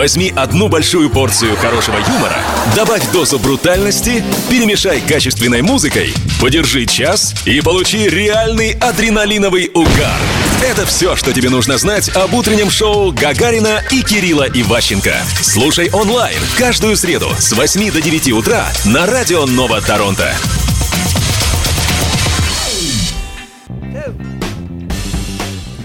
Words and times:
Возьми 0.00 0.32
одну 0.34 0.68
большую 0.68 1.10
порцию 1.10 1.56
хорошего 1.56 1.98
юмора, 1.98 2.38
добавь 2.74 3.02
дозу 3.12 3.38
брутальности, 3.38 4.24
перемешай 4.48 4.98
качественной 5.02 5.60
музыкой, 5.60 6.14
подержи 6.40 6.86
час 6.86 7.34
и 7.44 7.60
получи 7.60 8.08
реальный 8.08 8.70
адреналиновый 8.80 9.70
угар. 9.74 10.16
Это 10.64 10.86
все, 10.86 11.16
что 11.16 11.34
тебе 11.34 11.50
нужно 11.50 11.76
знать 11.76 12.08
об 12.16 12.32
утреннем 12.32 12.70
шоу 12.70 13.12
Гагарина 13.12 13.82
и 13.90 14.00
Кирилла 14.00 14.48
Иващенко. 14.48 15.16
Слушай 15.42 15.90
онлайн 15.92 16.38
каждую 16.56 16.96
среду 16.96 17.28
с 17.38 17.52
8 17.52 17.92
до 17.92 18.00
9 18.00 18.32
утра 18.32 18.72
на 18.86 19.04
Радио 19.04 19.44
Нова 19.44 19.82
Торонто. 19.82 20.34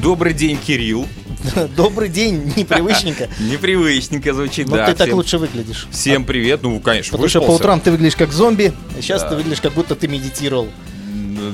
Добрый 0.01 0.33
день, 0.33 0.57
Кирилл. 0.57 1.05
Добрый 1.75 2.09
день, 2.09 2.53
непривычненько. 2.55 3.29
Непривычненько 3.39 4.33
звучит, 4.33 4.67
Но 4.67 4.77
да. 4.77 4.87
ты 4.87 4.93
так 4.95 5.13
лучше 5.13 5.37
выглядишь. 5.37 5.87
Всем 5.91 6.25
привет. 6.25 6.61
Ну, 6.63 6.79
конечно, 6.79 7.11
Потому 7.11 7.29
что 7.29 7.41
по 7.41 7.51
утрам 7.51 7.79
ты 7.79 7.91
выглядишь 7.91 8.15
как 8.15 8.31
зомби, 8.31 8.73
а 8.97 9.01
сейчас 9.01 9.23
ты 9.23 9.35
выглядишь 9.35 9.61
как 9.61 9.73
будто 9.73 9.95
ты 9.95 10.07
медитировал, 10.07 10.67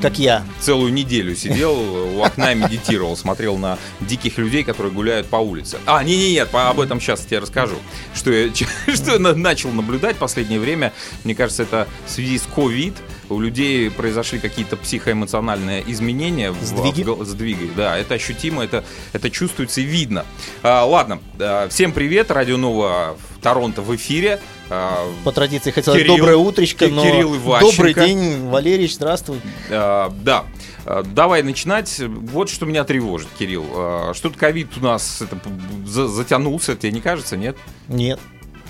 как 0.02 0.20
я. 0.20 0.44
Целую 0.60 0.94
неделю 0.94 1.36
сидел 1.36 1.74
у 1.74 2.22
окна, 2.24 2.54
медитировал, 2.54 3.18
смотрел 3.18 3.58
на 3.58 3.78
диких 4.00 4.38
людей, 4.38 4.64
которые 4.64 4.94
гуляют 4.94 5.28
по 5.28 5.38
улице. 5.38 5.78
А, 5.86 6.04
не-не-нет, 6.04 6.50
по- 6.50 6.70
об 6.70 6.80
этом 6.80 7.02
сейчас 7.02 7.26
я 7.30 7.40
расскажу. 7.40 7.76
Что 8.16 8.32
я, 8.32 8.50
что 8.96 9.12
я 9.14 9.20
на- 9.20 9.34
начал 9.36 9.72
наблюдать 9.72 10.16
в 10.16 10.20
последнее 10.20 10.60
время. 10.60 10.94
Мне 11.24 11.36
кажется, 11.36 11.64
это 11.64 11.88
в 12.06 12.12
связи 12.12 12.38
с 12.38 12.44
ковид. 12.44 12.94
У 13.32 13.40
людей 13.40 13.90
произошли 13.90 14.40
какие-то 14.40 14.76
психоэмоциональные 14.76 15.84
изменения. 15.88 16.52
в- 16.52 16.62
Сдвиги? 16.62 17.04
в 17.04 17.06
гол- 17.06 17.24
сдвиги, 17.26 17.72
да. 17.78 17.98
Это 17.98 18.16
ощутимо, 18.16 18.64
это, 18.64 18.84
это 19.14 19.30
чувствуется 19.30 19.80
и 19.80 19.86
видно. 19.86 20.26
А, 20.64 20.84
ладно, 20.86 21.20
а, 21.40 21.70
всем 21.70 21.94
привет. 21.94 22.30
Радио 22.30 22.58
Нова 22.58 23.16
в 23.18 23.42
Торонто 23.42 23.82
в 23.82 23.96
эфире. 23.96 24.40
А, 24.70 25.08
По 25.24 25.32
традиции 25.32 25.72
хотел 25.72 25.94
Кирилл- 25.96 26.18
доброе 26.18 26.36
утречко, 26.36 26.88
но 26.90 27.04
Кирилл 27.04 27.36
Иващенко. 27.38 27.76
добрый 27.78 27.94
день, 27.94 28.50
Валерич, 28.50 28.96
здравствуй. 28.96 29.40
А, 29.70 30.14
да. 30.24 30.44
А, 30.86 31.04
Давай 31.04 31.42
начинать. 31.42 32.00
Вот 32.06 32.50
что 32.50 32.66
меня 32.66 32.84
тревожит, 32.84 33.30
Кирилл. 33.40 33.66
А, 33.74 34.14
Что-то 34.14 34.38
ковид 34.38 34.76
у 34.78 34.82
нас 34.82 35.22
это, 35.22 35.38
затянулся, 35.88 36.76
тебе 36.76 36.92
не 36.92 37.00
кажется, 37.02 37.38
нет? 37.38 37.56
Нет. 37.88 38.20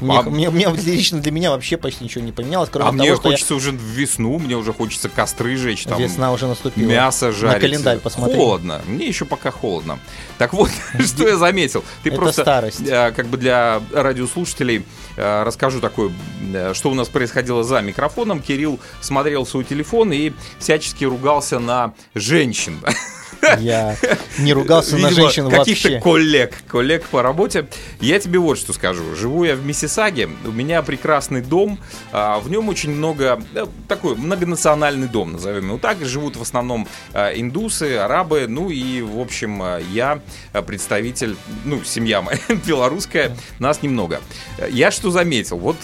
Мне, 0.02 0.20
А- 0.20 0.24
мне- 0.24 0.50
мне 0.50 0.68
лично 0.86 1.20
для 1.22 1.32
меня 1.32 1.52
вообще 1.52 1.78
почти 1.78 2.04
ничего 2.04 2.24
не 2.24 2.32
поменялось, 2.32 2.70
кроме 2.72 2.90
а 2.90 2.92
того, 2.92 2.98
мне 3.04 3.16
что 3.16 3.30
я- 3.30 3.36
хочется 3.36 3.56
уже 3.56 3.72
в 3.72 3.76
весну, 3.76 4.38
мне 4.40 4.56
уже 4.58 4.74
хочется 4.74 5.08
костры 5.10 5.56
жечь, 5.56 5.84
там, 5.84 6.02
весна 6.02 6.32
уже 6.34 6.48
наступила. 6.48 6.88
мясо 6.90 7.32
жарить. 7.32 7.56
На 7.56 7.60
календарь 7.62 7.98
посмотри. 8.00 8.36
Холодно. 8.36 8.82
Мне 8.88 9.08
еще 9.08 9.26
пока 9.26 9.52
холодно. 9.52 10.00
Так 10.38 10.54
вот, 10.54 10.70
что 11.00 11.28
я 11.28 11.38
заметил. 11.38 11.84
Ты 12.04 12.10
Это 12.10 12.18
просто, 12.18 12.42
старость. 12.42 12.82
э, 12.82 13.12
как 13.16 13.28
бы 13.28 13.38
для 13.38 13.82
радиослушателей 13.94 14.84
э, 15.18 15.44
расскажу 15.44 15.80
такое, 15.82 16.12
э, 16.54 16.74
что 16.74 16.90
у 16.90 16.94
нас 16.94 17.08
происходило 17.08 17.64
за 17.64 17.82
микрофоном. 17.82 18.42
Кирилл 18.42 18.80
смотрел 19.02 19.46
свой 19.46 19.64
телефон 19.64 20.12
и 20.14 20.32
всячески 20.60 21.06
ругался 21.06 21.60
на 21.60 21.94
женщин. 22.16 22.80
Я 23.60 23.96
не 24.38 24.54
ругался 24.54 24.98
на 24.98 25.08
Видимо, 25.08 25.24
женщин 25.24 25.50
каких-то 25.50 25.90
вообще. 25.90 26.02
коллег, 26.02 26.54
коллег 26.68 27.06
по 27.06 27.22
работе. 27.22 27.68
Я 28.00 28.20
тебе 28.20 28.40
вот 28.40 28.58
что 28.58 28.74
скажу. 28.74 29.16
Живу 29.16 29.44
я 29.44 29.56
в 29.56 29.66
Миссисаге, 29.66 30.30
у 30.46 30.52
меня 30.52 30.82
прекрасный 30.82 31.42
дом, 31.42 31.80
а, 32.12 32.40
в 32.40 32.50
нем 32.50 32.70
очень 32.70 32.92
много, 32.92 33.42
э, 33.54 33.66
такой 33.88 34.16
многонациональный 34.16 35.08
дом, 35.08 35.34
назовем 35.34 35.68
его 35.68 35.78
так. 35.78 36.04
Живут 36.06 36.36
в 36.36 36.42
основном 36.42 36.88
а, 37.14 37.32
индусы, 37.32 37.98
арабы, 37.98 38.46
ну 38.48 38.70
и, 38.70 39.02
в 39.02 39.20
общем, 39.20 39.62
а, 39.62 39.80
я 39.80 40.20
представитель, 40.66 41.36
ну, 41.66 41.84
семья 41.84 42.22
моя 42.22 42.40
белорусская, 42.66 43.36
нас 43.60 43.82
немного. 43.82 44.22
Я 44.70 44.92
что 44.92 45.12
заметил? 45.12 45.58
Вот 45.58 45.76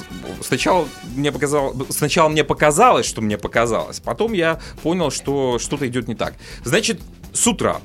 сначала 0.41 0.87
мне 1.15 1.31
показалось, 1.31 1.75
сначала 1.89 2.29
мне 2.29 2.43
показалось, 2.43 3.05
что 3.05 3.21
мне 3.21 3.37
показалось, 3.37 3.99
потом 3.99 4.33
я 4.33 4.59
понял, 4.83 5.11
что 5.11 5.59
что-то 5.59 5.87
идет 5.87 6.07
не 6.07 6.15
так. 6.15 6.33
Значит, 6.63 6.99
с 7.37 7.47
утра 7.47 7.77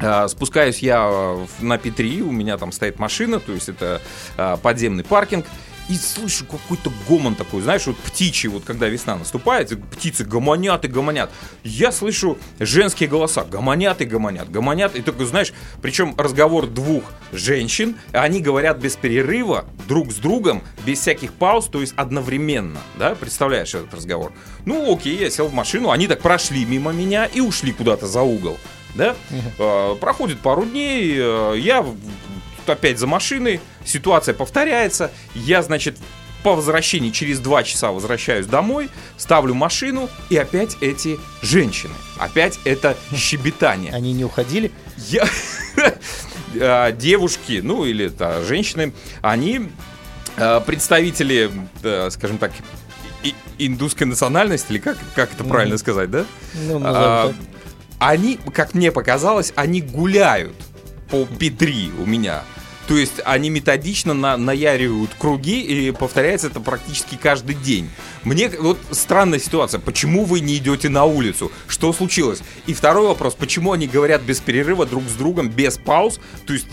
а, 0.00 0.28
Спускаюсь 0.28 0.78
я 0.78 1.06
в- 1.06 1.62
на 1.62 1.74
P3, 1.76 2.22
у 2.22 2.30
меня 2.32 2.56
там 2.56 2.72
стоит 2.72 2.98
машина, 2.98 3.38
то 3.40 3.52
есть 3.52 3.68
это 3.68 4.00
а, 4.36 4.56
подземный 4.56 5.04
паркинг. 5.04 5.44
И 5.88 5.96
слышу 5.96 6.44
какой-то 6.44 6.92
гомон 7.08 7.34
такой, 7.34 7.62
знаешь, 7.62 7.86
вот 7.86 7.96
птичий, 7.96 8.48
вот 8.48 8.64
когда 8.64 8.88
весна 8.88 9.16
наступает, 9.16 9.72
птицы 9.90 10.24
гомонят 10.24 10.84
и 10.84 10.88
гомонят. 10.88 11.30
Я 11.64 11.92
слышу 11.92 12.36
женские 12.58 13.08
голоса, 13.08 13.44
гомонят 13.44 14.00
и 14.02 14.04
гомонят, 14.04 14.50
гомонят. 14.50 14.94
И 14.96 15.02
только, 15.02 15.24
знаешь, 15.24 15.52
причем 15.80 16.14
разговор 16.18 16.66
двух 16.66 17.04
женщин, 17.32 17.96
они 18.12 18.40
говорят 18.40 18.78
без 18.78 18.96
перерыва, 18.96 19.64
друг 19.86 20.12
с 20.12 20.16
другом, 20.16 20.62
без 20.84 21.00
всяких 21.00 21.32
пауз, 21.32 21.66
то 21.66 21.80
есть 21.80 21.94
одновременно, 21.96 22.80
да, 22.98 23.14
представляешь 23.14 23.74
этот 23.74 23.94
разговор? 23.94 24.32
Ну, 24.66 24.94
окей, 24.94 25.18
я 25.18 25.30
сел 25.30 25.48
в 25.48 25.54
машину, 25.54 25.90
они 25.90 26.06
так 26.06 26.20
прошли 26.20 26.64
мимо 26.66 26.92
меня 26.92 27.24
и 27.24 27.40
ушли 27.40 27.72
куда-то 27.72 28.06
за 28.06 28.22
угол 28.22 28.58
да? 28.94 29.14
Э, 29.58 29.94
Проходит 30.00 30.40
пару 30.40 30.64
дней, 30.64 31.14
э, 31.16 31.54
я 31.58 31.84
тут 32.68 32.78
опять 32.78 32.98
за 32.98 33.06
машиной, 33.06 33.60
ситуация 33.84 34.34
повторяется, 34.34 35.10
я, 35.34 35.62
значит, 35.62 35.96
по 36.42 36.54
возвращении 36.54 37.10
через 37.10 37.40
два 37.40 37.62
часа 37.64 37.90
возвращаюсь 37.90 38.46
домой, 38.46 38.90
ставлю 39.16 39.54
машину, 39.54 40.08
и 40.30 40.36
опять 40.36 40.76
эти 40.80 41.18
женщины, 41.42 41.94
опять 42.18 42.60
это 42.64 42.96
щебетание. 43.16 43.92
Они 43.92 44.12
не 44.12 44.24
уходили? 44.24 44.70
Я... 44.96 45.26
А, 46.60 46.92
Девушки, 46.92 47.60
ну 47.62 47.84
или 47.84 48.08
да, 48.08 48.40
женщины, 48.42 48.94
они 49.20 49.68
а, 50.38 50.60
представители, 50.60 51.50
скажем 52.10 52.38
так, 52.38 52.52
индусской 53.58 54.06
национальности, 54.06 54.72
или 54.72 54.78
как, 54.78 54.96
как 55.14 55.30
это 55.34 55.44
правильно 55.44 55.74
Мгм. 55.74 55.78
сказать, 55.78 56.10
да? 56.10 56.24
Ну, 56.54 56.80
А, 56.82 57.34
они, 57.98 58.38
как 58.54 58.72
мне 58.72 58.90
показалось, 58.90 59.52
они 59.56 59.82
гуляют 59.82 60.56
по 61.10 61.16
P3 61.24 62.02
у 62.02 62.06
меня. 62.06 62.42
То 62.88 62.96
есть 62.96 63.20
они 63.26 63.50
методично 63.50 64.14
на, 64.14 64.38
наяривают 64.38 65.10
круги, 65.18 65.60
и 65.60 65.90
повторяется 65.92 66.46
это 66.46 66.58
практически 66.60 67.16
каждый 67.16 67.54
день. 67.54 67.90
Мне 68.24 68.48
вот 68.48 68.78
странная 68.92 69.38
ситуация. 69.38 69.78
Почему 69.78 70.24
вы 70.24 70.40
не 70.40 70.56
идете 70.56 70.88
на 70.88 71.04
улицу? 71.04 71.52
Что 71.66 71.92
случилось? 71.92 72.40
И 72.66 72.72
второй 72.72 73.06
вопрос. 73.06 73.34
Почему 73.34 73.72
они 73.72 73.86
говорят 73.86 74.22
без 74.22 74.40
перерыва 74.40 74.86
друг 74.86 75.04
с 75.04 75.12
другом, 75.12 75.50
без 75.50 75.76
пауз? 75.76 76.18
То 76.46 76.54
есть 76.54 76.66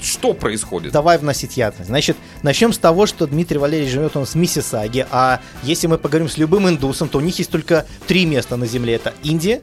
что 0.00 0.32
происходит? 0.32 0.92
Давай 0.92 1.18
вносить 1.18 1.58
ясность. 1.58 1.88
Значит, 1.90 2.16
начнем 2.42 2.72
с 2.72 2.78
того, 2.78 3.04
что 3.04 3.26
Дмитрий 3.26 3.58
Валерьевич 3.58 3.92
живет 3.92 4.16
он 4.16 4.24
в 4.24 4.34
Миссисаге, 4.34 5.06
а 5.10 5.42
если 5.62 5.86
мы 5.86 5.98
поговорим 5.98 6.30
с 6.30 6.38
любым 6.38 6.66
индусом, 6.66 7.10
то 7.10 7.18
у 7.18 7.20
них 7.20 7.38
есть 7.38 7.50
только 7.50 7.86
три 8.06 8.24
места 8.24 8.56
на 8.56 8.64
Земле. 8.64 8.94
Это 8.94 9.12
Индия, 9.22 9.60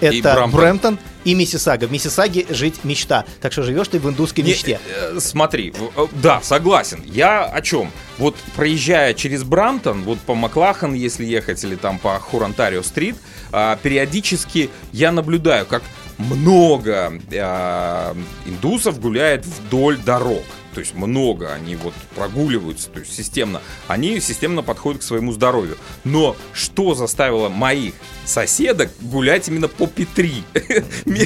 И 0.00 0.06
это 0.06 0.34
Брамптон. 0.34 0.60
Брэмптон 0.60 0.98
и 1.24 1.34
Миссисага. 1.34 1.86
В 1.86 1.92
Миссисаге 1.92 2.46
жить 2.50 2.84
мечта. 2.84 3.24
Так 3.40 3.52
что 3.52 3.62
живешь 3.62 3.88
ты 3.88 3.98
в 3.98 4.08
индусской 4.08 4.44
Не, 4.44 4.50
мечте. 4.50 4.78
э, 4.88 5.18
смотри, 5.20 5.72
э, 5.96 6.06
да, 6.12 6.40
согласен. 6.42 7.02
Я 7.04 7.44
о 7.44 7.60
чем? 7.62 7.90
Вот 8.18 8.36
проезжая 8.54 9.14
через 9.14 9.42
Брамтон, 9.42 10.02
вот 10.02 10.18
по 10.20 10.34
Маклахан, 10.34 10.94
если 10.94 11.24
ехать, 11.24 11.62
или 11.64 11.76
там 11.76 11.98
по 11.98 12.18
Хурантарио-стрит, 12.18 13.16
а, 13.52 13.76
периодически 13.82 14.70
я 14.92 15.12
наблюдаю, 15.12 15.66
как 15.66 15.82
много 16.18 17.12
а, 17.34 18.16
индусов 18.46 19.00
гуляет 19.00 19.44
вдоль 19.44 19.98
дорог. 19.98 20.44
То 20.76 20.80
есть 20.80 20.94
много, 20.94 21.54
они 21.54 21.74
вот 21.74 21.94
прогуливаются, 22.14 22.90
то 22.90 23.00
есть 23.00 23.10
системно. 23.10 23.62
Они 23.88 24.20
системно 24.20 24.62
подходят 24.62 25.00
к 25.00 25.04
своему 25.04 25.32
здоровью. 25.32 25.78
Но 26.04 26.36
что 26.52 26.94
заставило 26.94 27.48
моих 27.48 27.94
соседок 28.26 28.90
гулять 29.00 29.48
именно 29.48 29.68
по 29.68 29.86
Петри? 29.86 30.44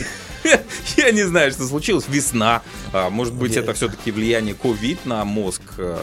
Я 0.97 1.11
не 1.13 1.23
знаю, 1.23 1.51
что 1.53 1.67
случилось. 1.67 2.05
Весна. 2.09 2.63
А, 2.93 3.11
Может 3.11 3.35
быть, 3.35 3.57
это 3.57 3.75
все-таки 3.75 4.11
влияние 4.11 4.55
ковид 4.55 5.07
на 5.07 5.25
мозг. 5.25 5.63
А, 5.79 5.99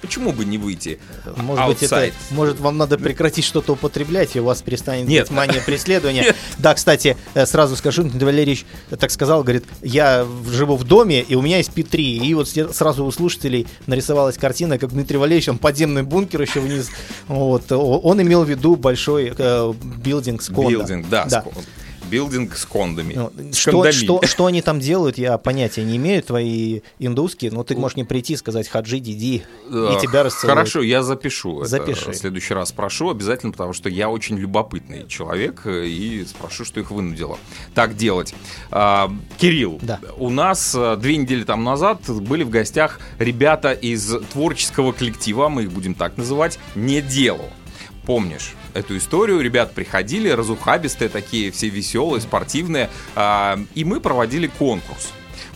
Почему 0.00 0.32
бы 0.32 0.44
не 0.44 0.58
выйти? 0.58 0.98
Может 1.36 1.66
быть, 1.66 1.82
это, 1.82 2.10
может, 2.30 2.60
вам 2.60 2.76
надо 2.76 2.98
прекратить 2.98 3.44
что-то 3.44 3.72
употреблять, 3.72 4.36
и 4.36 4.40
у 4.40 4.44
вас 4.44 4.62
перестанет 4.62 5.08
Нет. 5.08 5.28
быть 5.28 5.36
мания 5.36 5.60
преследования. 5.60 6.34
Да, 6.58 6.74
кстати, 6.74 7.16
э, 7.34 7.46
сразу 7.46 7.76
скажу, 7.76 8.08
Валерьевич 8.08 8.64
так 8.98 9.10
сказал, 9.10 9.42
говорит, 9.42 9.64
я 9.82 10.26
живу 10.50 10.76
в 10.76 10.84
доме, 10.84 11.22
и 11.22 11.34
у 11.34 11.42
меня 11.42 11.58
есть 11.58 11.70
P3. 11.74 11.98
И 11.98 12.34
вот 12.34 12.48
сразу 12.48 13.04
у 13.04 13.10
слушателей 13.10 13.66
нарисовалась 13.86 14.36
картина, 14.36 14.78
как 14.78 14.90
Дмитрий 14.90 15.18
Валерьевич, 15.18 15.48
он 15.48 15.58
подземный 15.58 16.02
бункер 16.02 16.40
еще 16.42 16.60
вниз. 16.60 16.90
Вот, 17.28 17.70
он 17.70 18.20
имел 18.22 18.44
в 18.44 18.48
виду 18.48 18.76
большой 18.76 19.32
э, 19.36 19.72
билдинг 19.96 20.42
с. 20.42 20.50
Билдинг, 20.50 21.08
да. 21.08 21.24
Да. 21.26 21.44
Билдинг 22.10 22.56
с 22.56 22.64
кондами. 22.64 23.14
Ну, 23.14 23.32
С 23.52 23.56
что, 23.56 23.72
кондами. 23.72 23.92
что, 23.92 24.22
что 24.26 24.46
они 24.46 24.62
там 24.62 24.80
делают, 24.80 25.18
я 25.18 25.38
понятия 25.38 25.84
не 25.84 25.96
имею, 25.96 26.22
твои 26.22 26.80
индусские, 26.98 27.50
но 27.50 27.64
ты 27.64 27.76
можешь 27.76 27.96
не 27.96 28.04
прийти 28.04 28.34
и 28.34 28.36
сказать 28.36 28.68
хаджи, 28.68 28.98
диди, 28.98 29.44
и 29.68 30.00
тебя 30.00 30.22
расцелуют. 30.22 30.56
Хорошо, 30.58 30.82
я 30.82 31.02
запишу. 31.02 31.60
это. 31.60 31.68
Запиши. 31.70 32.10
В 32.10 32.14
следующий 32.14 32.54
раз 32.54 32.68
спрошу 32.70 33.10
обязательно, 33.10 33.52
потому 33.52 33.72
что 33.72 33.88
я 33.88 34.08
очень 34.08 34.36
любопытный 34.38 35.06
человек 35.08 35.62
э, 35.64 35.86
и 35.86 36.24
спрошу, 36.24 36.64
что 36.64 36.80
их 36.80 36.90
вынудило 36.90 37.38
так 37.74 37.96
делать. 37.96 38.34
А, 38.70 39.10
Кирилл, 39.38 39.78
Да. 39.82 40.00
у 40.16 40.30
нас 40.30 40.74
э, 40.74 40.96
две 40.96 41.16
недели 41.16 41.44
там 41.44 41.64
назад 41.64 42.08
были 42.08 42.42
в 42.42 42.50
гостях 42.50 43.00
ребята 43.18 43.72
из 43.72 44.14
творческого 44.32 44.92
коллектива, 44.92 45.48
мы 45.48 45.64
их 45.64 45.72
будем 45.72 45.94
так 45.94 46.16
называть, 46.16 46.58
«Не 46.74 47.00
дело». 47.00 47.44
Помнишь 48.06 48.54
эту 48.74 48.96
историю? 48.96 49.40
Ребят 49.40 49.74
приходили, 49.74 50.28
разухабистые 50.28 51.08
такие, 51.08 51.50
все 51.50 51.68
веселые, 51.68 52.20
спортивные, 52.20 52.90
а, 53.14 53.58
и 53.74 53.84
мы 53.84 54.00
проводили 54.00 54.46
конкурс. 54.46 55.12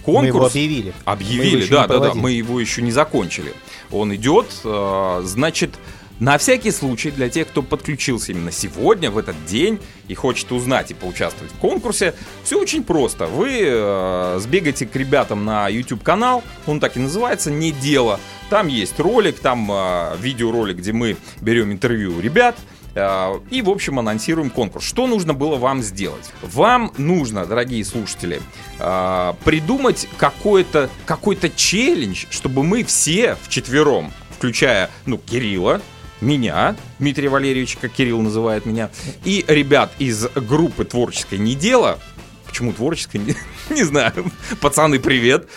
Мы 0.06 0.26
его 0.26 0.38
Конкурс 0.38 0.53
объявили. 0.53 0.82
Мы 0.85 0.88
его 0.88 0.94
Объявили, 1.05 1.62
еще 1.62 1.75
да, 1.75 1.87
да, 1.87 1.99
да. 1.99 2.15
Мы 2.15 2.32
его 2.32 2.61
еще 2.61 2.82
не 2.82 2.91
закончили. 2.91 3.53
Он 3.91 4.15
идет, 4.15 4.47
э, 4.65 5.23
значит, 5.25 5.75
на 6.20 6.37
всякий 6.37 6.73
случай 6.73 7.11
для 7.11 7.29
тех, 7.29 7.49
кто 7.49 7.62
подключился 7.62 8.32
именно 8.32 8.50
сегодня, 8.50 9.11
в 9.11 9.19
этот 9.19 9.37
день, 9.47 9.79
и 10.09 10.14
хочет 10.14 10.50
узнать 10.50 10.91
и 10.91 10.94
поучаствовать 10.94 11.53
в 11.53 11.59
конкурсе, 11.59 12.14
все 12.43 12.61
очень 12.61 12.82
просто. 12.82 13.26
Вы 13.26 13.61
э, 13.62 14.38
сбегайте 14.41 14.87
к 14.87 14.97
ребятам 14.97 15.44
на 15.44 15.69
YouTube 15.69 16.03
канал, 16.03 16.43
он 16.67 16.81
так 16.81 16.97
и 16.97 17.00
называется, 17.00 17.50
не 17.50 17.71
дело. 17.71 18.19
Там 18.50 18.67
есть 18.67 18.99
ролик, 18.99 19.38
там 19.38 19.71
э, 19.71 20.17
видеоролик, 20.19 20.79
где 20.79 20.93
мы 20.93 21.17
берем 21.41 21.71
интервью 21.71 22.17
у 22.17 22.21
ребят. 22.21 22.56
Э, 22.99 23.41
И, 23.50 23.62
в 23.62 23.71
общем, 23.71 23.99
анонсируем 23.99 24.50
конкурс. 24.50 24.85
Что 24.85 25.06
нужно 25.06 25.35
было 25.35 25.56
вам 25.56 25.83
сделать? 25.83 26.31
Вам 26.43 26.93
нужно, 26.99 27.47
дорогие 27.47 27.85
слушатели, 27.85 28.41
э, 28.79 29.35
придумать 29.45 30.09
какой-то 30.17 30.91
какой 31.06 31.39
челлендж, 31.56 32.27
чтобы 32.31 32.62
мы 32.62 32.85
все 32.85 33.37
вчетвером, 33.43 34.12
включая, 34.37 34.91
ну, 35.06 35.19
Кирилла, 35.19 35.81
меня, 36.21 36.77
Дмитрия 36.99 37.29
Валерьевича, 37.29 37.79
как 37.81 37.93
Кирилл 37.93 38.21
называет 38.21 38.67
меня, 38.67 38.91
и 39.25 39.45
ребят 39.47 39.93
из 39.99 40.27
группы 40.35 40.85
«Творческое 40.85 41.39
не 41.39 41.55
дело», 41.55 41.99
почему 42.47 42.73
творческое, 42.73 43.19
не, 43.25 43.37
не 43.71 43.85
знаю, 43.85 44.33
пацаны, 44.61 44.99
привет, 44.99 45.49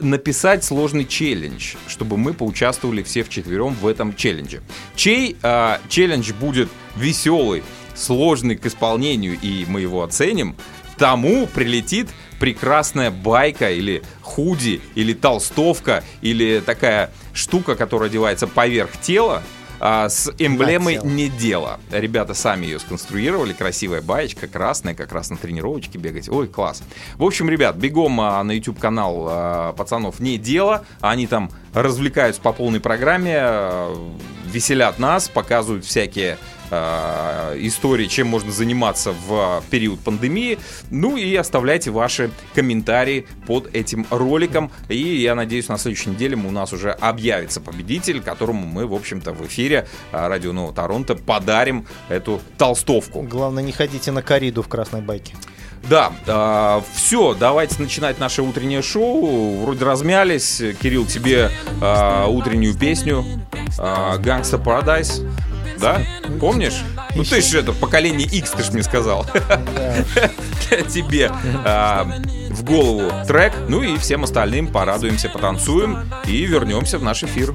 написать 0.00 0.64
сложный 0.64 1.04
челлендж, 1.04 1.74
чтобы 1.86 2.16
мы 2.16 2.32
поучаствовали 2.34 3.04
все 3.04 3.22
вчетвером 3.22 3.74
в 3.74 3.86
этом 3.86 4.16
челлендже. 4.16 4.60
Чей 4.96 5.36
а, 5.42 5.80
челлендж 5.88 6.32
будет 6.32 6.68
веселый, 6.96 7.62
сложный 7.94 8.56
к 8.56 8.66
исполнению, 8.66 9.38
и 9.40 9.66
мы 9.68 9.82
его 9.82 10.02
оценим, 10.02 10.56
тому 10.98 11.46
прилетит 11.46 12.08
прекрасная 12.40 13.12
байка 13.12 13.70
или 13.70 14.02
худи, 14.20 14.80
или 14.96 15.12
толстовка, 15.12 16.02
или 16.20 16.60
такая 16.64 17.12
штука, 17.32 17.76
которая 17.76 18.08
одевается 18.08 18.48
поверх 18.48 19.00
тела, 19.00 19.44
а, 19.86 20.08
с 20.08 20.32
эмблемой 20.38 20.98
не 21.04 21.28
дело. 21.28 21.78
Ребята 21.90 22.32
сами 22.32 22.64
ее 22.64 22.78
сконструировали. 22.78 23.52
Красивая 23.52 24.00
баечка, 24.00 24.48
красная, 24.48 24.94
как 24.94 25.12
раз 25.12 25.28
на 25.28 25.36
тренировочке 25.36 25.98
бегать. 25.98 26.26
Ой, 26.30 26.48
класс. 26.48 26.82
В 27.16 27.22
общем, 27.22 27.50
ребят, 27.50 27.76
бегом 27.76 28.18
а, 28.18 28.42
на 28.42 28.52
YouTube 28.52 28.80
канал 28.80 29.26
а, 29.28 29.72
пацанов 29.74 30.20
не 30.20 30.38
дело. 30.38 30.86
Они 31.02 31.26
там 31.26 31.50
развлекаются 31.74 32.40
по 32.40 32.54
полной 32.54 32.80
программе, 32.80 33.36
а, 33.36 33.94
веселят 34.46 34.98
нас, 34.98 35.28
показывают 35.28 35.84
всякие 35.84 36.38
а, 36.76 37.54
истории, 37.58 38.06
чем 38.06 38.28
можно 38.28 38.50
заниматься 38.50 39.12
в 39.12 39.62
период 39.70 40.00
пандемии. 40.00 40.58
Ну 40.90 41.16
и 41.16 41.34
оставляйте 41.36 41.90
ваши 41.90 42.30
комментарии 42.54 43.26
под 43.46 43.74
этим 43.74 44.06
роликом. 44.10 44.70
И 44.88 44.98
я 44.98 45.34
надеюсь, 45.34 45.68
на 45.68 45.78
следующей 45.78 46.10
неделе 46.10 46.36
у 46.36 46.50
нас 46.50 46.72
уже 46.72 46.90
объявится 46.90 47.60
победитель, 47.60 48.20
которому 48.20 48.66
мы, 48.66 48.86
в 48.86 48.94
общем-то, 48.94 49.32
в 49.32 49.46
эфире 49.46 49.86
а, 50.12 50.28
Радио 50.28 50.52
Нового 50.52 50.74
Торонто 50.74 51.14
подарим 51.14 51.86
эту 52.08 52.40
толстовку. 52.58 53.22
Главное, 53.22 53.62
не 53.62 53.72
ходите 53.72 54.10
на 54.10 54.22
кориду 54.22 54.62
в 54.62 54.68
красной 54.68 55.00
байке. 55.00 55.34
Да, 55.88 56.82
все, 56.94 57.34
давайте 57.34 57.80
начинать 57.82 58.18
наше 58.18 58.40
утреннее 58.42 58.80
шоу. 58.80 59.60
Вроде 59.60 59.84
размялись. 59.84 60.62
Кирилл, 60.80 61.04
тебе 61.04 61.50
а, 61.82 62.26
утреннюю 62.26 62.74
песню 62.74 63.24
Гангста 63.76 64.56
Paradise. 64.56 65.28
Да? 65.78 66.02
Помнишь? 66.40 66.82
Ну 67.14 67.24
ты 67.24 67.40
же 67.40 67.60
это 67.60 67.72
поколение 67.72 68.26
X, 68.26 68.50
ты 68.50 68.62
же 68.62 68.72
мне 68.72 68.82
сказал. 68.82 69.26
Тебе 70.88 71.30
а, 71.64 72.04
в 72.50 72.64
голову 72.64 73.10
трек. 73.26 73.52
Ну 73.68 73.82
и 73.82 73.96
всем 73.98 74.24
остальным 74.24 74.68
порадуемся, 74.68 75.28
потанцуем 75.28 76.10
и 76.26 76.44
вернемся 76.44 76.98
в 76.98 77.02
наш 77.02 77.22
эфир. 77.22 77.54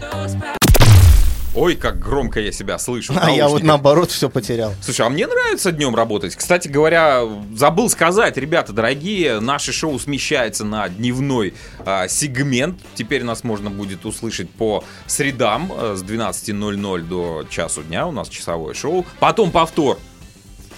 Ой, 1.60 1.76
как 1.76 2.00
громко 2.00 2.40
я 2.40 2.54
себя 2.54 2.80
слышу. 2.80 3.14
А 3.20 3.30
я 3.30 3.50
вот 3.50 3.64
наоборот 3.64 4.12
все 4.12 4.30
потерял. 4.30 4.74
Слушай, 4.82 5.06
а 5.06 5.10
мне 5.10 5.28
нравится 5.28 5.74
днем 5.74 5.94
работать. 5.94 6.34
Кстати 6.34 6.70
говоря, 6.70 7.24
забыл 7.54 7.90
сказать, 7.90 8.38
ребята, 8.38 8.72
дорогие, 8.72 9.42
наше 9.42 9.74
шоу 9.74 10.00
смещается 10.00 10.64
на 10.64 10.88
дневной 10.88 11.54
а, 11.86 12.08
сегмент. 12.08 12.80
Теперь 12.96 13.24
нас 13.24 13.44
можно 13.44 13.70
будет 13.70 14.06
услышать 14.06 14.50
по 14.50 14.86
средам 15.06 15.70
а, 15.76 15.96
с 15.98 16.02
12.00 16.02 17.02
до 17.02 17.46
часу 17.50 17.84
дня. 17.84 18.08
У 18.08 18.14
нас 18.14 18.30
часовое 18.30 18.74
шоу. 18.74 19.06
Потом 19.20 19.52
повтор 19.52 20.00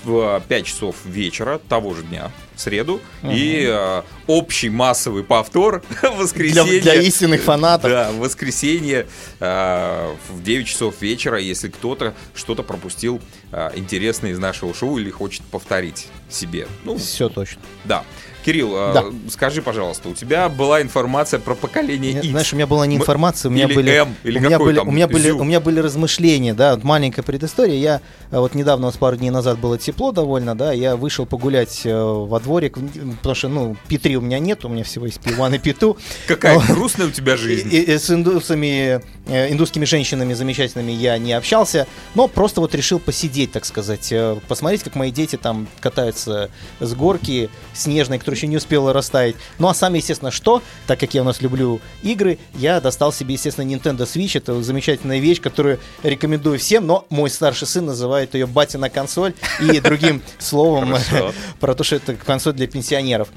в 0.04 0.42
5 0.48 0.66
часов 0.66 0.96
вечера 1.06 1.60
того 1.70 1.94
же 1.94 2.04
дня, 2.04 2.32
в 2.56 2.62
среду. 2.62 3.00
И 3.24 3.66
а, 3.70 4.04
общий 4.28 4.70
массовый 4.70 5.24
повтор 5.24 5.82
в 5.90 6.02
Для, 6.02 6.12
воскресенье. 6.12 6.82
для 6.82 6.94
истинных 6.96 7.42
фанатов. 7.42 7.90
Да, 7.92 8.12
в 8.12 8.18
воскресенье 8.20 9.08
э, 9.40 10.16
в 10.30 10.44
9 10.44 10.68
часов 10.68 11.02
вечера, 11.02 11.38
если 11.40 11.70
кто-то 11.70 12.14
что-то 12.34 12.64
пропустил 12.64 13.22
э, 13.52 13.72
интересное 13.76 14.32
из 14.32 14.40
нашего 14.40 14.74
шоу 14.74 14.98
или 14.98 15.10
хочет 15.10 15.44
повторить 15.44 16.08
себе. 16.30 16.68
Ну, 16.84 16.98
Все 16.98 17.30
точно. 17.30 17.62
да. 17.86 18.04
Кирилл, 18.44 18.76
э, 18.76 18.94
Да. 18.94 19.06
скажи, 19.30 19.62
пожалуйста, 19.62 20.10
у 20.10 20.14
тебя 20.14 20.50
была 20.50 20.82
информация 20.82 21.40
про 21.40 21.56
поколение 21.56 22.12
X. 22.14 22.28
Знаешь, 22.28 22.54
у 22.54 22.56
меня 22.56 22.68
была 22.68 22.86
не 22.88 22.96
информация, 22.98 23.50
у 23.50 23.54
меня 23.54 23.66
или 23.66 23.74
были, 23.74 23.92
М, 23.92 24.16
или 24.24 24.38
у 24.38 24.42
меня 24.42 24.60
были, 24.60 24.76
там, 24.78 24.88
у 24.88 24.92
меня 24.92 25.08
были, 25.08 25.30
Зю. 25.30 25.38
у 25.40 25.44
меня 25.44 25.60
были 25.60 25.80
размышления, 25.80 26.54
да, 26.54 26.76
вот 26.76 26.84
маленькая 26.84 27.22
предыстория. 27.22 27.76
Я 27.78 28.02
э, 28.32 28.38
вот 28.40 28.56
недавно, 28.56 28.88
вот 28.88 28.98
пару 28.98 29.18
дней 29.18 29.30
назад 29.30 29.60
было 29.60 29.78
тепло 29.78 30.12
довольно, 30.12 30.56
да, 30.56 30.72
я 30.74 30.96
вышел 30.96 31.26
погулять 31.26 31.82
э, 31.86 32.02
во 32.02 32.40
дворик, 32.40 32.78
потому 33.18 33.36
что, 33.36 33.48
ну, 33.50 33.76
P3 33.90 34.16
у 34.16 34.22
меня 34.22 34.40
нет, 34.40 34.66
у 34.66 34.70
меня 34.70 34.84
всего 34.84 35.06
есть 35.06 35.20
P1 35.20 35.56
и 35.56 35.60
P2. 35.60 35.98
Какая 36.28 36.56
Вот. 36.56 36.66
грустная 36.68 37.08
у 37.08 37.12
тебя 37.12 37.38
жизнь. 37.38 37.70
и- 37.72 37.82
и 37.82 37.98
с 37.98 38.10
индусами, 38.10 39.02
э, 39.28 39.52
индусскими 39.52 39.86
женщинами 39.86 40.34
замечательными 40.34 40.92
я 40.92 41.18
не 41.18 41.34
общался, 41.34 41.88
но 42.16 42.28
просто 42.28 42.62
вот 42.62 42.74
решил 42.76 43.00
посидеть, 43.00 43.52
так 43.52 43.66
сказать, 43.66 44.14
посмотреть, 44.48 44.84
как 44.84 44.96
мои 44.96 45.12
дети 45.12 45.36
там 45.36 45.68
катаются 45.80 46.50
с 46.80 46.94
горки 46.94 47.50
снежной, 47.74 48.20
которая 48.32 48.38
еще 48.38 48.48
не 48.48 48.58
успела 48.58 48.94
растаять. 48.94 49.36
Ну 49.60 49.68
а 49.68 49.74
сам, 49.74 49.94
естественно, 49.94 50.32
что, 50.32 50.62
так 50.88 51.00
как 51.00 51.14
я 51.14 51.22
у 51.22 51.26
нас 51.26 51.42
люблю 51.42 51.82
игры, 52.02 52.38
я 52.56 52.80
достал 52.80 53.12
себе, 53.12 53.34
естественно, 53.34 53.70
Nintendo 53.70 54.06
Switch. 54.06 54.38
Это 54.38 54.62
замечательная 54.64 55.20
вещь, 55.20 55.42
которую 55.42 55.80
рекомендую 56.04 56.58
всем, 56.58 56.88
но 56.88 57.06
мой 57.10 57.30
старший 57.30 57.68
сын 57.68 57.86
называет 57.86 58.34
ее 58.34 58.48
батина 58.48 58.90
консоль 58.90 59.34
и 59.60 59.80
другим 59.82 60.22
словом 60.40 60.96
про 61.60 61.76
то, 61.76 61.84
что 61.84 61.98
это 61.98 62.16
консоль 62.16 62.54
для 62.54 62.68
пенсионеров. 62.68 63.28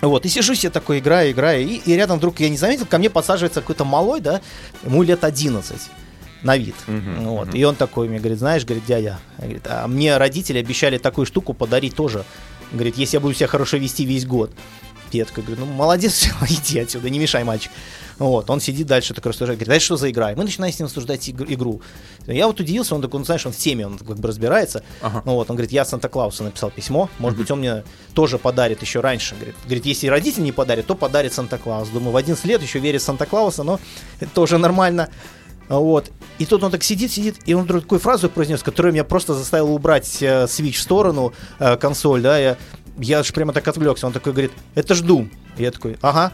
Вот, 0.00 0.24
и 0.26 0.28
сижу 0.28 0.54
себе 0.54 0.70
такой, 0.70 1.00
играю, 1.00 1.32
играю, 1.32 1.62
и, 1.62 1.80
и 1.84 1.92
рядом 1.94 2.18
вдруг, 2.18 2.38
я 2.38 2.48
не 2.48 2.56
заметил, 2.56 2.86
ко 2.86 2.98
мне 2.98 3.10
подсаживается 3.10 3.60
какой-то 3.60 3.84
малой, 3.84 4.20
да, 4.20 4.40
ему 4.84 5.02
лет 5.02 5.24
11 5.24 5.76
на 6.42 6.56
вид. 6.56 6.76
Мгм, 6.86 7.24
вот, 7.24 7.54
И 7.54 7.64
он 7.64 7.74
такой 7.74 8.08
мне 8.08 8.18
говорит, 8.18 8.38
знаешь, 8.38 8.64
говорит, 8.64 8.84
дядя, 8.86 9.18
говорит, 9.38 9.66
а 9.66 9.88
мне 9.88 10.16
родители 10.16 10.58
обещали 10.58 10.98
такую 10.98 11.26
штуку 11.26 11.52
подарить 11.52 11.96
тоже. 11.96 12.24
Говорит, 12.72 12.96
если 12.98 13.16
я 13.16 13.20
буду 13.20 13.34
себя 13.34 13.46
хорошо 13.46 13.76
вести 13.76 14.04
весь 14.04 14.26
год. 14.26 14.50
Такой 15.10 15.42
говорю, 15.42 15.64
ну 15.64 15.72
молодец, 15.72 16.28
иди 16.48 16.80
отсюда, 16.80 17.08
не 17.08 17.18
мешай, 17.18 17.42
мальчик. 17.42 17.72
Вот, 18.18 18.50
он 18.50 18.60
сидит 18.60 18.86
дальше, 18.86 19.14
такой 19.14 19.30
рассуждает, 19.30 19.58
говорит, 19.58 19.68
знаешь, 19.68 19.82
что 19.82 19.96
за 19.96 20.10
игра? 20.10 20.32
И 20.32 20.34
мы 20.34 20.44
начинаем 20.44 20.72
с 20.72 20.78
ним 20.78 20.86
обсуждать 20.86 21.26
игр- 21.28 21.46
игру. 21.48 21.80
Я 22.26 22.46
вот 22.48 22.58
удивился, 22.60 22.94
он 22.94 23.00
такой, 23.00 23.20
ну, 23.20 23.24
знаешь, 23.24 23.46
он 23.46 23.52
в 23.52 23.56
теме, 23.56 23.86
он 23.86 23.96
как 23.96 24.18
бы 24.18 24.28
разбирается. 24.28 24.82
Ага. 25.00 25.22
Ну 25.24 25.34
вот, 25.34 25.48
он 25.50 25.56
говорит, 25.56 25.70
я 25.72 25.84
Санта-Клаусу 25.84 26.42
написал 26.44 26.70
письмо, 26.70 27.08
может 27.18 27.38
быть, 27.38 27.50
он 27.50 27.60
мне 27.60 27.84
тоже 28.14 28.38
подарит 28.38 28.82
еще 28.82 29.00
раньше. 29.00 29.34
Говорит, 29.36 29.54
говорит, 29.64 29.86
если 29.86 30.08
родители 30.08 30.42
не 30.42 30.52
подарят, 30.52 30.86
то 30.86 30.94
подарит 30.94 31.32
Санта-Клаус. 31.32 31.88
Думаю, 31.88 32.12
в 32.12 32.16
11 32.16 32.44
лет 32.44 32.60
еще 32.60 32.80
верит 32.80 33.02
Санта-Клауса, 33.02 33.62
но 33.62 33.78
это 34.20 34.30
тоже 34.32 34.58
нормально. 34.58 35.08
Вот. 35.68 36.10
И 36.38 36.46
тут 36.46 36.62
он 36.62 36.70
так 36.70 36.82
сидит, 36.82 37.10
сидит, 37.10 37.36
и 37.46 37.54
он 37.54 37.64
вдруг 37.64 37.82
такую 37.82 37.98
фразу 37.98 38.30
произнес, 38.30 38.62
которая 38.62 38.92
меня 38.92 39.04
просто 39.04 39.34
заставила 39.34 39.70
убрать 39.70 40.22
э, 40.22 40.44
Switch 40.44 40.74
в 40.74 40.80
сторону, 40.80 41.32
э, 41.58 41.76
консоль, 41.76 42.22
да, 42.22 42.38
я, 42.38 42.56
я 42.98 43.20
аж 43.20 43.32
прямо 43.32 43.52
так 43.52 43.66
отвлекся. 43.68 44.06
Он 44.06 44.12
такой 44.12 44.32
говорит, 44.32 44.52
это 44.74 44.94
ж 44.94 45.02
Doom. 45.02 45.30
Я 45.56 45.70
такой, 45.70 45.98
ага. 46.00 46.32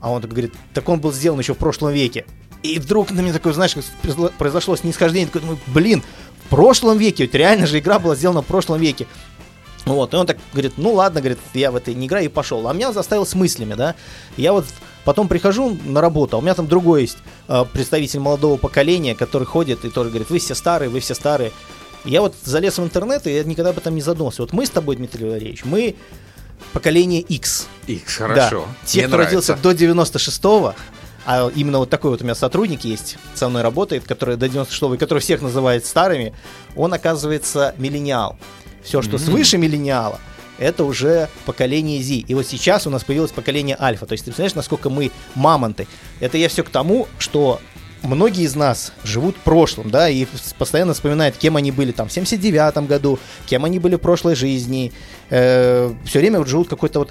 А 0.00 0.10
он 0.10 0.22
такой 0.22 0.36
говорит, 0.36 0.54
так 0.72 0.88
он 0.88 1.00
был 1.00 1.12
сделан 1.12 1.38
еще 1.40 1.54
в 1.54 1.58
прошлом 1.58 1.92
веке. 1.92 2.26
И 2.62 2.78
вдруг 2.78 3.10
на 3.10 3.20
меня 3.20 3.32
такое, 3.32 3.52
знаешь, 3.52 3.74
произошло 4.38 4.76
снисхождение, 4.76 5.26
такой, 5.26 5.40
думаю, 5.40 5.58
блин, 5.66 6.02
в 6.44 6.48
прошлом 6.50 6.98
веке, 6.98 7.24
ведь 7.24 7.34
реально 7.34 7.66
же 7.66 7.78
игра 7.78 7.98
была 7.98 8.14
сделана 8.14 8.42
в 8.42 8.46
прошлом 8.46 8.80
веке. 8.80 9.06
Вот, 9.86 10.12
и 10.12 10.16
он 10.16 10.26
так 10.26 10.36
говорит, 10.52 10.74
ну 10.76 10.92
ладно, 10.92 11.20
говорит, 11.20 11.38
я 11.54 11.70
в 11.70 11.76
это 11.76 11.94
не 11.94 12.06
играю 12.06 12.26
и 12.26 12.28
пошел. 12.28 12.68
А 12.68 12.72
меня 12.72 12.92
заставил 12.92 13.24
с 13.24 13.34
мыслями, 13.34 13.74
да. 13.74 13.94
Я 14.36 14.52
вот 14.52 14.66
потом 15.04 15.28
прихожу 15.28 15.76
на 15.84 16.00
работу, 16.00 16.36
а 16.36 16.40
у 16.40 16.42
меня 16.42 16.54
там 16.54 16.66
другой 16.66 17.02
есть 17.02 17.18
э, 17.48 17.64
представитель 17.72 18.20
молодого 18.20 18.56
поколения, 18.56 19.14
который 19.14 19.46
ходит 19.46 19.84
и 19.84 19.90
тоже 19.90 20.10
говорит, 20.10 20.28
вы 20.30 20.38
все 20.38 20.54
старые, 20.54 20.90
вы 20.90 21.00
все 21.00 21.14
старые. 21.14 21.52
Я 22.04 22.20
вот 22.20 22.34
залез 22.44 22.78
в 22.78 22.82
интернет, 22.84 23.26
и 23.26 23.34
я 23.34 23.44
никогда 23.44 23.70
об 23.70 23.78
этом 23.78 23.94
не 23.94 24.00
задумался. 24.02 24.42
Вот 24.42 24.52
мы 24.52 24.66
с 24.66 24.70
тобой, 24.70 24.96
Дмитрий 24.96 25.26
Валерьевич, 25.26 25.64
мы 25.64 25.96
поколение 26.72 27.20
X. 27.20 27.68
X, 27.86 28.16
хорошо. 28.16 28.66
Да. 28.66 28.86
Те, 28.86 29.00
Мне 29.00 29.08
кто 29.08 29.16
нравится. 29.16 29.54
родился 29.54 29.56
до 29.56 29.70
96-го, 29.72 30.74
а 31.26 31.50
именно 31.54 31.78
вот 31.78 31.90
такой 31.90 32.10
вот 32.10 32.22
у 32.22 32.24
меня 32.24 32.34
сотрудник 32.34 32.84
есть, 32.84 33.18
со 33.34 33.48
мной 33.48 33.62
работает, 33.62 34.04
который 34.04 34.36
до 34.36 34.46
96-го, 34.46 34.94
и 34.94 34.98
который 34.98 35.18
всех 35.18 35.42
называет 35.42 35.84
старыми, 35.84 36.34
он 36.76 36.92
оказывается 36.94 37.74
миллениал. 37.78 38.36
Все, 38.84 39.02
что 39.02 39.16
Мгм. 39.16 39.26
свыше 39.26 39.58
миллениала, 39.58 40.18
это 40.58 40.84
уже 40.84 41.28
поколение 41.46 42.02
Z. 42.02 42.14
И 42.26 42.34
вот 42.34 42.46
сейчас 42.46 42.86
у 42.86 42.90
нас 42.90 43.04
появилось 43.04 43.30
поколение 43.32 43.76
Альфа. 43.80 44.06
То 44.06 44.12
есть 44.12 44.24
ты 44.24 44.30
представляешь, 44.30 44.54
насколько 44.54 44.90
мы 44.90 45.10
мамонты. 45.34 45.86
Это 46.20 46.38
я 46.38 46.48
все 46.48 46.62
к 46.62 46.68
тому, 46.70 47.08
что 47.18 47.60
многие 48.02 48.44
из 48.44 48.54
нас 48.54 48.92
живут 49.04 49.36
прошлым, 49.36 49.90
да, 49.90 50.08
и 50.08 50.26
постоянно 50.58 50.94
вспоминают, 50.94 51.36
кем 51.36 51.56
они 51.56 51.70
были 51.70 51.92
там 51.92 52.08
в 52.08 52.12
79 52.12 52.86
году, 52.86 53.18
кем 53.46 53.64
они 53.64 53.78
были 53.78 53.96
в 53.96 54.00
прошлой 54.00 54.34
жизни. 54.34 54.92
все 55.28 55.94
время 56.14 56.38
вот 56.38 56.48
живут 56.48 56.68
какой-то 56.68 57.00
вот 57.00 57.10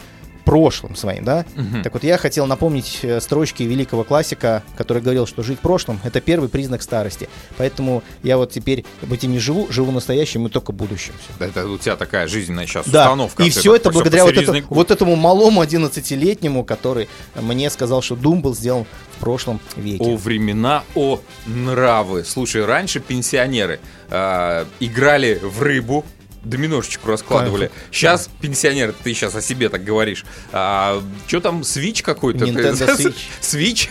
прошлым 0.50 0.96
своим, 0.96 1.24
да. 1.25 1.46
Мгм. 1.56 1.84
Так 1.84 1.94
вот, 1.94 2.03
я 2.03 2.18
хотел 2.18 2.48
напомнить 2.48 3.00
э, 3.03 3.22
строчки 3.22 3.62
великого 3.62 4.03
классика, 4.03 4.63
который 4.75 5.00
говорил, 5.03 5.27
что 5.27 5.44
жить 5.44 5.60
в 5.60 5.62
прошлом– 5.62 6.00
это 6.03 6.22
первый 6.22 6.50
признак 6.50 6.82
старости. 6.82 7.29
Поэтому 7.58 8.01
я 8.24 8.36
вот 8.38 8.51
теперь 8.51 8.84
быть 9.03 9.24
и 9.24 9.27
не 9.27 9.38
живу, 9.38 9.68
живу 9.70 9.91
настоящим 9.91 10.48
и 10.48 10.50
только 10.50 10.72
будущим. 10.72 11.13
Всё. 11.38 11.46
Это 11.46 11.68
у 11.68 11.77
тебя 11.77 11.96
такая 11.96 12.27
жизненная 12.27 12.65
сейчас 12.65 12.88
Да, 12.88 13.03
установка. 13.03 13.44
и 13.44 13.50
все 13.51 13.75
это 13.75 13.91
благодаря 13.91 14.24
вот, 14.25 14.36
это- 14.36 14.63
вот 14.70 14.89
этому 14.89 15.15
малому 15.15 15.62
11-летнему, 15.62 16.63
который 16.63 17.08
мне 17.36 17.70
сказал, 17.70 18.01
что 18.01 18.15
Дум 18.15 18.41
был 18.41 18.56
сделан 18.56 18.86
в 19.18 19.20
прошлом 19.20 19.60
веке. 19.75 20.03
О 20.03 20.18
времена, 20.18 20.84
о 20.96 21.20
нравы. 21.46 22.24
Слушай, 22.25 22.65
раньше 22.65 23.00
пенсионеры 23.00 23.79
э, 24.10 24.65
играли 24.79 25.39
в 25.44 25.62
рыбу, 25.62 26.03
доминошечку 26.43 27.08
раскладывали. 27.08 27.72
Сейчас 27.91 28.29
пенсионеры, 28.41 28.93
ты 29.03 29.13
сейчас 29.13 29.36
о 29.36 29.41
себе 29.41 29.69
так 29.69 29.84
говоришь. 29.84 30.25
что 30.51 31.41
там, 31.41 31.63
свич 31.63 32.01
какой-то? 32.01 32.46
Nintendo 32.46 33.13
Switch. 33.41 33.89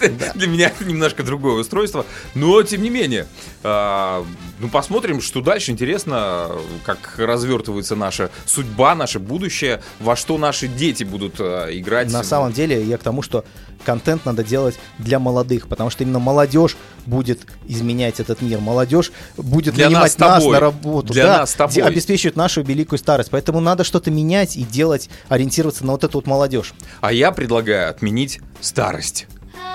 Свич? 0.00 0.32
Для 0.34 0.46
меня 0.48 0.66
это 0.68 0.84
немножко 0.88 1.22
другое 1.22 1.60
устройство, 1.60 2.06
но 2.34 2.62
тем 2.62 2.82
не 2.82 2.90
менее. 2.90 3.26
а, 3.62 4.24
ну, 4.58 4.68
посмотрим, 4.68 5.20
что 5.20 5.40
дальше. 5.40 5.70
Интересно, 5.70 6.50
как 6.84 7.14
развертывается 7.18 7.96
наша 7.96 8.30
судьба, 8.46 8.94
наше 8.94 9.18
будущее, 9.18 9.82
во 9.98 10.16
что 10.16 10.38
наши 10.38 10.68
дети 10.68 11.04
будут 11.04 11.36
а, 11.38 11.68
играть. 11.70 12.10
На 12.10 12.22
самом 12.24 12.52
деле, 12.52 12.82
я 12.82 12.98
к 12.98 13.02
тому, 13.02 13.22
что 13.22 13.44
контент 13.84 14.26
надо 14.26 14.44
делать 14.44 14.78
для 14.98 15.18
молодых, 15.18 15.68
потому 15.68 15.88
что 15.90 16.04
именно 16.04 16.18
молодежь 16.18 16.76
будет 17.06 17.40
изменять 17.66 18.20
этот 18.20 18.42
мир. 18.42 18.60
Молодежь 18.60 19.10
будет 19.36 19.74
Для 19.74 19.86
нанимать 19.86 20.18
нас 20.18 20.42
нас, 20.42 20.52
на 20.52 20.60
работу, 20.60 21.12
Для 21.14 21.24
да, 21.24 21.38
нас 21.38 21.50
с 21.50 21.54
тобой. 21.54 21.82
обеспечивать 21.82 22.36
нашу 22.36 22.62
великую 22.62 22.98
старость. 22.98 23.30
Поэтому 23.30 23.60
надо 23.60 23.84
что-то 23.84 24.10
менять 24.10 24.56
и 24.56 24.62
делать, 24.64 25.08
ориентироваться 25.28 25.84
на 25.86 25.92
вот 25.92 26.04
эту 26.04 26.18
вот 26.18 26.26
молодежь. 26.26 26.74
А 27.00 27.12
я 27.12 27.32
предлагаю 27.32 27.88
отменить 27.90 28.40
старость. 28.60 29.26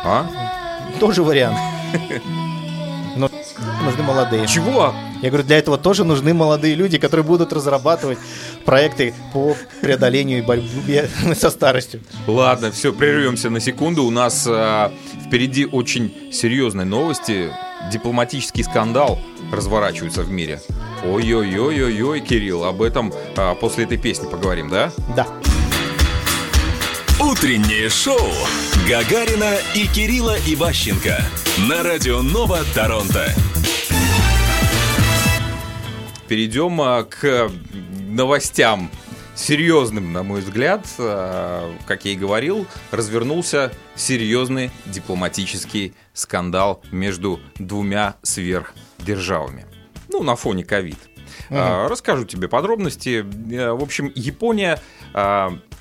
А? 0.03 0.25
Тоже 0.99 1.23
вариант. 1.23 1.57
Но 3.15 3.29
нужны 3.83 4.03
молодые. 4.03 4.47
Чего? 4.47 4.93
Я 5.21 5.29
говорю, 5.29 5.45
для 5.45 5.57
этого 5.57 5.77
тоже 5.77 6.03
нужны 6.03 6.33
молодые 6.33 6.75
люди, 6.75 6.97
которые 6.97 7.25
будут 7.25 7.53
разрабатывать 7.53 8.17
проекты 8.65 9.13
по 9.33 9.55
преодолению 9.81 10.39
и 10.39 10.41
борьбе 10.41 11.09
со 11.35 11.49
старостью. 11.49 12.01
Ладно, 12.27 12.71
все, 12.71 12.91
прервемся 12.91 13.49
на 13.49 13.59
секунду. 13.59 14.03
У 14.03 14.11
нас 14.11 14.45
а, 14.47 14.91
впереди 15.25 15.65
очень 15.65 16.31
серьезные 16.31 16.85
новости. 16.85 17.51
Дипломатический 17.91 18.63
скандал 18.63 19.19
разворачивается 19.51 20.23
в 20.23 20.29
мире. 20.29 20.61
Ой-ой-ой-ой-ой, 21.05 22.19
Кирилл, 22.19 22.65
об 22.65 22.81
этом 22.81 23.13
а, 23.37 23.55
после 23.55 23.85
этой 23.85 23.97
песни 23.97 24.27
поговорим, 24.27 24.69
да? 24.69 24.91
Да. 25.15 25.27
Утреннее 27.19 27.89
шоу 27.89 28.19
Гагарина 28.89 29.55
и 29.73 29.87
Кирилла 29.87 30.37
Иващенко 30.45 31.17
на 31.69 31.81
радио 31.81 32.21
Нова 32.21 32.59
Торонто. 32.73 33.29
Перейдем 36.27 36.79
а, 36.81 37.03
к 37.03 37.49
новостям 38.09 38.91
серьезным, 39.35 40.11
на 40.11 40.23
мой 40.23 40.41
взгляд. 40.41 40.85
А, 40.99 41.73
Как 41.87 42.03
я 42.05 42.11
и 42.11 42.15
говорил, 42.15 42.67
развернулся 42.91 43.71
серьезный 43.95 44.69
дипломатический 44.85 45.93
скандал 46.13 46.81
между 46.91 47.39
двумя 47.57 48.15
сверхдержавами. 48.23 49.65
Ну, 50.09 50.21
на 50.21 50.35
фоне 50.35 50.65
ковид. 50.65 50.97
А, 51.49 51.87
Расскажу 51.87 52.25
тебе 52.25 52.49
подробности. 52.49 53.25
Э, 53.53 53.71
В 53.71 53.81
общем, 53.83 54.11
Япония 54.15 54.79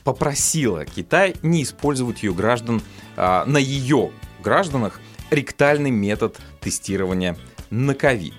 попросила 0.04 0.84
Китай 0.84 1.34
не 1.42 1.62
использовать 1.62 2.22
ее 2.22 2.32
граждан 2.34 2.82
а, 3.16 3.44
на 3.46 3.58
ее 3.58 4.12
гражданах 4.42 5.00
ректальный 5.30 5.90
метод 5.90 6.38
тестирования 6.60 7.36
на 7.70 7.94
ковид. 7.94 8.34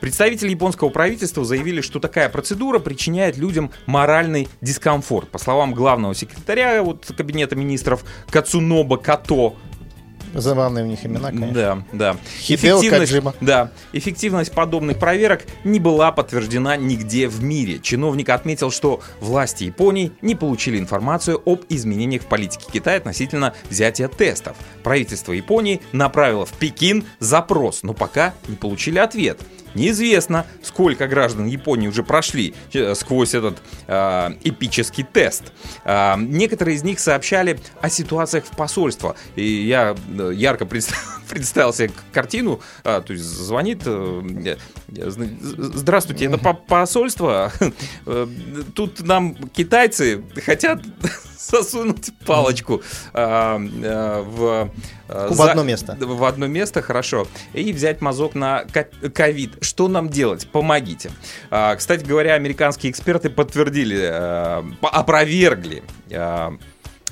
Представители 0.00 0.50
японского 0.50 0.88
правительства 0.88 1.44
заявили, 1.44 1.80
что 1.80 1.98
такая 2.00 2.28
процедура 2.28 2.78
причиняет 2.78 3.36
людям 3.36 3.70
моральный 3.86 4.48
дискомфорт. 4.60 5.28
По 5.30 5.38
словам 5.38 5.74
главного 5.74 6.14
секретаря 6.14 6.82
вот, 6.82 7.10
кабинета 7.16 7.56
министров 7.56 8.04
Кацуноба 8.30 8.96
Като, 8.96 9.56
Забавные 10.34 10.84
у 10.84 10.88
них 10.88 11.04
имена, 11.06 11.30
конечно. 11.30 11.52
да, 11.52 11.78
да. 11.92 12.16
Хидео 12.40 12.80
Эффективность-. 12.80 13.36
Да, 13.40 13.70
эффективность 13.92 14.52
подобных 14.52 14.98
проверок 14.98 15.44
не 15.64 15.78
была 15.78 16.12
подтверждена 16.12 16.76
нигде 16.76 17.28
в 17.28 17.42
мире. 17.42 17.78
Чиновник 17.78 18.28
отметил, 18.28 18.70
что 18.70 19.00
власти 19.20 19.64
Японии 19.64 20.12
не 20.22 20.34
получили 20.34 20.78
информацию 20.78 21.40
об 21.44 21.62
изменениях 21.68 22.22
в 22.22 22.26
политике 22.26 22.66
Китая 22.72 22.98
относительно 22.98 23.54
взятия 23.70 24.08
тестов. 24.08 24.56
Правительство 24.82 25.32
Японии 25.32 25.80
направило 25.92 26.44
в 26.44 26.52
Пекин 26.52 27.04
запрос, 27.18 27.82
но 27.82 27.94
пока 27.94 28.34
не 28.48 28.56
получили 28.56 28.98
ответ. 28.98 29.40
Неизвестно, 29.74 30.46
сколько 30.62 31.06
граждан 31.08 31.46
Японии 31.46 31.88
уже 31.88 32.02
прошли 32.02 32.54
э, 32.72 32.94
сквозь 32.94 33.34
этот 33.34 33.58
э, 33.86 34.30
эпический 34.44 35.04
тест. 35.04 35.52
Э, 35.84 36.14
некоторые 36.18 36.76
из 36.76 36.82
них 36.84 37.00
сообщали 37.00 37.58
о 37.80 37.88
ситуациях 37.88 38.44
в 38.44 38.56
посольство. 38.56 39.16
И 39.36 39.44
я 39.66 39.94
э, 40.18 40.32
ярко 40.34 40.64
представ- 40.64 40.96
представил 41.28 41.72
себе 41.72 41.90
картину. 42.12 42.60
а, 42.84 43.00
то 43.00 43.12
есть 43.12 43.24
звонит. 43.24 43.82
э, 43.86 44.56
Здравствуйте, 44.88 46.26
это 46.26 46.38
по- 46.38 46.54
посольство. 46.54 47.52
Тут 48.74 49.00
нам 49.00 49.34
китайцы 49.52 50.22
хотят 50.44 50.80
засунуть 51.50 52.10
палочку 52.26 52.82
а, 53.12 53.58
а, 53.60 54.22
в 54.22 54.70
а, 55.08 55.28
В 55.30 55.42
одно 55.42 55.62
место. 55.62 55.96
в 56.00 56.24
одно 56.24 56.46
место, 56.46 56.82
хорошо, 56.82 57.26
и 57.52 57.72
взять 57.72 58.00
мазок 58.00 58.34
на 58.34 58.64
ко- 58.64 58.88
ковид. 59.10 59.58
Что 59.62 59.88
нам 59.88 60.08
делать? 60.08 60.48
Помогите. 60.50 61.10
А, 61.50 61.76
Кстати 61.76 62.04
говоря, 62.04 62.34
американские 62.34 62.90
эксперты 62.90 63.30
подтвердили, 63.30 63.96
по- 64.80 64.88
опровергли 64.90 65.82
а, 66.12 66.56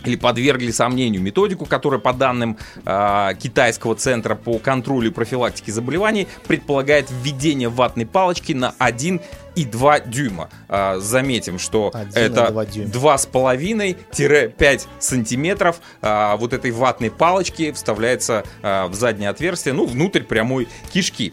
или 0.05 0.17
подвергли 0.17 0.71
сомнению 0.71 1.23
методику, 1.23 1.67
которая, 1.67 2.01
по 2.01 2.13
данным 2.13 2.57
а, 2.85 3.35
китайского 3.35 3.95
центра 3.95 4.35
по 4.35 4.59
контролю 4.59 5.11
и 5.11 5.13
профилактике 5.13 5.73
заболеваний, 5.73 6.29
предполагает 6.47 7.09
введение 7.11 7.69
ватной 7.69 8.07
палочки 8.07 8.53
на 8.53 8.75
1 8.79 9.21
и 9.55 9.65
2 9.65 10.01
дюйма. 10.01 10.51
А, 10.69 10.99
заметим, 10.99 11.59
что 11.59 11.91
1 11.95 12.11
и 12.11 12.19
это 12.19 12.51
2 12.51 12.67
дюйма. 12.67 12.91
2,5-5 12.91 14.87
сантиметров 14.99 15.81
а, 16.01 16.37
вот 16.37 16.53
этой 16.53 16.71
ватной 16.71 17.11
палочки 17.11 17.73
вставляется 17.73 18.45
а, 18.63 18.89
в 18.89 18.95
заднее 18.95 19.31
отверстие, 19.31 19.75
ну, 19.75 19.87
внутрь 19.87 20.23
прямой 20.23 20.69
кишки. 20.93 21.33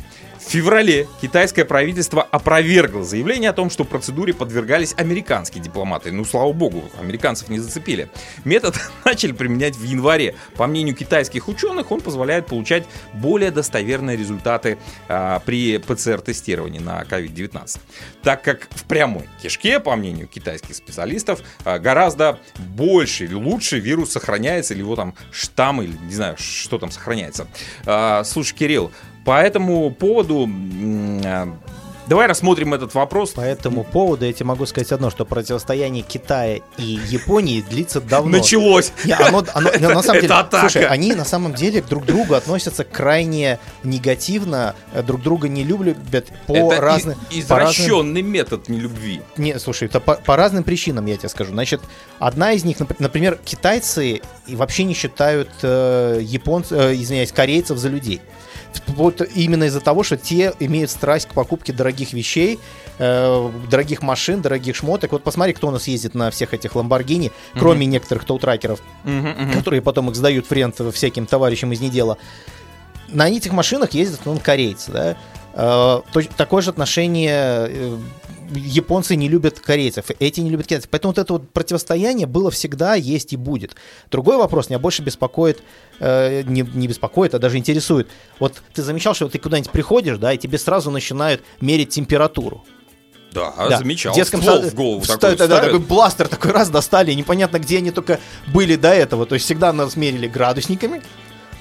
В 0.49 0.51
феврале 0.51 1.07
китайское 1.21 1.63
правительство 1.63 2.23
опровергло 2.23 3.03
заявление 3.03 3.51
о 3.51 3.53
том, 3.53 3.69
что 3.69 3.83
процедуре 3.83 4.33
подвергались 4.33 4.95
американские 4.97 5.61
дипломаты. 5.61 6.11
Ну, 6.11 6.25
слава 6.25 6.51
богу, 6.53 6.89
американцев 6.99 7.49
не 7.49 7.59
зацепили. 7.59 8.09
Метод 8.45 8.75
начали 9.05 9.31
применять 9.31 9.75
в 9.75 9.83
январе. 9.83 10.33
По 10.55 10.65
мнению 10.65 10.95
китайских 10.95 11.49
ученых, 11.49 11.91
он 11.91 12.01
позволяет 12.01 12.47
получать 12.47 12.85
более 13.13 13.51
достоверные 13.51 14.17
результаты 14.17 14.79
а, 15.07 15.37
при 15.41 15.77
ПЦР-тестировании 15.77 16.79
на 16.79 17.03
COVID-19. 17.03 17.79
Так 18.23 18.41
как 18.41 18.69
в 18.71 18.85
прямой 18.85 19.29
кишке, 19.43 19.79
по 19.79 19.95
мнению 19.95 20.25
китайских 20.25 20.73
специалистов, 20.73 21.41
а, 21.63 21.77
гораздо 21.77 22.39
больше 22.57 23.25
или 23.25 23.35
лучше 23.35 23.77
вирус 23.77 24.13
сохраняется, 24.13 24.73
или 24.73 24.81
его 24.81 24.95
там 24.95 25.13
штамм, 25.31 25.83
или 25.83 25.95
не 26.07 26.15
знаю, 26.15 26.37
что 26.39 26.79
там 26.79 26.89
сохраняется. 26.89 27.45
А, 27.85 28.23
Слушай, 28.23 28.55
Кирилл, 28.55 28.91
по 29.25 29.39
этому 29.41 29.91
поводу 29.91 30.49
а, 31.25 31.47
давай 32.07 32.25
рассмотрим 32.27 32.73
этот 32.73 32.93
вопрос. 32.95 33.31
По 33.31 33.41
этому 33.41 33.83
поводу 33.83 34.25
я 34.25 34.33
тебе 34.33 34.45
могу 34.47 34.65
сказать 34.65 34.91
одно, 34.91 35.11
что 35.11 35.25
противостояние 35.25 36.01
Китая 36.03 36.61
и 36.77 36.83
Японии 37.07 37.61
длится 37.61 38.01
давно. 38.01 38.37
Началось. 38.37 38.91
Не, 39.05 39.13
оно, 39.13 39.43
оно- 39.53 39.71
на 39.71 40.01
самом 40.01 40.21
деле, 40.21 40.25
Это 40.25 40.39
атака. 40.39 40.59
слушай, 40.69 40.87
они 40.87 41.13
на 41.13 41.25
самом 41.25 41.53
деле 41.53 41.81
друг 41.83 42.03
к 42.03 42.05
другу 42.07 42.33
относятся 42.33 42.83
крайне 42.83 43.59
негативно, 43.83 44.75
э, 44.93 45.03
друг 45.03 45.21
друга 45.21 45.47
не 45.47 45.63
любят 45.63 46.27
по 46.47 46.53
Это 46.53 46.81
разным... 46.81 47.17
и- 47.29 47.41
по 47.43 47.59
разным- 47.59 47.65
извращенный 47.75 48.21
метод 48.23 48.69
нелюбви. 48.69 49.21
Не, 49.37 49.59
слушай, 49.59 49.87
это 49.87 49.99
по, 49.99 50.15
по 50.15 50.35
разным 50.35 50.63
причинам, 50.63 51.05
я 51.05 51.15
тебе 51.17 51.29
скажу. 51.29 51.51
Значит, 51.51 51.81
одна 52.17 52.53
из 52.53 52.63
них, 52.63 52.77
нап- 52.77 52.95
например, 52.97 53.37
китайцы 53.43 54.21
вообще 54.47 54.83
не 54.83 54.93
считают 54.95 55.49
э, 55.61 56.19
японцев, 56.23 56.71
э, 56.79 56.95
извиняюсь, 56.95 57.31
корейцев 57.31 57.77
за 57.77 57.89
людей. 57.89 58.19
Вот 58.87 59.21
именно 59.35 59.65
из-за 59.65 59.79
того, 59.79 60.03
что 60.03 60.17
те 60.17 60.53
имеют 60.59 60.91
страсть 60.91 61.27
к 61.27 61.33
покупке 61.33 61.71
дорогих 61.73 62.13
вещей, 62.13 62.59
э, 62.97 63.51
дорогих 63.69 64.01
машин, 64.01 64.41
дорогих 64.41 64.75
шмоток. 64.75 65.11
Вот 65.11 65.23
посмотри, 65.23 65.53
кто 65.53 65.67
у 65.67 65.71
нас 65.71 65.87
ездит 65.87 66.15
на 66.15 66.31
всех 66.31 66.53
этих 66.53 66.75
Ламборгини, 66.75 67.31
кроме 67.53 67.85
некоторых 67.85 68.25
тоутракеров, 68.25 68.81
которые 69.55 69.81
потом 69.81 70.09
их 70.09 70.15
сдают 70.15 70.47
в 70.49 70.51
рент 70.51 70.79
всяким 70.93 71.25
товарищам 71.25 71.71
из 71.71 71.79
недела. 71.81 72.17
На 73.07 73.29
этих 73.29 73.53
машинах 73.53 73.91
ездят, 73.93 74.21
ну, 74.25 74.39
корейцы, 74.43 74.91
да. 74.91 75.17
Э, 75.53 76.01
то- 76.11 76.21
такое 76.37 76.61
же 76.61 76.69
отношение 76.69 77.67
э, 77.69 77.97
японцы 78.53 79.15
не 79.15 79.27
любят 79.29 79.59
корейцев, 79.59 80.05
эти 80.19 80.39
не 80.41 80.49
любят 80.49 80.67
китайцев. 80.67 80.89
Поэтому 80.89 81.11
вот 81.11 81.17
это 81.19 81.33
вот 81.33 81.49
противостояние 81.51 82.27
было 82.27 82.51
всегда, 82.51 82.95
есть 82.95 83.33
и 83.33 83.37
будет. 83.37 83.75
Другой 84.11 84.37
вопрос 84.37 84.69
меня 84.69 84.79
больше 84.79 85.01
беспокоит, 85.01 85.61
э, 85.99 86.43
не, 86.43 86.61
не 86.61 86.87
беспокоит, 86.87 87.33
а 87.35 87.39
даже 87.39 87.57
интересует. 87.57 88.07
Вот 88.39 88.61
ты 88.73 88.81
замечал, 88.83 89.13
что 89.13 89.29
ты 89.29 89.37
куда-нибудь 89.39 89.71
приходишь, 89.71 90.17
да, 90.17 90.33
и 90.33 90.37
тебе 90.37 90.57
сразу 90.57 90.91
начинают 90.91 91.41
мерить 91.61 91.89
температуру. 91.89 92.63
Да, 93.31 93.53
Да. 93.69 93.77
замечал. 93.77 94.11
В 94.13 94.15
детском 94.15 94.41
Ствол 94.41 94.61
в 94.61 94.73
голову 94.73 95.01
вста- 95.01 95.17
такой 95.19 95.35
да, 95.35 95.47
да, 95.47 95.61
такой 95.61 95.79
бластер 95.79 96.27
такой 96.27 96.51
раз 96.51 96.69
достали, 96.69 97.13
непонятно 97.13 97.59
где 97.59 97.77
они 97.77 97.91
только 97.91 98.19
были 98.47 98.75
до 98.75 98.89
этого. 98.89 99.25
То 99.27 99.35
есть 99.35 99.45
всегда 99.45 99.71
нас 99.71 99.95
мерили 99.95 100.27
градусниками, 100.27 101.03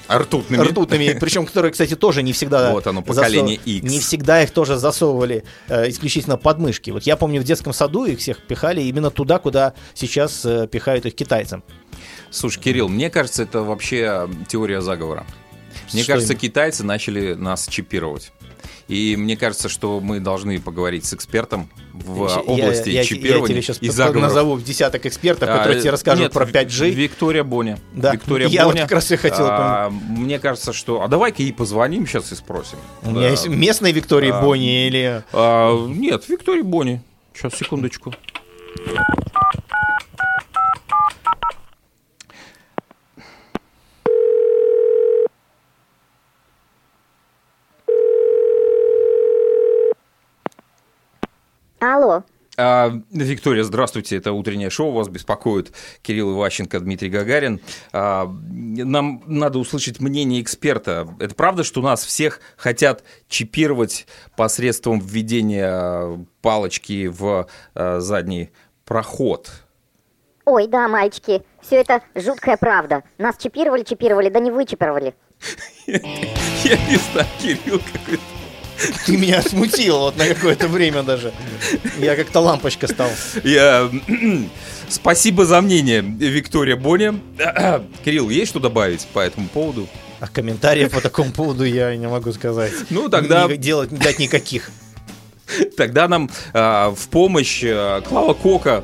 Ртутными. 0.09 0.61
ртутными, 0.61 1.17
причем 1.19 1.45
которые, 1.45 1.71
кстати, 1.71 1.95
тоже 1.95 2.23
не 2.23 2.33
всегда... 2.33 2.71
Вот 2.71 2.87
оно, 2.87 3.01
поколение 3.01 3.57
засов- 3.57 3.65
X. 3.65 3.91
Не 3.91 3.99
всегда 3.99 4.41
их 4.43 4.51
тоже 4.51 4.77
засовывали 4.77 5.43
э, 5.67 5.89
исключительно 5.89 6.37
под 6.37 6.57
мышки. 6.57 6.89
Вот 6.91 7.03
я 7.03 7.15
помню, 7.15 7.41
в 7.41 7.43
детском 7.43 7.73
саду 7.73 8.05
их 8.05 8.19
всех 8.19 8.41
пихали 8.41 8.81
именно 8.81 9.11
туда, 9.11 9.37
куда 9.39 9.73
сейчас 9.93 10.43
э, 10.45 10.67
пихают 10.67 11.05
их 11.05 11.15
китайцам. 11.15 11.63
Слушай, 12.31 12.59
Кирилл, 12.61 12.89
мне 12.89 13.09
кажется, 13.09 13.43
это 13.43 13.61
вообще 13.61 14.27
теория 14.47 14.81
заговора. 14.81 15.25
Мне 15.93 16.03
Что 16.03 16.13
кажется, 16.13 16.33
именно? 16.33 16.41
китайцы 16.41 16.83
начали 16.83 17.33
нас 17.33 17.67
чипировать. 17.67 18.31
И 18.87 19.15
мне 19.15 19.37
кажется, 19.37 19.69
что 19.69 19.99
мы 19.99 20.19
должны 20.19 20.59
поговорить 20.59 21.05
с 21.05 21.13
экспертом 21.13 21.69
в 21.93 22.27
Я- 22.27 22.39
области 22.39 22.89
я, 22.89 23.01
я, 23.01 23.03
чипирования 23.03 23.47
тебе 23.55 23.61
сейчас 23.61 23.77
и 23.81 23.89
заговоров. 23.89 24.23
назову 24.23 24.55
в 24.55 24.63
десяток 24.63 25.05
экспертов, 25.05 25.49
А, 25.49 25.57
которые 25.57 25.79
тебе 25.81 25.91
расскажут 25.91 26.21
нет, 26.23 26.31
про 26.33 26.45
5G. 26.45 26.89
Виктория 26.89 27.43
Боня. 27.43 27.77
Да, 27.93 28.13
Виктория 28.13 28.47
я 28.47 28.65
вот 28.65 28.73
Боня. 28.73 28.83
как 28.83 28.93
раз 28.93 29.11
и 29.11 29.15
хотел 29.15 29.45
А, 29.47 29.89
Мне 29.91 30.39
кажется, 30.39 30.73
что... 30.73 31.01
А 31.03 31.07
давай-ка 31.07 31.41
ей 31.43 31.53
позвоним 31.53 32.07
сейчас 32.07 32.31
и 32.31 32.35
спросим. 32.35 32.77
У 33.03 33.07
Да. 33.07 33.11
меня 33.11 33.29
есть 33.29 33.47
местные 33.47 33.93
Виктории 33.93 34.31
А, 34.31 34.41
Бонни 34.41 34.87
или... 34.87 35.23
А, 35.33 35.85
нет, 35.87 36.27
Виктория 36.27 36.63
Бони. 36.63 37.01
Сейчас, 37.33 37.53
секундочку. 37.55 38.13
Алло. 51.79 52.23
А, 52.61 52.91
Виктория, 53.11 53.63
здравствуйте, 53.63 54.17
это 54.17 54.33
утреннее 54.33 54.69
шоу, 54.69 54.91
вас 54.91 55.07
беспокоит 55.07 55.71
Кирилл 56.01 56.33
Иващенко, 56.33 56.81
Дмитрий 56.81 57.09
Гагарин. 57.09 57.61
А, 57.93 58.29
Нам 58.49 59.23
надо 59.27 59.59
услышать 59.59 60.01
мнение 60.01 60.41
эксперта. 60.41 61.07
Это 61.19 61.35
правда, 61.35 61.63
что 61.63 61.81
нас 61.81 62.03
всех 62.03 62.41
хотят 62.57 63.05
чипировать 63.29 64.07
посредством 64.35 64.99
введения 64.99 66.25
палочки 66.41 67.07
в 67.07 67.47
а, 67.75 67.99
задний 68.01 68.49
проход? 68.83 69.49
Ой, 70.43 70.67
да, 70.67 70.89
мальчики, 70.89 71.43
все 71.61 71.77
это 71.77 72.01
жуткая 72.13 72.57
правда. 72.57 73.03
Нас 73.17 73.37
чипировали, 73.37 73.83
чипировали, 73.83 74.27
да 74.27 74.41
не 74.41 74.51
вычипировали. 74.51 75.15
Я 75.87 76.77
не 76.89 76.97
знаю, 76.97 77.27
Кирилл 77.39 77.79
какой-то 77.79 78.38
Ты 79.05 79.17
меня 79.17 79.41
смутил 79.41 79.99
вот 79.99 80.17
на 80.17 80.27
какое-то 80.27 80.67
время 80.67 81.03
даже. 81.03 81.33
Я 81.99 82.15
как-то 82.15 82.39
лампочка 82.39 82.87
стал. 82.87 83.09
Я... 83.43 83.89
Спасибо 84.89 85.45
за 85.45 85.61
мнение, 85.61 86.01
Виктория 86.01 86.75
Боня. 86.75 87.15
Кирилл, 88.05 88.29
есть 88.29 88.49
что 88.49 88.59
добавить 88.59 89.05
по 89.13 89.19
этому 89.19 89.47
поводу? 89.47 89.87
А 90.19 90.27
комментариев 90.27 90.91
по 90.91 90.99
такому 91.01 91.31
поводу 91.31 91.63
я 91.63 91.95
не 91.95 92.07
могу 92.07 92.31
сказать. 92.33 92.73
Ну, 92.89 93.07
тогда- 93.07 93.45
Ни- 93.47 93.55
делать, 93.55 93.89
дать 93.91 94.19
никаких. 94.19 94.71
Тогда 95.77 96.07
нам 96.07 96.29
а, 96.53 96.91
в 96.91 97.07
помощь 97.09 97.63
а, 97.65 98.01
Клава 98.01 98.33
Кока, 98.33 98.83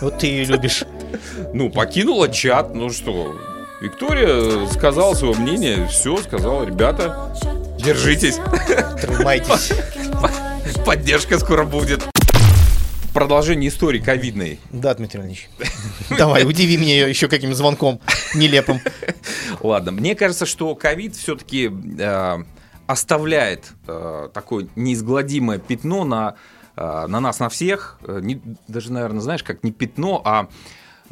Вот 0.00 0.18
ты 0.18 0.26
ее 0.26 0.44
любишь. 0.44 0.84
ну, 1.54 1.70
покинула 1.70 2.28
чат. 2.28 2.74
Ну 2.74 2.90
что, 2.90 3.38
Виктория 3.80 4.66
сказала 4.68 5.14
свое 5.14 5.34
мнение, 5.34 5.88
все, 5.88 6.16
сказала, 6.18 6.64
ребята, 6.64 7.34
держитесь, 7.84 8.36
Тримайтесь. 9.00 9.72
поддержка 10.84 11.38
скоро 11.38 11.64
будет. 11.64 12.02
Продолжение 13.12 13.68
истории 13.68 13.98
ковидной. 13.98 14.58
Да, 14.70 14.94
Дмитрий 14.94 15.20
Ильич. 15.20 15.50
Давай, 16.16 16.44
удиви 16.46 16.78
меня 16.78 17.06
еще 17.06 17.28
каким 17.28 17.54
звонком 17.54 18.00
нелепым. 18.34 18.80
Ладно, 19.60 19.92
мне 19.92 20.14
кажется, 20.14 20.46
что 20.46 20.74
ковид 20.74 21.14
все-таки 21.16 21.70
оставляет 22.86 23.72
э, 23.86 24.28
такое 24.34 24.66
неизгладимое 24.76 25.58
пятно 25.58 26.04
на, 26.04 26.34
э, 26.76 27.06
на 27.06 27.20
нас, 27.20 27.38
на 27.38 27.48
всех. 27.48 27.98
Э, 28.06 28.20
не- 28.22 28.40
даже, 28.66 28.92
наверное, 28.92 29.20
знаешь, 29.20 29.42
как 29.42 29.62
не 29.62 29.72
пятно, 29.72 30.20
а 30.24 30.48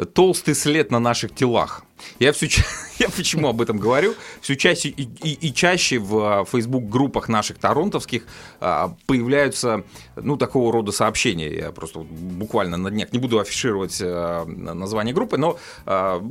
толстый 0.06 0.54
след 0.54 0.90
на 0.90 0.98
наших 0.98 1.34
телах. 1.34 1.82
Я, 2.18 2.32
все, 2.32 2.48
я 2.98 3.08
почему 3.08 3.48
об 3.48 3.60
этом 3.60 3.78
говорю? 3.78 4.14
Все 4.40 4.56
чаще 4.56 4.88
и, 4.88 5.02
и- 5.02 5.48
и 5.48 5.54
чаще 5.54 5.98
в 5.98 6.46
Facebook-группах 6.50 7.28
наших 7.28 7.58
торонтовских 7.58 8.24
а, 8.60 8.94
появляются, 9.06 9.84
ну, 10.16 10.36
такого 10.36 10.72
рода 10.72 10.92
сообщения. 10.92 11.52
Я 11.54 11.70
просто 11.72 11.98
вот 12.00 12.08
буквально 12.08 12.76
на 12.76 12.90
днях 12.90 13.12
не 13.12 13.18
буду 13.18 13.38
афишировать 13.38 14.00
а, 14.02 14.44
название 14.46 15.14
группы, 15.14 15.36
но 15.36 15.58
а, 15.86 16.22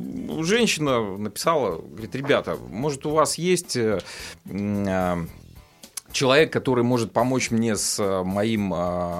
женщина 0.41 1.17
написала, 1.17 1.77
говорит, 1.81 2.15
ребята, 2.15 2.57
может, 2.69 3.05
у 3.05 3.11
вас 3.11 3.37
есть... 3.37 3.75
э, 3.77 3.99
а, 4.47 5.23
человек, 6.11 6.51
который 6.51 6.83
может 6.83 7.11
помочь 7.13 7.51
мне 7.51 7.75
с 7.75 7.99
э, 7.99 8.23
моим 8.23 8.73
э, 8.73 8.77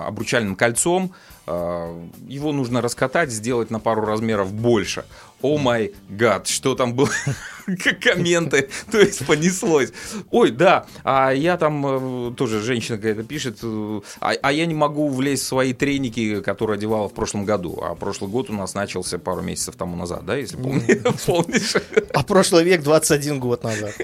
обручальным 0.07 0.55
кольцом. 0.55 1.13
Э, 1.51 2.07
его 2.27 2.51
нужно 2.51 2.79
раскатать, 2.79 3.31
сделать 3.31 3.71
на 3.71 3.79
пару 3.79 4.05
размеров 4.05 4.53
больше. 4.53 5.03
О 5.41 5.57
май 5.57 5.93
гад, 6.09 6.47
что 6.47 6.75
там 6.75 6.93
было? 6.93 7.09
Как 7.83 7.99
комменты, 7.99 8.69
то 8.91 8.99
есть 8.99 9.25
понеслось. 9.25 9.91
Ой, 10.29 10.51
да, 10.51 10.85
а 11.03 11.31
я 11.31 11.57
там, 11.57 12.29
э, 12.29 12.35
тоже 12.35 12.61
женщина 12.61 12.97
какая-то 12.97 13.23
пишет, 13.23 13.59
э, 13.63 14.01
а, 14.19 14.33
а 14.41 14.51
я 14.51 14.67
не 14.67 14.75
могу 14.75 15.09
влезть 15.09 15.43
в 15.43 15.47
свои 15.47 15.73
треники, 15.73 16.41
которые 16.41 16.75
одевала 16.75 17.09
в 17.09 17.13
прошлом 17.13 17.45
году. 17.45 17.79
А 17.81 17.95
прошлый 17.95 18.29
год 18.29 18.51
у 18.51 18.53
нас 18.53 18.75
начался 18.75 19.17
пару 19.17 19.41
месяцев 19.41 19.75
тому 19.75 19.95
назад, 19.95 20.25
да, 20.25 20.35
если 20.35 20.57
помни- 20.57 21.01
помнишь? 21.25 21.73
А 22.13 22.23
прошлый 22.23 22.63
век 22.63 22.83
21 22.83 23.39
год 23.39 23.63
назад. 23.63 23.95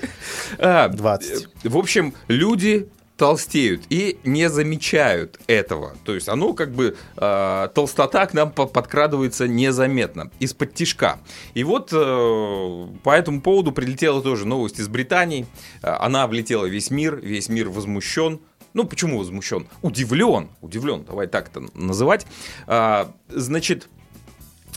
А, 0.57 0.87
20. 0.89 1.43
э, 1.63 1.69
В 1.69 1.77
общем, 1.77 2.15
люди 2.27 2.87
толстеют 3.17 3.83
и 3.89 4.19
не 4.23 4.49
замечают 4.49 5.39
этого. 5.47 5.93
То 6.03 6.13
есть 6.13 6.27
оно 6.27 6.53
как 6.53 6.71
бы 6.71 6.97
э, 7.15 7.69
толстота 7.73 8.25
к 8.25 8.33
нам 8.33 8.51
по- 8.51 8.65
подкрадывается 8.65 9.47
незаметно, 9.47 10.31
из-под 10.39 10.73
тишка. 10.73 11.19
И 11.53 11.63
вот 11.63 11.89
э, 11.93 12.87
по 13.03 13.09
этому 13.11 13.41
поводу 13.41 13.71
прилетела 13.71 14.21
тоже 14.21 14.45
новость 14.45 14.79
из 14.79 14.87
Британии. 14.89 15.47
Э, 15.81 15.91
Она 15.99 16.27
влетела 16.27 16.65
весь 16.65 16.91
мир, 16.91 17.15
весь 17.15 17.47
мир 17.49 17.69
возмущен. 17.69 18.41
Ну, 18.73 18.83
почему 18.83 19.19
возмущен? 19.19 19.67
Удивлен, 19.81 20.49
удивлен, 20.61 21.05
давай 21.05 21.27
так 21.27 21.47
это 21.47 21.61
называть. 21.73 22.27
А, 22.67 23.13
значит, 23.29 23.87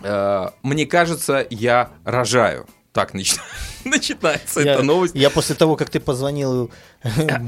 э, 0.03 0.46
мне 0.62 0.87
кажется, 0.87 1.44
я 1.51 1.90
рожаю. 2.05 2.66
Так 2.98 3.14
нач- 3.14 3.38
начинается 3.84 4.61
Я, 4.61 4.72
эта 4.72 4.82
новость. 4.82 5.14
я 5.14 5.30
после 5.30 5.54
того, 5.54 5.76
как 5.76 5.88
ты 5.88 6.00
позвонил 6.00 6.68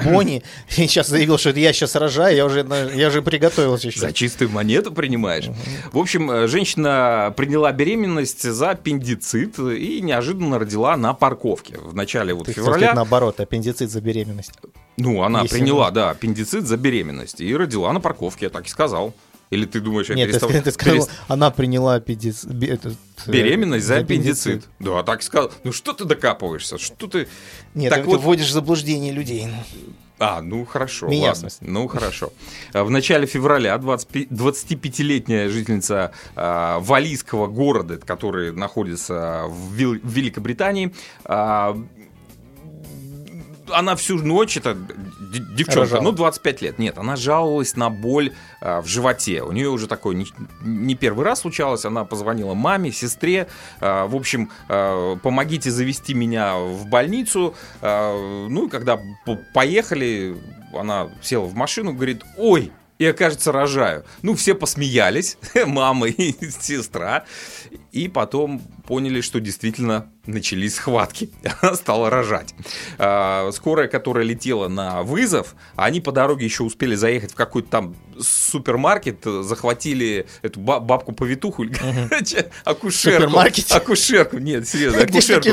Бонни, 0.04 0.44
и 0.68 0.72
сейчас 0.86 1.08
заявил, 1.08 1.38
что 1.38 1.50
я 1.50 1.72
сейчас 1.72 1.96
рожаю, 1.96 2.36
я 2.36 2.46
уже, 2.46 2.64
я 2.94 3.08
уже 3.08 3.20
приготовился 3.20 3.88
еще. 3.88 3.98
За 3.98 4.12
чистую 4.12 4.48
монету 4.50 4.92
принимаешь. 4.92 5.46
В 5.92 5.98
общем, 5.98 6.30
э, 6.30 6.46
женщина 6.46 7.34
приняла 7.36 7.72
беременность 7.72 8.48
за 8.48 8.70
аппендицит 8.70 9.58
и 9.58 10.00
неожиданно 10.00 10.60
родила 10.60 10.96
на 10.96 11.14
парковке. 11.14 11.78
В 11.78 11.96
начале 11.96 12.32
вот 12.32 12.46
Ты 12.46 12.52
февраля. 12.52 12.94
наоборот, 12.94 13.40
аппендицит 13.40 13.90
за 13.90 14.00
беременность. 14.00 14.52
Ну, 14.98 15.24
она 15.24 15.42
Если 15.42 15.58
приняла, 15.58 15.90
да, 15.90 16.10
аппендицит 16.10 16.64
за 16.64 16.76
беременность 16.76 17.40
и 17.40 17.56
родила 17.56 17.92
на 17.92 17.98
парковке, 17.98 18.46
я 18.46 18.50
так 18.50 18.66
и 18.66 18.68
сказал. 18.68 19.14
Или 19.50 19.66
ты 19.66 19.80
думаешь, 19.80 20.08
я 20.08 20.14
Нет, 20.14 20.28
ты, 20.30 20.38
перестал... 20.38 20.50
ска- 20.50 20.62
ты 20.62 20.70
сказал, 20.70 20.96
перест- 20.98 21.10
она 21.28 21.50
приняла 21.50 21.96
аппендиц- 21.98 22.46
этот, 22.64 22.96
э, 23.26 23.30
Беременность 23.32 23.84
за 23.84 23.98
аппендицит. 23.98 24.68
Да, 24.78 25.02
так 25.02 25.20
и 25.20 25.22
сказал. 25.24 25.50
Ну 25.64 25.72
что 25.72 25.92
ты 25.92 26.04
докапываешься? 26.04 26.78
Что 26.78 27.08
ты... 27.08 27.26
Нет, 27.74 27.90
Так 27.90 28.02
ты, 28.04 28.06
вот- 28.10 28.18
ты 28.20 28.22
вводишь 28.24 28.48
в 28.48 28.52
заблуждение 28.52 29.12
людей. 29.12 29.48
А, 30.22 30.42
ну 30.42 30.66
хорошо, 30.66 31.08
Меня, 31.08 31.28
ладно. 31.28 31.48
Ну 31.62 31.88
хорошо. 31.88 32.30
А, 32.74 32.84
В 32.84 32.90
начале 32.90 33.26
февраля 33.26 33.76
25 33.78 34.28
25-летняя 34.28 35.48
жительница 35.48 36.12
а, 36.36 36.78
валийского 36.80 37.46
города, 37.46 37.96
который 37.96 38.52
находится 38.52 39.44
в, 39.48 39.74
Вил- 39.74 39.98
в 40.02 40.10
Великобритании, 40.12 40.92
а, 41.24 41.74
она 43.72 43.96
всю 43.96 44.18
ночь, 44.18 44.56
это 44.56 44.76
девчонка, 45.20 45.80
Рожала. 45.80 46.02
ну 46.02 46.12
25 46.12 46.62
лет, 46.62 46.78
нет, 46.78 46.98
она 46.98 47.16
жаловалась 47.16 47.76
на 47.76 47.90
боль 47.90 48.33
а, 48.61 48.80
в 48.80 48.87
животе. 48.87 49.42
У 49.42 49.52
нее 49.52 49.68
уже 49.68 49.87
такое 49.87 50.14
не, 50.16 50.26
не 50.62 50.94
первый 50.94 51.24
раз 51.24 51.40
случалось, 51.40 51.85
она 51.85 52.04
позвонила 52.04 52.54
маме, 52.54 52.92
сестре, 52.92 53.48
а, 53.80 54.06
в 54.06 54.16
общем, 54.16 54.50
а, 54.68 55.16
помогите 55.16 55.70
завести 55.70 56.14
меня 56.14 56.56
в 56.59 56.87
больницу. 56.87 57.54
А, 57.80 58.48
ну 58.48 58.66
и 58.66 58.70
когда 58.70 59.00
поехали, 59.54 60.37
она 60.72 61.11
села 61.22 61.44
в 61.44 61.54
машину, 61.54 61.92
говорит, 61.92 62.22
ой, 62.37 62.72
я, 63.00 63.14
кажется, 63.14 63.50
рожаю. 63.50 64.04
Ну, 64.20 64.35
все 64.35 64.54
посмеялись, 64.54 65.38
мама 65.66 66.09
и 66.09 66.35
сестра, 66.61 67.24
и 67.92 68.09
потом 68.09 68.61
поняли, 68.87 69.20
что 69.20 69.40
действительно 69.40 70.11
начались 70.26 70.76
схватки. 70.76 71.31
Она 71.62 71.74
стала 71.74 72.11
рожать. 72.11 72.55
А, 72.98 73.50
Скорая, 73.53 73.88
которая 73.88 74.24
летела 74.24 74.68
на 74.68 75.03
вызов, 75.03 75.55
они 75.76 76.00
по 76.00 76.12
дороге 76.12 76.44
еще 76.44 76.62
успели 76.62 76.94
заехать 76.94 77.33
в 77.33 77.35
какой-то 77.35 77.68
там 77.68 77.96
супермаркет, 78.18 79.24
захватили 79.24 80.26
эту 80.42 80.61
ба- 80.61 80.81
бабку-повитуху, 80.81 81.64
акушерку. 82.64 83.33
Акушерку, 83.76 84.38
нет, 84.38 84.68
серьезно, 84.68 84.98
акушерку. 85.05 85.48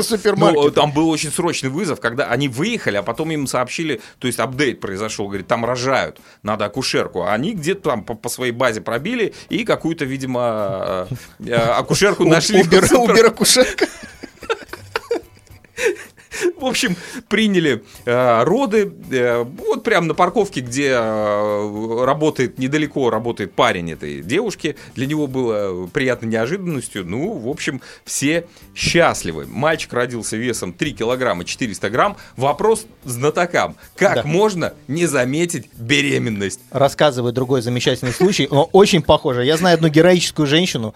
Ну, 0.54 0.70
там 0.70 0.92
был 0.92 1.08
очень 1.08 1.30
срочный 1.30 1.70
вызов, 1.70 2.00
когда 2.00 2.26
они 2.26 2.48
выехали, 2.48 2.96
а 2.96 3.02
потом 3.02 3.30
им 3.30 3.46
сообщили, 3.46 4.00
то 4.18 4.26
есть 4.26 4.38
апдейт 4.38 4.80
произошел, 4.80 5.26
говорит, 5.28 5.46
там 5.46 5.64
рожают, 5.64 6.20
надо 6.42 6.66
акушерку. 6.66 7.22
А 7.22 7.32
они 7.32 7.54
где-то 7.54 7.90
там 7.90 8.04
по, 8.04 8.14
по 8.14 8.28
своей 8.28 8.52
базе 8.52 8.80
пробили 8.80 9.34
и 9.48 9.64
какую-то, 9.64 10.04
видимо, 10.04 11.08
э, 11.40 11.46
э, 11.46 11.54
акушерку 11.54 12.24
нашли. 12.28 12.62
в 12.62 12.66
Убер, 12.66 12.84
супер- 12.86 13.10
убер 13.12 13.26
акушерка. 13.26 13.86
В 16.56 16.66
общем, 16.66 16.94
приняли 17.28 17.82
э, 18.04 18.42
роды. 18.44 18.92
э, 19.10 19.42
вот 19.42 19.82
прямо 19.82 20.06
на 20.06 20.14
парковке, 20.14 20.60
где 20.60 20.90
э, 20.92 22.04
работает, 22.04 22.58
недалеко 22.58 23.10
работает 23.10 23.54
парень 23.54 23.90
этой 23.92 24.22
девушки. 24.22 24.76
Для 24.94 25.06
него 25.06 25.26
было 25.26 25.86
приятной 25.88 26.28
неожиданностью. 26.28 27.04
Ну, 27.04 27.32
в 27.32 27.48
общем, 27.48 27.80
все 28.04 28.46
счастливы. 28.74 29.46
Мальчик 29.46 29.92
родился 29.92 30.36
весом 30.36 30.72
3 30.74 30.92
килограмма 30.92 31.44
400 31.44 31.90
грамм. 31.90 32.16
Вопрос 32.36 32.86
знатокам. 33.04 33.74
Как 33.96 34.16
Да. 34.16 34.22
можно 34.24 34.74
не 34.86 35.06
заметить 35.06 35.66
беременность? 35.76 36.60
Рассказывает 36.70 37.34
другой 37.34 37.62
замечательный 37.62 38.12
случай, 38.12 38.46
но 38.48 38.64
очень 38.72 39.02
похоже. 39.02 39.44
Я 39.44 39.56
знаю 39.56 39.74
одну 39.74 39.88
героическую 39.88 40.46
женщину, 40.46 40.94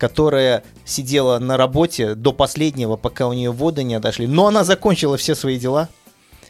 которая 0.00 0.64
сидела 0.86 1.38
на 1.38 1.58
работе 1.58 2.14
до 2.14 2.32
последнего, 2.32 2.96
пока 2.96 3.28
у 3.28 3.34
нее 3.34 3.52
воды 3.52 3.82
не 3.82 3.94
отошли. 3.94 4.26
Но 4.26 4.46
она 4.46 4.64
закончила 4.64 5.18
все 5.18 5.34
свои 5.34 5.58
дела, 5.58 5.90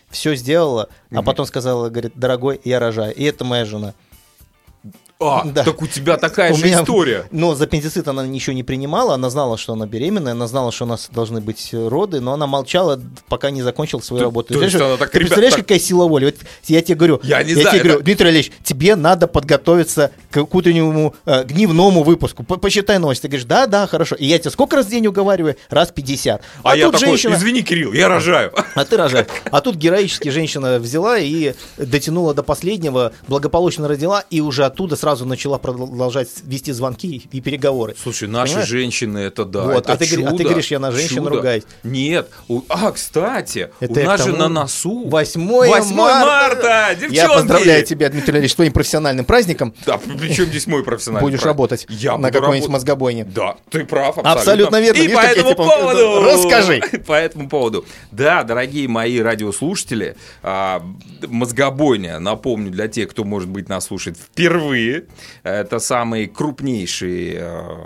все 0.09 0.37
сделала, 0.37 0.89
а 1.11 1.23
потом 1.23 1.47
сказала, 1.47 1.91
говорит, 1.91 2.13
дорогой, 2.15 2.61
я 2.63 2.79
рожаю. 2.79 3.13
И 3.13 3.25
это 3.25 3.45
моя 3.45 3.65
жена. 3.65 3.95
А, 5.21 5.45
Да. 5.55 5.65
так 5.65 5.83
у 5.83 5.87
тебя 5.87 6.17
такая 6.17 6.53
У 6.53 6.57
же 6.57 6.65
меня- 6.65 6.81
история. 6.81 7.27
Но 7.31 7.55
за 7.55 7.65
аппендицит 7.65 8.09
она 8.09 8.27
ничего 8.27 8.55
не 8.55 8.63
принимала, 8.63 9.15
она 9.15 9.29
знала, 9.31 9.59
что 9.59 9.75
она 9.75 9.87
беременная, 9.87 10.33
она 10.33 10.47
знала, 10.47 10.73
что 10.73 10.85
у 10.85 10.89
нас 10.89 11.09
должны 11.13 11.41
быть 11.41 11.71
роды, 11.73 12.21
но 12.21 12.33
она 12.33 12.47
молчала, 12.47 13.01
пока 13.29 13.51
не 13.51 13.63
закончила 13.63 14.01
свою 14.01 14.21
То- 14.21 14.25
работу. 14.25 14.55
то 14.55 14.63
есть 14.63 14.75
она 14.77 14.97
так, 14.97 15.11
ты 15.11 15.19
«Ребят, 15.19 15.29
представляешь, 15.29 15.55
так- 15.55 15.65
какая 15.67 15.79
сила 15.79 16.07
воли? 16.07 16.25
Вот 16.27 16.37
я 16.67 16.81
тебе 16.81 16.95
говорю, 16.97 17.21
Я 17.23 17.43
не 17.43 17.51
тебе 17.51 17.63
знаю, 17.63 17.79
говорю, 17.79 17.95
это- 17.97 18.05
Дмитрий 18.05 18.29
Олегович, 18.29 18.53
тебе 18.65 18.97
надо 18.97 19.27
подготовиться 19.27 20.11
к 20.31 20.55
утреннему 20.55 21.15
э, 21.27 21.45
гневному 21.45 22.03
выпуску. 22.03 22.43
По- 22.43 22.57
Почитай 22.57 22.99
новости. 22.99 23.23
Ты 23.23 23.29
говоришь, 23.29 23.47
да, 23.47 23.67
да, 23.67 23.87
хорошо. 23.87 24.15
И 24.17 24.25
я 24.27 24.39
тебе 24.39 24.51
сколько 24.51 24.77
раз 24.77 24.87
в 24.87 24.91
день 24.91 25.07
уговариваю? 25.07 25.57
Раз 25.69 25.91
50. 25.93 26.41
А, 26.63 26.77
я 26.77 26.87
тут 26.87 26.95
такой, 26.95 27.09
женщина... 27.09 27.35
извини, 27.35 27.63
Кирилл, 27.63 27.93
я 27.93 28.09
рожаю. 28.09 28.53
А 28.75 28.85
ты 28.85 28.97
рожаешь. 28.97 29.27
А 29.51 29.61
тут 29.61 29.77
героически 29.77 30.29
женщина 30.31 30.79
взяла 30.79 31.19
и 31.19 31.55
дотянула 31.77 32.33
до 32.33 32.43
последнего, 32.43 33.13
благополучно 33.29 33.87
родила, 33.89 34.25
и 34.31 34.41
уже 34.41 34.65
оттуда 34.65 34.97
сразу 34.97 35.10
начала 35.19 35.59
продолжать 35.59 36.29
вести 36.45 36.73
звонки 36.73 37.29
и 37.31 37.41
переговоры. 37.41 37.95
Слушай, 38.01 38.29
наши 38.29 38.53
Понимаешь? 38.53 38.69
женщины, 38.69 39.19
это 39.19 39.45
да. 39.45 39.63
Вот, 39.65 39.85
это 39.85 39.93
а 39.93 39.97
ты 39.97 40.05
говори- 40.07 40.25
а 40.25 40.31
ты 40.31 40.37
чудо, 40.39 40.45
говоришь, 40.45 40.71
я 40.71 40.79
на 40.79 40.93
женщин 40.93 41.17
чудо. 41.17 41.31
ругаюсь. 41.31 41.63
Нет. 41.83 42.29
у- 42.49 42.63
А, 42.69 42.93
кстати, 42.93 43.71
Это 43.81 44.01
у 44.01 44.05
нас 44.05 44.25
же 44.25 44.33
на 44.33 44.49
носу. 44.49 45.09
8 45.09 45.47
8 45.47 45.95
марта, 45.95 46.89
девчонки! 46.95 47.15
Я 47.15 47.29
поздравляю 47.29 47.85
тебя, 47.85 48.09
Дмитрий 48.09 48.33
Леонидович, 48.33 48.53
с 48.53 48.55
твоим 48.57 48.73
профессиональным 48.73 49.25
праздником. 49.25 49.75
Да, 49.87 49.99
причем 49.99 50.47
здесь 50.47 50.67
мой 50.67 50.83
профессиональный 50.85 51.29
Будешь 51.31 51.43
работать 51.43 51.87
Я 51.89 52.17
на 52.19 52.29
какой-нибудь 52.31 52.69
работать. 52.69 52.69
мозгобойне. 52.73 53.25
Да, 53.25 53.57
ты 53.71 53.85
прав, 53.85 54.19
абсолютно. 54.19 54.33
Абсолютно 54.33 54.81
верно. 54.81 54.99
И 54.99 55.03
Видишь, 55.03 55.17
по 55.17 55.21
этому 55.21 55.55
поводу... 55.55 56.23
Расскажи. 56.25 56.81
По 57.07 57.13
этому 57.15 57.49
поводу. 57.49 57.85
Да, 58.13 58.43
дорогие 58.43 58.87
мои 58.89 59.21
радиослушатели, 59.21 60.17
а, 60.43 60.83
мозгобойня, 61.27 62.19
напомню, 62.19 62.71
для 62.71 62.89
тех, 62.89 63.09
кто, 63.11 63.25
может 63.25 63.49
быть, 63.49 63.69
нас 63.69 63.87
слушает 63.87 64.17
впервые, 64.19 65.00
это 65.43 65.79
самый 65.79 66.27
крупнейший... 66.27 67.35
э, 67.35 67.77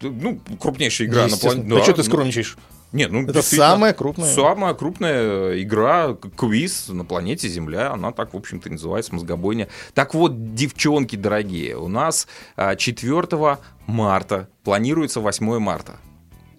ну, 0.00 0.40
крупнейшая 0.60 1.08
игра 1.08 1.26
на 1.28 1.36
планете. 1.36 1.68
Да 1.68 1.82
что 1.82 1.92
ты 1.92 1.98
ну, 1.98 2.04
скромничаешь? 2.04 2.56
Нет, 2.92 3.10
ну, 3.10 3.26
Это 3.26 3.42
самая 3.42 3.92
крупная. 3.92 4.32
Самая 4.32 4.74
крупная 4.74 5.60
игра, 5.62 6.14
к- 6.14 6.30
квиз 6.30 6.88
на 6.88 7.04
планете 7.04 7.48
Земля. 7.48 7.92
Она 7.92 8.12
так, 8.12 8.32
в 8.32 8.36
общем-то, 8.36 8.70
называется 8.70 9.14
мозгобойня. 9.14 9.68
Так 9.92 10.14
вот, 10.14 10.54
девчонки 10.54 11.16
дорогие, 11.16 11.76
у 11.76 11.88
нас 11.88 12.28
а, 12.56 12.76
4 12.76 13.58
марта 13.86 14.48
планируется 14.64 15.20
8 15.20 15.58
марта. 15.58 15.96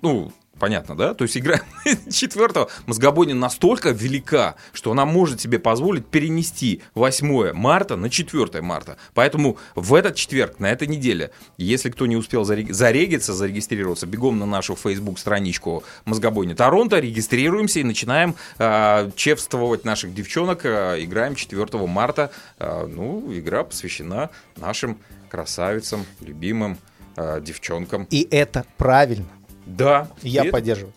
Ну, 0.02 0.32
понятно, 0.60 0.96
да? 0.96 1.14
То 1.14 1.24
есть 1.24 1.38
игра 1.38 1.62
4 2.12 2.68
мозгобойня 2.86 3.36
настолько 3.36 3.90
велика, 3.92 4.56
что 4.74 4.92
она 4.92 5.06
может 5.06 5.42
себе 5.42 5.60
позволить 5.60 6.06
перенести 6.08 6.82
8 6.96 7.54
марта 7.54 7.96
на 7.96 8.10
4 8.10 8.62
марта. 8.62 8.98
Поэтому 9.14 9.58
в 9.76 9.94
этот 9.94 10.16
четверг, 10.16 10.60
на 10.60 10.70
этой 10.72 10.88
неделе, 10.88 11.32
если 11.58 11.90
кто 11.90 12.06
не 12.06 12.16
успел 12.16 12.44
зареги- 12.44 12.72
зарегиться, 12.72 13.34
зарегистрироваться, 13.34 14.06
бегом 14.08 14.40
на 14.40 14.46
нашу 14.46 14.76
Facebook-страничку 14.76 15.84
Мозгобойня 16.06 16.56
Торонто, 16.56 17.00
регистрируемся 17.00 17.80
и 17.80 17.84
начинаем 17.84 18.36
э, 18.58 19.12
чествовать 19.16 19.86
наших 19.86 20.14
девчонок. 20.14 20.66
Э, 20.66 20.96
играем 21.00 21.36
4 21.36 21.88
марта. 21.88 22.32
Э, 22.60 22.86
ну, 22.88 23.32
игра 23.34 23.64
посвящена 23.64 24.30
нашим 24.56 24.98
красавицам, 25.30 26.06
любимым 26.22 26.78
э, 27.16 27.42
девчонкам. 27.42 28.08
И 28.10 28.28
это 28.32 28.66
правильно. 28.78 29.26
Да. 29.68 30.08
Я 30.24 30.46
и 30.46 30.52
поддерживаю. 30.52 30.94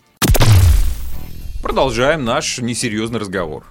Продолжаем 1.61 2.25
наш 2.25 2.57
несерьезный 2.59 3.19
разговор. 3.19 3.65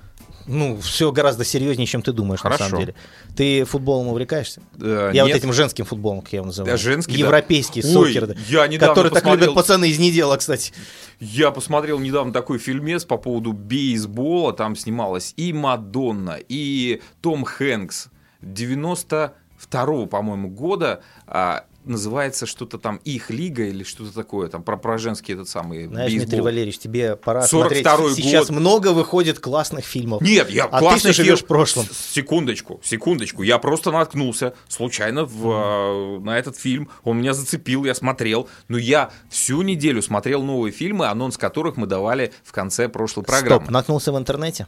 Ну, 0.47 0.81
все 0.81 1.13
гораздо 1.13 1.45
серьезнее, 1.45 1.87
чем 1.87 2.03
ты 2.03 2.13
думаешь, 2.13 2.41
Хорошо. 2.41 2.65
на 2.65 2.71
самом 2.71 2.81
деле. 2.87 2.95
Ты 3.37 3.65
футболом 3.65 4.09
увлекаешься? 4.09 4.61
Э, 4.81 5.11
Я 5.13 5.23
нет. 5.25 5.35
вот 5.35 5.37
этим 5.37 5.53
женским 5.53 5.85
футболом, 5.85 6.23
как 6.23 6.33
я 6.33 6.39
его 6.39 6.47
называю. 6.47 6.73
Да, 6.73 6.77
женский, 6.77 7.13
да. 7.13 7.19
Европейский, 7.19 7.83
Ой, 7.85 7.93
сокер. 8.13 8.27
да. 8.27 8.35
я 8.49 8.79
Который 8.79 9.11
так 9.11 9.23
посмотрел- 9.23 9.51
любят 9.51 9.55
пацаны 9.55 9.89
из 9.91 9.99
недела, 9.99 10.37
кстати. 10.39 10.73
Я 11.21 11.51
посмотрел 11.51 11.99
недавно 12.01 12.33
такой 12.33 12.59
фильмец 12.59 13.05
по 13.05 13.17
поводу 13.17 13.53
бейсбола. 13.53 14.53
Там 14.53 14.75
снималась 14.77 15.35
и 15.37 15.53
Мадонна, 15.53 16.39
и 16.49 17.01
Том 17.21 17.45
Хэнкс. 17.45 18.09
92-го, 18.43 20.07
по-моему, 20.07 20.49
года. 20.49 21.03
а, 21.27 21.65
называется 21.85 22.47
что-то 22.47 22.79
там 22.79 23.01
«Их 23.05 23.31
лига» 23.31 23.65
или 23.65 23.85
что-то 23.85 24.13
такое. 24.13 24.49
Там 24.49 24.63
про, 24.63 24.77
про 24.77 24.99
женский 24.99 25.33
этот 25.33 25.49
самый 25.49 25.87
Знаешь, 25.87 26.11
бейсбол. 26.11 26.27
Дмитрий 26.27 26.41
Валерьевич, 26.43 26.79
тебе 26.79 27.17
пора 27.17 27.45
42-й 27.45 27.83
смотреть. 27.83 28.17
Сейчас 28.17 28.49
год. 28.49 28.59
много 28.59 28.89
выходит 28.93 29.39
классных 29.39 29.85
фильмов. 29.85 30.21
Нет, 30.21 30.51
я 30.51 30.65
А 30.65 30.81
ты 30.81 30.99
все 30.99 31.13
живешь 31.13 31.43
в 31.43 31.47
прошлом. 31.47 31.87
Секундочку, 31.91 32.81
секундочку. 32.83 33.43
Я 33.43 33.59
просто 33.59 33.91
наткнулся 33.91 34.55
случайно 34.69 35.25
в, 35.25 36.19
э, 36.19 36.21
на 36.21 36.39
этот 36.39 36.57
фильм. 36.57 36.91
Он 37.05 37.19
меня 37.19 37.35
зацепил, 37.35 37.85
я 37.85 37.95
смотрел. 37.95 38.49
Но 38.69 38.79
я 38.79 39.11
всю 39.31 39.63
неделю 39.63 40.03
смотрел 40.03 40.43
новые 40.43 40.73
фильмы, 40.73 41.07
анонс 41.07 41.39
которых 41.39 41.77
мы 41.77 41.87
давали 41.87 42.33
в 42.45 42.53
конце 42.53 42.89
прошлой 42.89 43.25
программы. 43.25 43.65
Стоп, 43.65 43.71
наткнулся 43.71 44.13
в 44.13 44.19
интернете? 44.19 44.67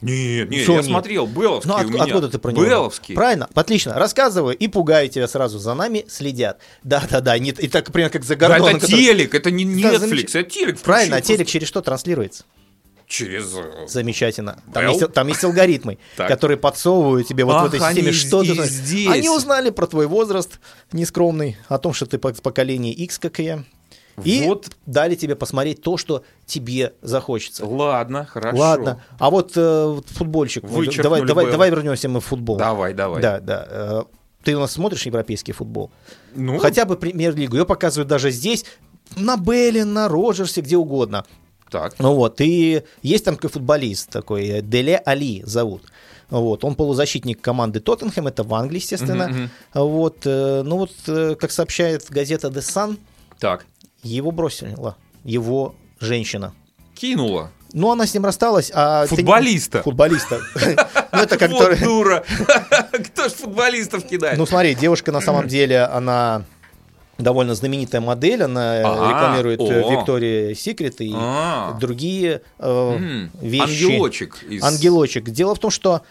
Нет, 0.00 0.48
нет, 0.50 0.64
Шо 0.64 0.72
я 0.72 0.78
нет? 0.78 0.86
смотрел 0.86 1.26
Белловский 1.26 1.68
Ну, 1.70 1.74
у 1.76 1.78
от- 1.80 1.88
меня. 1.90 2.04
откуда 2.04 2.28
ты 2.28 2.38
про 2.38 2.52
него? 2.52 2.64
Белловский. 2.64 3.14
Правильно, 3.16 3.48
отлично. 3.54 3.94
Рассказываю 3.94 4.56
и 4.56 4.68
пугаю 4.68 5.08
тебя 5.08 5.26
сразу. 5.26 5.58
За 5.58 5.74
нами 5.74 6.04
следят. 6.08 6.60
Да-да-да. 6.84 7.36
И 7.36 7.68
так, 7.68 7.90
примерно 7.92 8.12
как 8.12 8.24
за 8.24 8.36
Да 8.36 8.46
Гордоном. 8.48 8.76
это 8.76 8.86
который- 8.86 9.00
телек, 9.04 9.34
это 9.34 9.50
не 9.50 9.64
Да, 9.82 9.94
Netflix, 9.94 9.98
замеч- 9.98 10.24
это 10.36 10.42
телек. 10.44 10.78
Правильно, 10.80 11.16
а 11.16 11.20
телек 11.20 11.48
через 11.48 11.66
что 11.66 11.80
транслируется? 11.80 12.44
Через... 13.08 13.54
э, 13.56 13.86
Замечательно. 13.88 14.62
Там 14.72 14.86
есть, 14.88 15.12
там 15.14 15.28
есть 15.28 15.42
алгоритмы, 15.42 15.98
которые 16.16 16.58
подсовывают 16.58 17.26
тебе 17.26 17.44
вот 17.44 17.62
в 17.62 17.74
этой 17.74 17.80
системе, 17.80 18.12
что 18.12 18.44
здесь. 18.44 19.08
Они 19.08 19.30
узнали 19.30 19.70
про 19.70 19.86
твой 19.86 20.06
возраст 20.06 20.60
нескромный, 20.92 21.56
о 21.68 21.78
том, 21.78 21.92
что 21.94 22.04
ты 22.06 22.18
по- 22.18 22.34
поколение 22.34 22.92
X, 22.92 23.18
как 23.18 23.40
и 23.40 23.44
я. 23.44 23.64
И 24.24 24.46
Вот. 24.46 24.70
дали 24.86 25.14
тебе 25.14 25.36
посмотреть 25.36 25.82
то, 25.82 25.96
что 25.96 26.22
тебе 26.46 26.94
захочется. 27.02 27.66
Ладно, 27.66 28.24
хорошо. 28.24 28.56
Ладно. 28.58 29.02
А 29.18 29.30
вот 29.30 29.52
э, 29.56 30.00
футбольщик. 30.06 30.64
Вычеркнули 30.64 31.02
давай, 31.02 31.26
давай, 31.26 31.44
бы. 31.46 31.50
давай 31.52 31.70
вернемся 31.70 32.08
мы 32.08 32.20
в 32.20 32.24
футбол. 32.24 32.56
Давай, 32.56 32.94
давай. 32.94 33.22
Да, 33.22 33.40
да. 33.40 33.66
Э, 33.68 34.02
Ты 34.44 34.56
у 34.56 34.60
нас 34.60 34.72
смотришь 34.72 35.06
европейский 35.06 35.52
футбол? 35.52 35.90
Ну, 36.34 36.58
Хотя 36.58 36.84
бы 36.84 36.96
премьер-лигу. 36.96 37.56
Ее 37.56 37.64
показывают 37.66 38.08
даже 38.08 38.30
здесь, 38.30 38.64
на 39.16 39.36
Белле, 39.36 39.84
на 39.84 40.08
Роджерсе, 40.08 40.60
где 40.60 40.76
угодно. 40.76 41.24
так. 41.70 41.94
Ну 41.98 42.14
вот, 42.14 42.40
и 42.40 42.82
есть 43.02 43.24
там 43.24 43.34
такой 43.36 43.50
футболист 43.50 44.10
такой, 44.10 44.46
э, 44.48 44.62
Деле 44.62 44.96
Али 45.04 45.42
зовут. 45.44 45.82
Вот, 46.30 46.62
он 46.62 46.74
полузащитник 46.74 47.40
команды 47.40 47.80
Тоттенхэм, 47.80 48.26
это 48.26 48.42
в 48.42 48.52
Англии, 48.54 48.78
естественно. 48.80 49.28
Мгм, 49.28 49.38
мгм. 49.42 49.50
Вот, 49.74 50.16
э, 50.26 50.62
ну 50.62 50.76
вот, 50.76 50.92
как 51.38 51.50
сообщает 51.50 52.04
газета 52.10 52.48
The 52.48 52.58
Sun, 52.60 52.98
Так. 53.38 53.64
Его 54.02 54.30
бросила 54.30 54.96
его 55.24 55.74
женщина. 56.00 56.54
Кинула. 56.94 57.50
Ну, 57.72 57.90
она 57.90 58.06
с 58.06 58.14
ним 58.14 58.24
рассталась, 58.24 58.70
а... 58.74 59.06
ты 59.06 59.16
не- 59.16 59.16
Футболиста. 59.18 59.82
Футболиста. 59.82 60.40
Ну, 61.10 61.20
это 61.24 61.38
как... 61.38 61.50
Вот 61.50 61.80
дура. 61.80 62.22
Кто 63.06 63.28
ж 63.28 63.32
футболистов 63.32 64.04
кидает? 64.04 64.38
Ну, 64.38 64.46
смотри, 64.46 64.74
девушка 64.74 65.10
на 65.10 65.20
самом 65.20 65.48
деле, 65.48 65.82
она 65.84 66.44
довольно 67.16 67.54
знаменитая 67.54 68.00
модель, 68.00 68.42
она 68.44 68.74
А, 68.84 69.08
рекламирует 69.10 69.60
э. 69.60 69.90
Виктория 69.90 70.54
Секрет 70.54 71.00
и 71.00 71.12
А. 71.14 71.76
другие 71.80 72.42
э, 72.58 73.26
вещи. 73.40 73.84
Ангелочек. 73.84 74.44
Ангелочек. 74.62 75.30
Дело 75.30 75.54
в 75.54 75.58
том, 75.58 75.70
что 75.70 76.02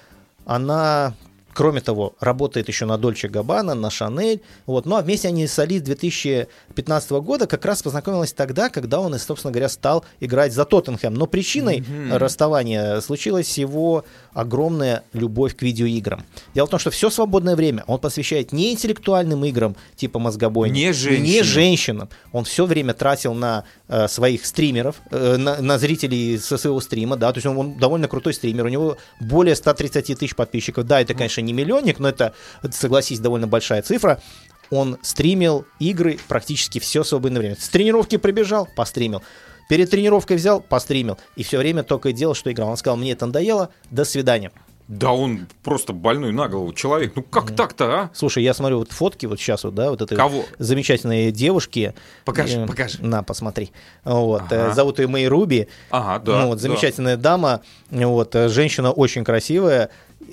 она, 0.45 1.13
кроме 1.57 1.81
того, 1.81 2.13
работает 2.19 2.67
еще 2.67 2.85
на 2.85 2.99
Дольче 2.99 3.29
Габбана, 3.29 3.73
на 3.73 3.89
Шанель. 3.89 4.41
Вот. 4.67 4.85
Ну 4.85 4.95
а 4.95 5.01
вместе 5.01 5.29
они 5.29 5.47
с 5.47 5.57
Али 5.57 5.79
2015 5.79 7.11
года 7.11 7.47
как 7.47 7.65
раз 7.65 7.81
познакомилась 7.81 8.31
тогда, 8.31 8.69
когда 8.69 8.99
он, 8.99 9.17
собственно 9.17 9.51
говоря, 9.51 9.67
стал 9.67 10.05
играть 10.19 10.53
за 10.53 10.65
Тоттенхэм. 10.65 11.15
Но 11.15 11.25
причиной 11.25 11.83
расставания 12.11 13.01
случилась 13.01 13.57
его 13.57 14.05
огромная 14.33 15.01
любовь 15.13 15.55
к 15.55 15.63
видеоиграм. 15.63 16.23
Дело 16.53 16.67
в 16.67 16.69
том, 16.69 16.79
что 16.79 16.91
все 16.91 17.09
свободное 17.09 17.55
время 17.55 17.83
он 17.87 17.97
посвящает 17.97 18.51
не 18.51 18.71
интеллектуальным 18.71 19.43
играм 19.43 19.75
типа 19.95 20.19
мозгобойни, 20.19 20.77
Не 20.77 20.93
не 21.17 21.41
женщинам. 21.41 22.07
Он 22.33 22.43
все 22.43 22.67
время 22.67 22.93
тратил 22.93 23.33
на 23.33 23.63
э, 23.87 24.07
своих 24.07 24.45
стримеров, 24.45 25.01
э, 25.11 25.37
на, 25.37 25.61
на 25.61 25.77
зрителей 25.77 26.37
со 26.37 26.57
своего 26.57 26.79
стрима, 26.81 27.15
да, 27.15 27.31
то 27.31 27.37
есть 27.37 27.47
он, 27.47 27.57
он 27.57 27.77
довольно 27.77 28.07
крутой 28.07 28.33
стример, 28.33 28.65
у 28.65 28.69
него 28.69 28.97
более 29.19 29.55
130 29.55 30.17
тысяч 30.17 30.35
подписчиков. 30.35 30.85
Да, 30.85 31.01
это, 31.01 31.13
конечно, 31.13 31.41
не 31.41 31.53
миллионник, 31.53 31.99
но 31.99 32.09
это, 32.09 32.33
согласись, 32.71 33.19
довольно 33.19 33.47
большая 33.47 33.81
цифра. 33.81 34.21
Он 34.69 34.97
стримил 35.01 35.65
игры 35.79 36.19
практически 36.27 36.79
все 36.79 37.03
свободное 37.03 37.39
время. 37.39 37.55
С 37.57 37.69
тренировки 37.69 38.17
прибежал, 38.17 38.67
постримил. 38.75 39.23
Перед 39.69 39.89
тренировкой 39.89 40.37
взял, 40.37 40.61
постримил. 40.61 41.17
И 41.35 41.43
все 41.43 41.57
время 41.57 41.83
только 41.83 42.09
и 42.09 42.13
делал, 42.13 42.33
что 42.33 42.51
играл. 42.51 42.69
Он 42.69 42.77
сказал, 42.77 42.97
мне 42.97 43.11
это 43.11 43.25
надоело, 43.25 43.69
до 43.91 44.05
свидания. 44.05 44.51
Да 44.87 45.11
он 45.11 45.47
просто 45.63 45.91
больной 45.91 46.31
на 46.31 46.47
голову 46.47 46.71
человек. 46.71 47.13
Ну 47.15 47.21
как 47.21 47.53
так-то, 47.55 47.85
а? 47.85 48.09
Слушай, 48.13 48.43
я 48.43 48.53
смотрю 48.53 48.79
вот 48.79 48.91
фотки 48.93 49.25
вот 49.25 49.37
сейчас 49.39 49.65
вот, 49.65 49.75
да, 49.75 49.89
вот 49.89 50.01
этой 50.01 50.15
Кого? 50.15 50.45
замечательной 50.59 51.31
девушки. 51.31 51.93
Покажи, 52.23 52.59
Э, 52.59 52.65
покажи. 52.67 52.97
На, 53.05 53.21
посмотри. 53.21 53.71
Вот, 54.05 54.43
Ага. 54.43 54.69
э, 54.71 54.73
зовут 54.73 54.99
ее 54.99 55.07
Мэй 55.07 55.27
Руби. 55.27 55.67
Ага, 55.89 56.23
да. 56.23 56.41
Ну, 56.41 56.47
вот, 56.47 56.55
да. 56.55 56.61
замечательная 56.61 57.17
дама. 57.17 57.61
Вот, 57.91 58.33
э, 58.35 58.47
женщина 58.47 58.91
очень 58.91 59.23
красивая. 59.25 59.89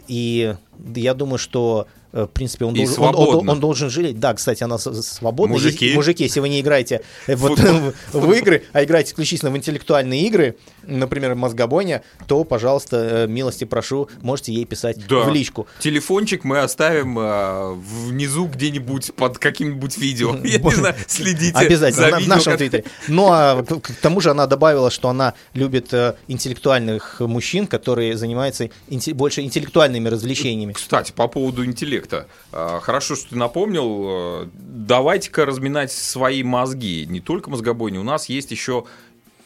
И 0.07 0.55
я 0.95 1.15
думаю, 1.15 1.39
что 1.39 1.89
в 2.23 2.27
принципе, 2.29 2.65
он, 2.65 2.75
И 2.75 2.85
должен, 2.85 3.03
он- 3.03 3.09
он- 3.09 3.15
свободна. 3.27 3.53
он 3.53 3.61
должен 3.61 3.91
жалеть. 3.91 4.19
Да, 4.21 4.35
кстати, 4.35 4.63
она 4.63 4.79
свободна. 4.79 5.55
Мужики. 5.55 5.87
Если- 5.87 5.97
мужики, 5.97 6.23
если 6.25 6.41
вы 6.41 6.49
не 6.49 6.61
играете 6.61 7.01
э, 7.27 7.35
вот, 7.37 7.59
в, 7.59 7.93
в 8.13 8.33
игры, 8.33 8.63
а 8.73 8.83
играете 8.85 9.11
исключительно 9.11 9.51
в 9.51 9.57
интеллектуальные 9.57 10.23
игры, 10.27 10.57
например, 10.87 11.35
мозгобойня, 11.35 12.03
то, 12.27 12.45
пожалуйста, 12.45 13.25
э, 13.25 13.27
милости 13.27 13.65
прошу, 13.65 14.09
можете 14.23 14.53
ей 14.53 14.65
писать 14.65 14.99
Да. 15.09 15.25
в 15.25 15.31
личку. 15.33 15.67
Телефончик 15.81 16.45
мы 16.45 16.61
оставим 16.61 17.17
а, 17.19 17.73
внизу 17.75 18.47
где-нибудь 18.47 19.13
под 19.15 19.39
каким-нибудь 19.39 19.99
видео. 19.99 20.37
Я 20.45 20.59
не 20.59 20.71
знаю, 20.75 20.95
следите 21.07 21.57
Обязательно, 21.59 22.11
за 22.11 22.17
в 22.21 22.29
нашем 22.29 22.53
как- 22.53 22.59
твиттере. 22.59 22.85
Ну, 23.09 23.29
а 23.33 23.63
к, 23.65 23.91
тому 24.01 24.21
же 24.21 24.31
она 24.31 24.47
добавила, 24.47 24.91
что 24.91 25.09
она 25.09 25.35
любит 25.55 25.93
э, 25.93 26.15
интеллектуальных 26.29 27.21
мужчин, 27.21 27.67
которые 27.67 28.17
занимаются 28.17 28.71
инте- 28.89 29.15
больше 29.15 29.41
интеллектуальными 29.43 30.09
развлечениями. 30.09 30.73
Кстати, 30.75 31.13
по 31.13 31.27
поводу 31.29 31.65
интеллекта. 31.65 32.04
А, 32.53 32.81
Хорошо, 32.81 33.17
что 33.17 33.31
ты 33.31 33.37
напомнил. 33.37 34.43
Э, 34.43 34.49
Давайте-ка 34.55 35.47
разминать 35.47 35.93
свои 35.93 36.43
мозги. 36.43 37.07
Не 37.09 37.21
только 37.21 37.51
мозгобойни. 37.51 37.99
У 37.99 38.03
нас 38.03 38.29
есть 38.29 38.51
еще 38.51 38.85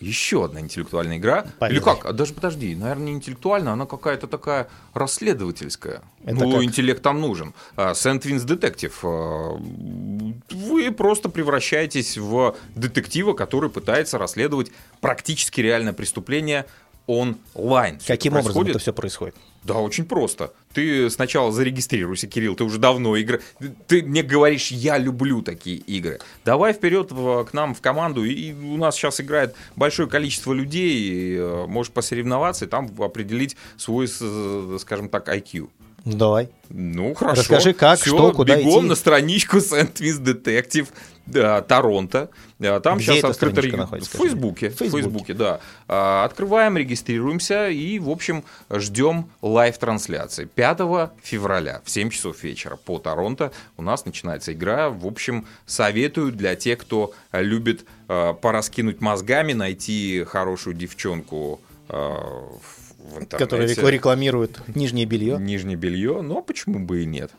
еще 0.00 0.44
одна 0.44 0.60
интеллектуальная 0.60 1.18
игра. 1.18 1.46
Поехали. 1.58 1.78
Или 1.78 1.84
как? 1.84 2.06
А 2.06 2.12
даже 2.12 2.32
подожди, 2.32 2.74
наверное, 2.76 3.06
не 3.06 3.12
интеллектуальная, 3.14 3.72
она 3.72 3.84
какая-то 3.84 4.28
такая 4.28 4.68
расследовательская. 4.94 6.02
Это 6.24 6.34
ну, 6.36 6.52
как? 6.52 6.62
интеллект 6.62 7.02
там 7.02 7.20
нужен. 7.20 7.52
Сент-Винс 7.76 8.44
детектив. 8.44 8.96
Вы 9.02 10.92
просто 10.92 11.28
превращаетесь 11.28 12.16
в 12.16 12.56
детектива, 12.76 13.32
который 13.32 13.70
пытается 13.70 14.18
расследовать 14.18 14.70
практически 15.00 15.60
реальное 15.60 15.92
преступление 15.92 16.66
онлайн. 17.08 17.98
Каким 18.06 18.36
это 18.36 18.42
образом 18.42 18.66
это 18.68 18.78
все 18.78 18.92
происходит? 18.92 19.34
Да, 19.64 19.74
очень 19.74 20.04
просто. 20.04 20.52
Ты 20.72 21.10
сначала 21.10 21.52
зарегистрируйся, 21.52 22.26
Кирилл, 22.26 22.54
ты 22.54 22.64
уже 22.64 22.78
давно 22.78 23.20
играешь. 23.20 23.42
Ты 23.86 24.02
мне 24.02 24.22
говоришь, 24.22 24.70
я 24.70 24.96
люблю 24.98 25.42
такие 25.42 25.76
игры. 25.78 26.20
Давай 26.44 26.72
вперед 26.72 27.12
в- 27.12 27.44
к 27.44 27.52
нам 27.52 27.74
в 27.74 27.80
команду. 27.80 28.24
И 28.24 28.52
у 28.52 28.76
нас 28.76 28.94
сейчас 28.96 29.20
играет 29.20 29.54
большое 29.76 30.08
количество 30.08 30.52
людей. 30.52 30.98
И, 30.98 31.36
э, 31.36 31.66
можешь 31.66 31.92
посоревноваться 31.92 32.64
и 32.64 32.68
там 32.68 32.90
определить 32.98 33.56
свой, 33.76 34.06
э, 34.20 34.78
скажем 34.80 35.08
так, 35.08 35.28
IQ. 35.28 35.68
Ну, 36.04 36.16
Давай. 36.16 36.48
Ну, 36.70 37.12
хорошо. 37.14 37.40
Расскажи, 37.42 37.74
как, 37.74 37.98
Всё, 38.00 38.14
что, 38.16 38.32
куда 38.32 38.56
бегом 38.56 38.80
идти. 38.80 38.88
на 38.88 38.94
страничку 38.94 39.58
Детектив 39.60 40.86
да, 40.88 40.94
Торонто. 41.32 42.30
Да, 42.58 42.80
Там 42.80 42.98
Где 42.98 43.06
сейчас 43.14 43.32
открыто... 43.32 43.60
реги- 43.60 43.76
находится, 43.76 44.16
В? 44.16 44.20
Фейсбуке. 44.20 44.70
Фейсбуке. 44.70 44.90
Фейсбуке, 45.02 45.34
да. 45.34 45.60
А, 45.86 46.24
Открываем, 46.24 46.76
регистрируемся 46.76 47.68
и, 47.68 47.98
в 47.98 48.08
общем, 48.10 48.44
ждем 48.70 49.28
live-трансляции. 49.42 50.44
5 50.46 50.78
февраля 51.22 51.80
в 51.84 51.90
7 51.90 52.10
часов 52.10 52.42
вечера 52.42 52.76
по 52.76 52.98
Торонто 52.98 53.52
у 53.76 53.82
нас 53.82 54.04
начинается 54.06 54.52
игра. 54.52 54.90
В 54.90 55.06
общем, 55.06 55.46
советую 55.66 56.32
для 56.32 56.56
тех, 56.56 56.78
кто 56.78 57.12
э, 57.32 57.42
любит 57.42 57.84
э, 58.08 58.34
пораскинуть 58.40 59.00
мозгами, 59.00 59.52
найти 59.52 60.24
хорошую 60.26 60.74
девчонку 60.74 61.60
э, 61.88 61.94
в 61.94 63.18
интернете. 63.18 63.38
Которые 63.38 63.68
рек- 63.68 63.88
рекламируют 63.90 64.60
нижнее 64.74 65.06
белье. 65.06 65.38
Нижнее 65.38 65.76
белье, 65.76 66.22
но 66.22 66.42
почему 66.42 66.78
бы 66.80 67.02
и 67.02 67.06
нет. 67.06 67.30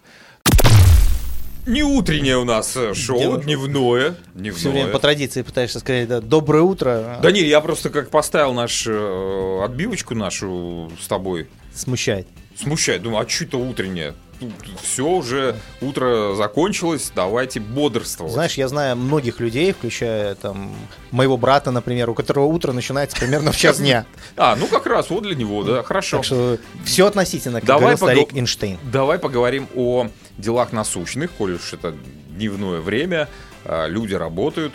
Не 1.65 1.83
утреннее 1.83 2.37
у 2.37 2.45
нас 2.45 2.75
э, 2.75 2.93
шоу, 2.93 3.19
Дело- 3.19 3.41
дневное. 3.43 4.15
Все 4.33 4.41
время 4.41 4.53
Дневное. 4.53 4.87
по 4.87 4.99
традиции 4.99 5.41
пытаешься 5.41 5.79
сказать 5.79 6.07
да, 6.07 6.21
доброе 6.21 6.63
утро. 6.63 7.19
Да 7.21 7.31
не, 7.31 7.41
я 7.41 7.61
просто 7.61 7.89
как 7.89 8.09
поставил 8.09 8.53
наш 8.53 8.85
э, 8.87 9.61
отбивочку 9.63 10.15
нашу 10.15 10.91
с 10.99 11.07
тобой. 11.07 11.47
Смущает. 11.73 12.27
Смущает. 12.55 13.03
Думаю, 13.03 13.25
а 13.25 13.29
что 13.29 13.45
это 13.45 13.57
утреннее? 13.57 14.13
Все 14.81 15.05
уже, 15.05 15.55
утро 15.81 16.33
закончилось, 16.35 17.11
давайте 17.13 17.59
бодрствовать. 17.59 18.33
Знаешь, 18.33 18.53
я 18.55 18.67
знаю 18.67 18.95
многих 18.95 19.39
людей, 19.39 19.71
включая 19.73 20.35
там 20.35 20.73
моего 21.11 21.37
брата, 21.37 21.71
например, 21.71 22.09
у 22.09 22.13
которого 22.13 22.45
утро 22.45 22.71
начинается 22.71 23.17
примерно 23.17 23.51
в 23.51 23.57
час 23.57 23.79
дня. 23.79 24.05
А, 24.37 24.55
ну 24.55 24.67
как 24.67 24.85
раз, 24.85 25.09
вот 25.09 25.23
для 25.23 25.35
него, 25.35 25.63
да, 25.63 25.83
хорошо. 25.83 26.17
Так 26.17 26.25
что 26.25 26.57
все 26.85 27.07
относительно, 27.07 27.59
как 27.59 27.67
Давай 27.67 27.95
говорил 27.95 27.97
старик 27.97 28.33
Эйнштейн. 28.33 28.77
Давай 28.83 29.19
поговорим 29.19 29.67
о 29.75 30.07
делах 30.37 30.71
насущных, 30.71 31.31
коль 31.31 31.55
уж 31.55 31.73
это 31.73 31.93
дневное 32.29 32.79
время, 32.79 33.27
а, 33.65 33.87
люди 33.87 34.13
работают, 34.13 34.73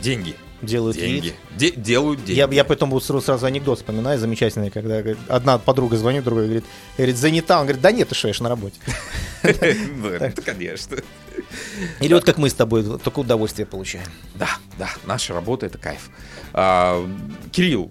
деньги. 0.00 0.34
Делают 0.62 0.96
деньги. 0.96 1.34
Де- 1.56 1.72
делают 1.72 2.24
деньги. 2.24 2.38
Я, 2.38 2.48
я 2.50 2.64
поэтому 2.64 3.00
сразу, 3.00 3.20
сразу 3.20 3.46
анекдот 3.46 3.78
вспоминаю 3.78 4.18
замечательный, 4.18 4.70
когда 4.70 5.00
говорит, 5.02 5.18
одна 5.28 5.58
подруга 5.58 5.96
звонит, 5.96 6.22
другая 6.24 6.44
говорит, 6.46 6.64
говорит, 6.96 7.16
занята. 7.16 7.58
Он 7.58 7.66
говорит, 7.66 7.82
да 7.82 7.90
нет, 7.90 8.08
ты 8.08 8.14
что, 8.14 8.28
я 8.28 8.34
на 8.40 8.48
работе. 8.48 8.76
Конечно. 10.44 10.98
Или 12.00 12.14
вот 12.14 12.24
как 12.24 12.38
мы 12.38 12.48
с 12.48 12.54
тобой, 12.54 12.84
только 12.98 13.18
удовольствие 13.20 13.66
получаем. 13.66 14.06
Да, 14.36 14.48
да, 14.78 14.88
наша 15.04 15.34
работа 15.34 15.66
это 15.66 15.78
кайф. 15.78 16.10
А, 16.52 17.04
Кирилл, 17.50 17.90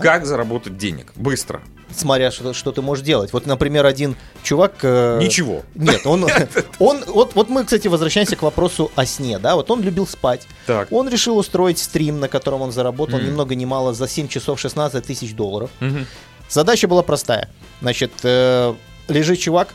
как 0.00 0.24
заработать 0.26 0.76
денег? 0.78 1.12
Быстро. 1.16 1.62
Смотря 2.00 2.30
что, 2.30 2.52
что 2.52 2.72
ты 2.72 2.82
можешь 2.82 3.04
делать. 3.04 3.32
Вот, 3.32 3.46
например, 3.46 3.86
один 3.86 4.16
чувак... 4.42 4.74
э, 4.82 5.18
Ничего. 5.20 5.62
Нет, 5.74 6.06
он, 6.06 6.26
он 6.78 7.04
вот, 7.06 7.34
вот 7.34 7.48
мы, 7.48 7.64
кстати, 7.64 7.88
возвращаемся 7.88 8.36
к 8.36 8.42
вопросу 8.42 8.90
о 8.94 9.06
сне, 9.06 9.38
да, 9.38 9.54
вот 9.56 9.70
он 9.70 9.82
любил 9.82 10.06
спать. 10.06 10.46
Так. 10.66 10.88
Он 10.92 11.08
решил 11.08 11.36
устроить 11.38 11.78
стрим, 11.78 12.20
на 12.20 12.28
котором 12.28 12.62
он 12.62 12.72
заработал 12.72 13.18
Мгм. 13.18 13.28
ни 13.28 13.30
много 13.32 13.54
ни 13.54 13.64
мало 13.64 13.94
за 13.94 14.08
7 14.08 14.28
часов 14.28 14.58
16 14.60 15.04
тысяч 15.04 15.34
долларов. 15.34 15.70
Мгм. 15.80 16.06
Задача 16.48 16.86
была 16.88 17.02
простая. 17.02 17.48
Значит, 17.80 18.12
э, 18.22 18.74
лежит 19.08 19.38
чувак, 19.40 19.68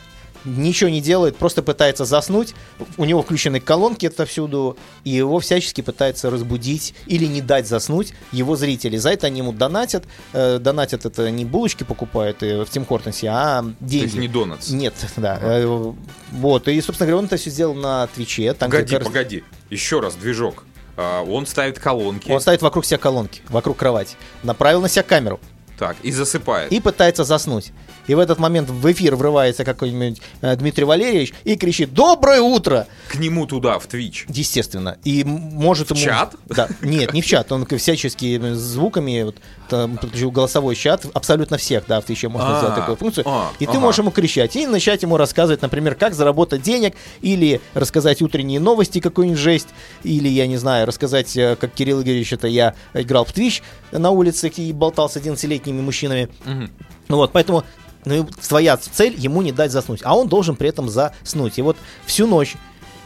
ничего 0.44 0.90
не 0.90 1.00
делает, 1.00 1.36
просто 1.36 1.62
пытается 1.62 2.04
заснуть. 2.04 2.54
У 2.96 3.04
него 3.04 3.22
включены 3.22 3.60
колонки 3.60 4.06
отовсюду, 4.06 4.76
и 5.04 5.10
его 5.10 5.38
всячески 5.40 5.80
пытается 5.80 6.30
разбудить 6.30 6.94
или 7.06 7.26
не 7.26 7.40
дать 7.40 7.66
заснуть 7.68 8.12
его 8.32 8.56
зрители. 8.56 8.96
За 8.96 9.10
это 9.10 9.26
они 9.26 9.38
ему 9.38 9.52
донатят. 9.52 10.04
Э, 10.32 10.58
донатят 10.58 11.04
это 11.06 11.30
не 11.30 11.44
булочки 11.44 11.84
покупают 11.84 12.42
э, 12.42 12.64
в 12.64 12.70
Тим 12.70 12.84
Хортонсе, 12.86 13.28
а 13.30 13.62
То 13.62 13.74
деньги. 13.80 14.04
есть 14.04 14.16
не 14.16 14.28
донатс. 14.28 14.70
Нет, 14.70 14.94
да. 15.16 15.38
Э, 15.40 15.92
Вот, 16.32 16.68
и, 16.68 16.80
собственно 16.80 17.06
говоря, 17.08 17.18
он 17.20 17.24
это 17.26 17.36
все 17.36 17.50
сделал 17.50 17.74
на 17.74 18.06
Твиче. 18.08 18.52
Там 18.54 18.70
Погоди, 18.70 18.96
раз- 18.96 19.06
погоди. 19.06 19.44
Еще 19.68 20.00
раз, 20.00 20.14
движок. 20.14 20.64
А, 20.96 21.22
Он 21.22 21.46
ставит 21.46 21.78
колонки. 21.78 22.30
Он 22.30 22.40
ставит 22.40 22.62
вокруг 22.62 22.84
себя 22.84 22.98
колонки, 22.98 23.42
вокруг 23.48 23.76
кровати. 23.78 24.16
Направил 24.42 24.80
на 24.80 24.88
себя 24.88 25.02
камеру. 25.02 25.40
Так, 25.80 25.96
и 26.02 26.12
засыпает. 26.12 26.70
и 26.70 26.78
пытается 26.78 27.24
заснуть. 27.24 27.72
И 28.06 28.14
в 28.14 28.18
этот 28.18 28.38
момент 28.38 28.68
в 28.68 28.92
эфир 28.92 29.16
врывается 29.16 29.64
какой-нибудь 29.64 30.20
э, 30.42 30.56
Дмитрий 30.56 30.84
Валерьевич 30.84 31.32
и 31.44 31.56
кричит 31.56 31.94
«Доброе 31.94 32.42
утро!» 32.42 32.86
К 33.08 33.14
нему 33.14 33.46
туда, 33.46 33.78
в 33.78 33.86
Twitch. 33.88 34.24
Естественно. 34.28 34.98
И 35.04 35.24
может 35.24 35.88
В 35.88 35.94
ему... 35.94 36.04
чат? 36.04 36.34
Да. 36.46 36.68
Нет, 36.82 37.14
не 37.14 37.22
в 37.22 37.26
чат. 37.26 37.50
Он 37.50 37.64
всяческими 37.64 38.52
звуками 38.52 39.22
вот, 39.22 39.36
там, 39.70 39.96
подключил 39.96 40.30
голосовой 40.30 40.74
чат. 40.76 41.06
Абсолютно 41.14 41.56
всех, 41.56 41.84
да, 41.88 42.02
в 42.02 42.04
Твиче 42.04 42.28
можно 42.28 42.56
А, 42.56 42.58
сделать 42.58 42.76
такую 42.76 42.96
функцию. 42.96 43.24
а, 43.26 43.50
и 43.58 43.64
ты 43.64 43.78
можешь 43.78 44.00
ему 44.00 44.10
кричать. 44.10 44.56
И 44.56 44.66
начать 44.66 45.02
ему 45.02 45.16
рассказывать, 45.16 45.62
например, 45.62 45.94
как 45.94 46.12
заработать 46.12 46.60
денег. 46.60 46.94
Или 47.22 47.62
рассказать 47.72 48.20
утренние 48.20 48.60
новости, 48.60 49.00
какую-нибудь 49.00 49.40
жесть. 49.40 49.68
Или, 50.02 50.28
я 50.28 50.46
не 50.46 50.58
знаю, 50.58 50.86
рассказать, 50.86 51.34
э, 51.38 51.56
как 51.56 51.72
Кирилл 51.72 52.02
Игоревич, 52.02 52.34
это 52.34 52.48
я 52.48 52.74
играл 52.92 53.24
в 53.24 53.32
Твич 53.32 53.62
на 53.92 54.10
улице 54.10 54.48
и 54.48 54.72
болтал 54.72 55.08
с 55.08 55.16
11-летними 55.16 55.80
мужчинами. 55.80 56.28
Мгм. 56.44 56.70
Ну 57.08 57.16
вот, 57.16 57.32
поэтому 57.32 57.64
ну, 58.04 58.22
и 58.22 58.24
твоя 58.24 58.76
цель 58.76 59.14
ему 59.18 59.42
не 59.42 59.52
дать 59.52 59.72
заснуть, 59.72 60.00
а 60.04 60.16
он 60.16 60.28
должен 60.28 60.56
при 60.56 60.68
этом 60.68 60.88
заснуть. 60.88 61.58
И 61.58 61.62
вот 61.62 61.76
всю 62.06 62.26
ночь 62.26 62.56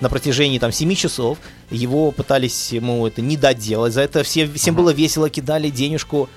на 0.00 0.08
протяжении 0.08 0.58
там 0.58 0.72
7 0.72 0.94
часов 0.94 1.38
его 1.70 2.10
пытались 2.10 2.72
ему 2.72 3.06
это 3.06 3.22
не 3.22 3.36
дать 3.36 3.58
делать. 3.58 3.92
За 3.92 4.02
это 4.02 4.22
все, 4.22 4.46
всем 4.46 4.74
было 4.74 4.90
весело, 4.90 5.30
кидали 5.30 5.70
денежку. 5.70 6.28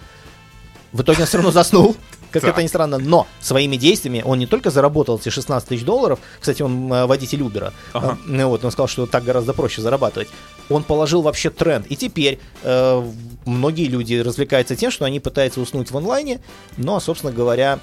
В 0.91 1.01
итоге 1.01 1.21
он 1.21 1.27
все 1.27 1.37
равно 1.37 1.51
заснул. 1.51 1.95
Как 2.31 2.41
Так. 2.41 2.51
это 2.51 2.63
ни 2.63 2.67
странно, 2.67 2.97
но 2.97 3.25
своими 3.39 3.77
действиями 3.77 4.21
он 4.25 4.37
не 4.39 4.47
только 4.47 4.69
заработал 4.69 5.17
эти 5.17 5.29
16 5.29 5.69
тысяч 5.69 5.83
долларов, 5.85 6.19
кстати, 6.41 6.61
он 6.61 6.91
э, 6.91 7.05
водитель 7.05 7.41
Убера, 7.41 7.73
Ага. 7.93 8.17
Э, 8.27 8.45
вот, 8.45 8.65
он 8.65 8.71
сказал, 8.71 8.87
что 8.89 9.05
так 9.05 9.23
гораздо 9.23 9.53
проще 9.53 9.81
зарабатывать. 9.81 10.27
Он 10.69 10.83
положил 10.83 11.21
вообще 11.21 11.49
тренд. 11.49 11.85
И 11.89 11.95
теперь 11.95 12.39
э, 12.63 13.11
многие 13.45 13.85
люди 13.85 14.15
развлекаются 14.15 14.75
тем, 14.75 14.91
что 14.91 15.05
они 15.05 15.19
пытаются 15.19 15.61
уснуть 15.61 15.91
в 15.91 15.97
онлайне, 15.97 16.39
но, 16.77 16.99
собственно 16.99 17.31
говоря, 17.31 17.79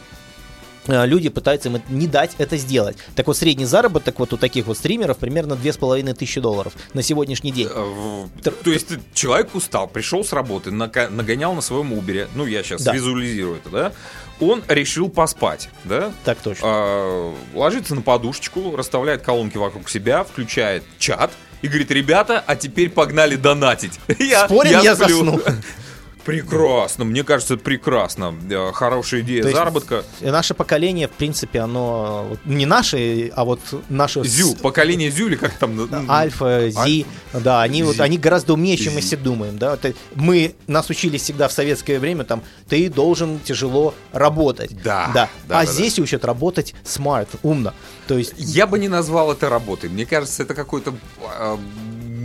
люди 0.86 1.28
пытаются 1.28 1.68
им 1.68 1.80
не 1.88 2.06
дать 2.06 2.32
это 2.38 2.56
сделать. 2.56 2.96
Так 3.14 3.26
вот, 3.26 3.36
средний 3.36 3.64
заработок 3.64 4.18
вот 4.18 4.32
у 4.32 4.36
таких 4.36 4.66
вот 4.66 4.76
стримеров 4.78 5.18
примерно 5.18 5.56
2500 5.56 6.42
долларов 6.42 6.72
на 6.92 7.02
сегодняшний 7.02 7.52
день. 7.52 7.68
Э, 7.70 8.26
То 8.42 8.70
есть 8.70 8.88
человек 9.14 9.54
устал, 9.54 9.88
пришел 9.88 10.24
с 10.24 10.32
работы, 10.32 10.70
нагонял 10.70 11.54
на 11.54 11.60
своем 11.60 11.92
Убере, 11.92 12.28
ну 12.34 12.46
я 12.46 12.62
сейчас 12.62 12.82
Да. 12.82 12.92
визуализирую 12.92 13.56
это, 13.56 13.70
да? 13.70 13.92
Он 14.40 14.62
решил 14.68 15.08
поспать, 15.08 15.68
да? 15.84 16.12
Так 16.24 16.38
точно. 16.38 16.64
А, 16.66 17.34
ложится 17.54 17.94
на 17.94 18.02
подушечку, 18.02 18.74
расставляет 18.76 19.22
колонки 19.22 19.56
вокруг 19.56 19.88
себя, 19.88 20.24
включает 20.24 20.82
чат 20.98 21.30
и 21.62 21.68
говорит, 21.68 21.90
ребята, 21.92 22.42
а 22.46 22.56
теперь 22.56 22.90
погнали 22.90 23.36
донатить. 23.36 23.98
Я, 24.18 24.46
Спорим, 24.46 24.80
я 24.82 24.94
сплю». 24.96 25.24
засну. 25.24 25.40
Прекрасно, 26.24 27.04
мне 27.04 27.22
кажется, 27.22 27.56
прекрасно. 27.56 28.34
Э, 28.50 28.72
Хорошая 28.72 29.20
идея 29.20 29.42
То 29.42 29.50
заработка. 29.50 30.04
И 30.20 30.30
наше 30.30 30.54
поколение, 30.54 31.08
в 31.08 31.12
принципе, 31.12 31.60
оно 31.60 32.26
вот 32.30 32.40
не 32.44 32.66
наше, 32.66 33.30
а 33.34 33.44
вот 33.44 33.60
наше... 33.88 34.24
Зю, 34.24 34.54
поколение 34.56 35.10
Зюли, 35.10 35.36
как 35.36 35.54
там? 35.54 35.88
Альфа, 36.10 36.70
Зи, 36.70 37.06
да, 37.32 37.62
они 37.62 37.82
вот 37.82 37.96
Зи. 37.96 38.02
они 38.02 38.18
гораздо 38.18 38.54
умнее, 38.54 38.76
чем 38.76 38.94
мы 38.94 39.00
Зи. 39.00 39.08
все 39.08 39.16
думаем, 39.16 39.58
да. 39.58 39.78
Мы 40.14 40.54
нас 40.66 40.88
учили 40.90 41.18
всегда 41.18 41.48
в 41.48 41.52
советское 41.52 41.98
время, 41.98 42.24
там, 42.24 42.42
ты 42.68 42.88
должен 42.88 43.40
тяжело 43.40 43.94
работать, 44.12 44.70
Да, 44.82 45.10
да. 45.14 45.28
да, 45.48 45.60
а 45.60 45.66
да, 45.66 45.72
здесь 45.72 45.98
учат 45.98 46.24
работать 46.24 46.74
smart, 46.84 47.28
умно, 47.42 47.74
то 48.06 48.16
есть 48.16 48.34
Я 48.36 48.66
бы 48.66 48.78
не 48.78 48.88
назвал 48.88 49.32
это 49.32 49.48
работой. 49.48 49.90
Мне 49.90 50.06
кажется, 50.06 50.42
это 50.42 50.54
какой-то 50.54 50.94
а, 51.38 51.58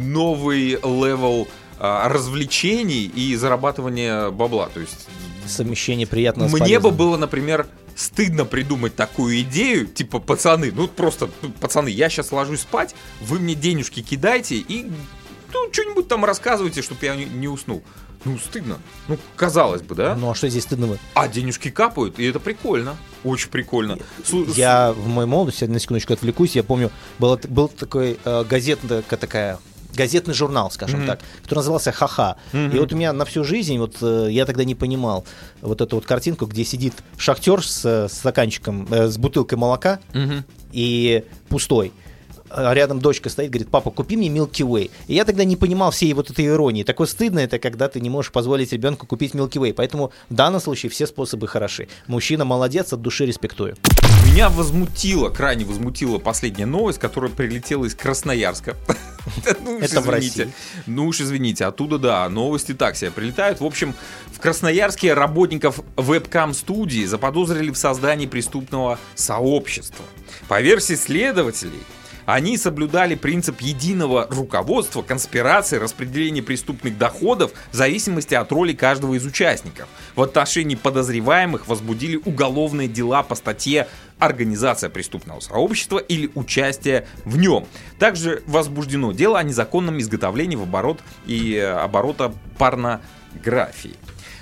новый 0.09 0.71
level 0.71 1.47
а, 1.47 1.68
развлечений 1.79 3.05
и 3.05 3.35
зарабатывания 3.35 4.29
бабла. 4.29 4.69
То 4.73 4.79
есть 4.79 5.07
совмещение 5.47 6.05
приятного 6.07 6.47
с 6.49 6.53
мне 6.53 6.79
бы 6.79 6.91
было, 6.91 7.17
например, 7.17 7.67
стыдно 7.95 8.45
придумать 8.45 8.95
такую 8.95 9.41
идею, 9.41 9.87
типа, 9.87 10.19
пацаны, 10.19 10.71
ну 10.71 10.87
просто, 10.87 11.29
ну, 11.41 11.49
пацаны, 11.49 11.89
я 11.89 12.09
сейчас 12.09 12.31
ложусь 12.31 12.61
спать, 12.61 12.95
вы 13.21 13.39
мне 13.39 13.55
денежки 13.55 14.01
кидайте 14.01 14.55
и 14.55 14.89
ну, 15.53 15.73
что-нибудь 15.73 16.07
там 16.07 16.23
рассказывайте, 16.25 16.81
чтобы 16.81 17.05
я 17.05 17.15
не, 17.15 17.25
не 17.25 17.47
уснул. 17.47 17.83
Ну, 18.25 18.37
стыдно. 18.37 18.79
Ну, 19.07 19.17
казалось 19.37 19.81
бы, 19.81 19.95
да? 19.95 20.13
Ну 20.13 20.29
а 20.29 20.35
что 20.35 20.49
здесь 20.49 20.63
стыдного? 20.63 20.97
А 21.13 21.27
денежки 21.29 21.71
капают, 21.71 22.19
и 22.19 22.25
это 22.25 22.39
прикольно. 22.39 22.97
Очень 23.23 23.49
прикольно. 23.49 23.97
Слу- 24.25 24.51
Я 24.55 24.91
в 24.91 25.07
моей 25.07 25.27
молодости, 25.27 25.63
на 25.65 25.79
секундочку 25.79 26.13
отвлекусь, 26.13 26.55
я 26.55 26.63
помню, 26.63 26.91
был, 27.17 27.39
был 27.47 27.69
такой 27.69 28.19
э, 28.23 28.43
газетная 28.43 29.01
такая 29.01 29.57
газетный 29.93 30.33
журнал, 30.33 30.71
скажем 30.71 30.99
Мгм. 30.99 31.07
так, 31.07 31.19
который 31.43 31.59
назывался 31.59 31.91
«Ха-ха». 31.91 32.37
Мгм. 32.53 32.75
И 32.75 32.79
вот 32.79 32.93
у 32.93 32.95
меня 32.95 33.13
на 33.13 33.25
всю 33.25 33.43
жизнь, 33.43 33.77
вот 33.77 33.97
э, 34.01 34.27
я 34.31 34.45
тогда 34.45 34.63
не 34.63 34.75
понимал 34.75 35.25
вот 35.61 35.81
эту 35.81 35.95
вот 35.97 36.05
картинку, 36.05 36.45
где 36.45 36.63
сидит 36.63 36.93
шахтер 37.17 37.65
с, 37.65 37.83
э, 37.85 38.07
стаканчиком, 38.09 38.87
э, 38.91 39.07
с 39.07 39.17
бутылкой 39.17 39.57
молока 39.57 39.99
Мгм. 40.13 40.45
и 40.71 41.23
пустой. 41.49 41.91
А 42.49 42.73
рядом 42.73 42.99
дочка 42.99 43.29
стоит, 43.29 43.51
говорит, 43.51 43.69
папа, 43.69 43.91
купи 43.91 44.17
мне 44.17 44.29
Milky 44.29 44.65
Way. 44.65 44.91
И 45.07 45.13
я 45.13 45.25
тогда 45.25 45.43
не 45.43 45.55
понимал 45.55 45.91
всей 45.91 46.13
вот 46.13 46.29
этой 46.29 46.45
иронии. 46.47 46.83
Такое 46.83 47.07
стыдно 47.07 47.39
это, 47.39 47.59
когда 47.59 47.87
ты 47.87 47.99
не 47.99 48.09
можешь 48.09 48.31
позволить 48.31 48.71
ребенку 48.73 49.05
купить 49.05 49.33
Milky 49.33 49.57
Way. 49.57 49.73
Поэтому 49.73 50.11
в 50.29 50.33
данном 50.33 50.59
случае 50.61 50.89
все 50.89 51.07
способы 51.07 51.47
хороши. 51.47 51.87
Мужчина 52.07 52.45
молодец, 52.45 52.93
от 52.93 53.01
души 53.01 53.25
респектую. 53.25 53.75
Меня 54.25 54.49
возмутила, 54.49 55.29
крайне 55.29 55.65
возмутила 55.65 56.17
последняя 56.19 56.65
новость, 56.65 56.99
которая 56.99 57.31
прилетела 57.31 57.85
из 57.85 57.95
Красноярска. 57.95 58.75
Ну 59.63 59.77
уж 59.77 59.83
Это 59.83 60.01
в 60.01 60.05
извините. 60.05 60.43
России. 60.43 60.53
Ну 60.87 61.05
уж 61.05 61.21
извините, 61.21 61.65
оттуда, 61.65 61.99
да, 61.99 62.27
новости 62.29 62.73
так 62.73 62.95
себе 62.95 63.11
прилетают. 63.11 63.59
В 63.59 63.65
общем, 63.65 63.93
в 64.33 64.39
Красноярске 64.39 65.13
работников 65.13 65.81
вебкам-студии 65.97 67.05
заподозрили 67.05 67.69
в 67.69 67.77
создании 67.77 68.25
преступного 68.25 68.97
сообщества. 69.15 70.05
По 70.47 70.61
версии 70.61 70.95
следователей, 70.95 71.81
они 72.33 72.57
соблюдали 72.57 73.15
принцип 73.15 73.59
единого 73.61 74.27
руководства, 74.29 75.01
конспирации, 75.01 75.77
распределения 75.77 76.43
преступных 76.43 76.95
доходов 76.95 77.51
в 77.71 77.75
зависимости 77.75 78.35
от 78.35 78.51
роли 78.51 78.73
каждого 78.73 79.15
из 79.15 79.25
участников. 79.25 79.87
В 80.15 80.21
отношении 80.21 80.75
подозреваемых 80.75 81.67
возбудили 81.67 82.17
уголовные 82.23 82.87
дела 82.87 83.23
по 83.23 83.33
статье 83.33 83.87
«Организация 84.19 84.91
преступного 84.91 85.39
сообщества» 85.39 85.97
или 85.97 86.29
«Участие 86.35 87.07
в 87.25 87.37
нем». 87.37 87.65
Также 87.97 88.43
возбуждено 88.45 89.11
дело 89.11 89.39
о 89.39 89.43
незаконном 89.43 89.99
изготовлении 89.99 90.55
в 90.55 90.61
оборот 90.61 90.99
и 91.25 91.55
э, 91.55 91.67
оборота 91.67 92.31
порнографии. 92.59 93.95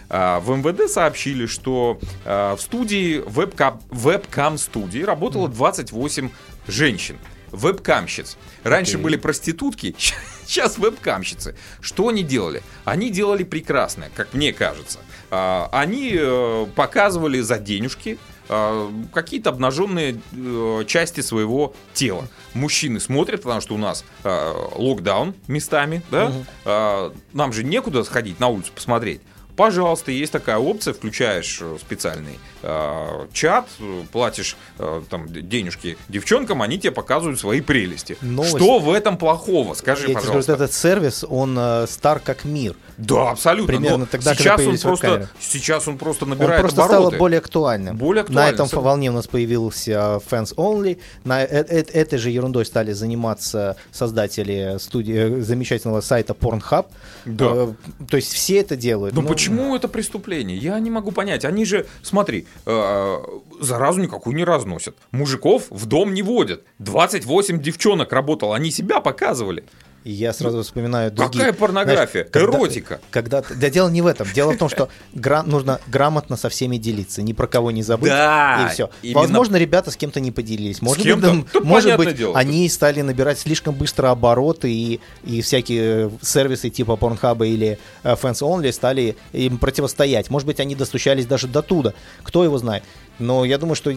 А, 0.09 0.41
В 0.41 0.49
МВД 0.57 0.89
сообщили, 0.89 1.45
что 1.45 1.99
а, 2.25 2.55
в 2.55 2.61
студии 2.61 3.23
вебкам, 3.27 3.81
вебкам-студии 3.91 5.03
работало 5.03 5.47
28 5.47 6.29
женщин, 6.67 7.17
вебкамщиц. 7.51 8.37
Раньше 8.63 8.93
Окей. 8.93 9.03
были 9.03 9.15
проститутки, 9.17 9.95
сейчас 10.45 10.77
вебкамщицы. 10.77 11.55
Что 11.81 12.07
они 12.09 12.23
делали? 12.23 12.63
Они 12.85 13.09
делали 13.09 13.43
прекрасное, 13.43 14.09
как 14.15 14.33
мне 14.33 14.53
кажется. 14.53 14.99
А, 15.29 15.69
Они 15.71 16.13
э, 16.17 16.65
показывали 16.75 17.41
за 17.41 17.57
денежки 17.59 18.17
э, 18.47 18.89
какие-то 19.13 19.49
обнаженные 19.49 20.21
э, 20.31 20.83
части 20.87 21.21
своего 21.21 21.73
тела. 21.93 22.27
Мужчины 22.53 22.99
смотрят, 22.99 23.41
потому 23.43 23.59
что 23.61 23.75
у 23.75 23.77
нас 23.77 24.05
э, 24.23 24.53
локдаун 24.75 25.35
местами, 25.47 26.01
да? 26.11 26.31
А, 26.65 27.13
Нам 27.33 27.51
же 27.53 27.63
некуда 27.63 28.03
сходить 28.03 28.39
на 28.39 28.47
улицу 28.47 28.71
посмотреть. 28.73 29.21
Пожалуйста, 29.57 30.11
есть 30.11 30.31
такая 30.31 30.57
опция, 30.57 30.93
включаешь 30.93 31.59
э, 31.61 31.77
специальный 31.81 32.39
э, 32.63 33.27
чат, 33.33 33.67
э, 33.79 34.03
платишь 34.11 34.55
э, 34.79 35.01
там 35.09 35.27
денежки 35.27 35.97
девчонкам, 36.07 36.61
они 36.61 36.77
тебе 36.79 36.91
показывают 36.91 37.39
свои 37.39 37.59
прелести. 37.61 38.17
Новость. 38.21 38.55
Что 38.55 38.79
в 38.79 38.91
этом 38.93 39.17
плохого? 39.17 39.73
Скажи, 39.73 40.03
Я 40.03 40.07
тебе 40.07 40.13
скажу, 40.13 40.27
пожалуйста. 40.27 40.53
этот 40.53 40.73
сервис, 40.73 41.25
он 41.27 41.57
э, 41.59 41.87
стар 41.87 42.19
как 42.19 42.45
мир. 42.45 42.75
Да, 42.97 43.31
абсолютно. 43.31 43.67
Примерно 43.67 43.97
но 43.97 44.05
тогда, 44.05 44.33
сейчас 44.35 44.61
он 44.61 44.77
просто, 44.77 45.29
сейчас 45.39 45.87
он 45.87 45.97
просто 45.97 46.25
Он 46.25 46.29
набирает 46.31 46.61
просто 46.61 46.83
обороты. 46.83 47.07
стало 47.07 47.19
более 47.19 47.39
актуальным. 47.39 47.97
Более 47.97 48.23
На 48.23 48.27
актуальным, 48.27 48.53
этом 48.55 48.67
сог- 48.67 48.83
волне 48.83 49.09
у 49.09 49.13
нас 49.13 49.27
появился 49.27 50.21
Fans 50.29 50.55
Only. 50.55 50.99
На 51.23 51.43
э- 51.43 51.47
э- 51.67 51.83
этой 51.93 52.17
же 52.19 52.29
ерундой 52.29 52.65
стали 52.65 52.93
заниматься 52.93 53.75
создатели 53.91 54.77
студии, 54.79 55.41
замечательного 55.41 56.01
сайта 56.01 56.33
Pornhub. 56.33 56.87
Да. 57.25 57.45
Э, 57.51 57.73
То 58.09 58.17
есть 58.17 58.33
все 58.33 58.59
это 58.59 58.75
делают. 58.75 59.13
Но 59.15 59.21
Ну, 59.21 59.27
почему 59.27 59.46
это 59.75 59.87
преступление? 59.87 60.57
Я 60.57 60.79
не 60.79 60.89
могу 60.89 61.11
понять. 61.11 61.45
Они 61.45 61.65
же, 61.65 61.85
смотри, 62.01 62.47
э, 62.65 63.17
заразу 63.59 63.99
никакую 63.99 64.35
не 64.35 64.43
разносят. 64.43 64.95
Мужиков 65.11 65.65
в 65.69 65.85
дом 65.85 66.13
не 66.13 66.21
водят. 66.21 66.63
28 66.79 67.61
девчонок 67.61 68.11
работало, 68.11 68.55
они 68.55 68.71
себя 68.71 68.99
показывали. 68.99 69.63
И 70.07 70.11
я 70.13 70.31
сразу 70.31 70.63
вспоминаю 70.63 71.11
другие. 71.11 71.43
Какая 71.43 71.51
порнография? 71.51 72.25
Эротика. 72.33 73.01
Когда, 73.11 73.41
да 73.41 73.69
дело 73.69 73.89
не 73.89 74.01
в 74.01 74.07
этом. 74.07 74.25
Дело 74.33 74.53
в 74.53 74.57
том, 74.57 74.69
что 74.69 74.87
гра- 75.13 75.43
нужно 75.43 75.81
грамотно 75.87 76.37
со 76.37 76.47
всеми 76.47 76.77
делиться, 76.77 77.21
ни 77.21 77.33
про 77.33 77.45
кого 77.45 77.71
не 77.71 77.83
забыть. 77.83 78.07
Да, 78.09 78.67
и 78.69 78.73
все. 78.73 78.89
именно. 79.01 79.19
Возможно, 79.19 79.57
ребята 79.57 79.91
с 79.91 79.97
кем-то 79.97 80.21
не 80.21 80.31
поделились. 80.31 80.81
Может 80.81 81.03
быть, 81.03 81.19
Да, 81.19 81.59
может 81.61 81.97
быть 81.97 82.15
дело. 82.15 82.37
они 82.37 82.69
стали 82.69 83.01
набирать 83.01 83.37
слишком 83.37 83.75
быстро 83.75 84.09
обороты 84.09 84.71
и, 84.71 85.01
и 85.25 85.41
всякие 85.41 86.09
сервисы 86.21 86.69
типа 86.69 86.93
Pornhub 86.93 87.45
или 87.45 87.77
э, 88.03 88.13
Fans 88.13 88.39
Only 88.41 88.71
стали 88.71 89.17
им 89.33 89.57
противостоять. 89.57 90.29
Может 90.29 90.45
быть, 90.47 90.61
они 90.61 90.73
достучались 90.75 91.25
даже 91.25 91.47
до 91.49 91.61
туда. 91.61 91.93
Кто 92.23 92.45
его 92.45 92.57
знает. 92.57 92.83
Но 93.19 93.43
я 93.43 93.57
думаю, 93.57 93.75
что, 93.75 93.93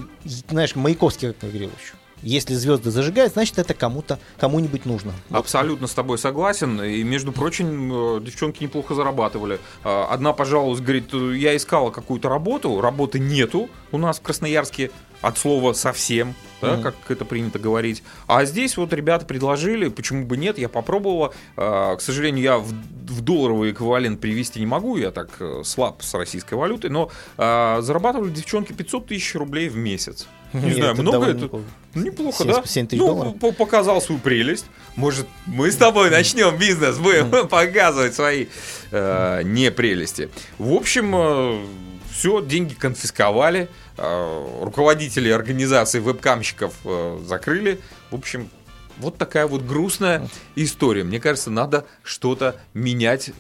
знаешь, 0.49 0.75
Маяковский 0.75 1.35
как 1.35 1.51
говорил 1.51 1.71
еще. 1.81 1.95
Если 2.23 2.55
звезды 2.55 2.91
зажигают, 2.91 3.33
значит, 3.33 3.59
это 3.59 3.75
кому-то, 3.75 4.19
кому-нибудь 4.39 4.85
нужно. 4.85 5.13
Абсолютно 5.31 5.87
с 5.87 5.93
тобой 5.93 6.19
согласен. 6.19 6.83
И, 6.83 7.03
между 7.03 7.33
прочим, 7.33 8.19
э, 8.19 8.21
девчонки 8.21 8.63
неплохо 8.63 8.95
зарабатывали. 8.95 9.59
А, 9.85 10.09
Одна 10.11 10.33
пожаловалась, 10.33 10.81
говорит, 10.81 11.13
«Э, 11.13 11.35
я 11.37 11.57
искала 11.57 11.91
какую-то 11.91 12.29
работу, 12.29 12.81
работы 12.81 13.19
нету 13.19 13.71
у 13.93 13.99
нас 13.99 14.19
в 14.19 14.23
Красноярске 14.23 14.91
от 15.21 15.39
слова 15.39 15.73
совсем, 15.73 16.35
да, 16.61 16.79
как 16.79 16.95
это 17.09 17.25
принято 17.25 17.59
говорить. 17.59 18.03
А 18.27 18.45
здесь 18.45 18.77
вот 18.77 18.93
ребята 18.93 19.27
предложили, 19.27 19.89
почему 19.89 20.25
бы 20.25 20.37
нет, 20.37 20.59
я 20.59 20.69
попробовала. 20.69 21.33
А, 21.57 21.97
К 21.97 22.01
сожалению, 22.01 22.43
я 22.43 22.59
в, 22.59 22.69
в 22.69 23.21
долларовый 23.21 23.73
эквивалент 23.73 24.21
привести 24.21 24.61
не 24.61 24.67
могу, 24.67 24.97
я 24.97 25.11
так 25.11 25.31
э, 25.41 25.63
слаб 25.65 26.03
с 26.03 26.15
российской 26.15 26.55
валютой, 26.55 26.91
но 26.91 27.11
а, 27.37 27.81
зарабатывали 27.81 28.31
девчонки 28.31 28.73
500 28.73 29.07
тысяч 29.07 29.35
рублей 29.35 29.69
в 29.69 29.77
месяц. 29.77 30.27
Не 30.53 30.61
Нет, 30.67 30.75
знаю, 30.77 30.93
это 30.95 31.03
много 31.03 31.27
это? 31.27 31.41
неплохо. 31.45 31.65
Неплохо, 31.95 32.45
7 32.45 32.53
да? 32.53 32.63
7 32.65 32.87
тысяч 32.87 33.01
ну, 33.01 33.07
долларов. 33.07 33.39
по- 33.39 33.53
показал 33.53 34.01
свою 34.03 34.21
прелесть. 34.21 34.67
Может, 34.97 35.27
мы 35.47 35.71
с 35.71 35.77
тобой 35.77 36.11
начнем 36.11 36.57
бизнес, 36.57 36.99
будем 36.99 37.31
показывать 37.49 38.15
свои 38.15 38.47
э, 38.91 39.43
непрелести. 39.45 40.29
В 40.59 40.73
общем, 40.73 41.67
все, 42.11 42.43
деньги 42.43 42.75
конфисковали, 42.75 43.69
э, 43.97 44.49
руководители 44.63 45.31
организации 45.31 46.01
вебкамщиков 46.01 46.75
э, 46.85 47.21
закрыли. 47.27 47.81
В 48.11 48.17
общем, 48.17 48.51
вот 48.99 49.17
такая 49.17 49.47
вот 49.47 49.63
грустная 49.63 50.29
история. 50.57 51.05
Мне 51.05 51.21
кажется, 51.21 51.51
надо 51.51 51.87
что-то 52.03 52.57
менять. 52.75 53.31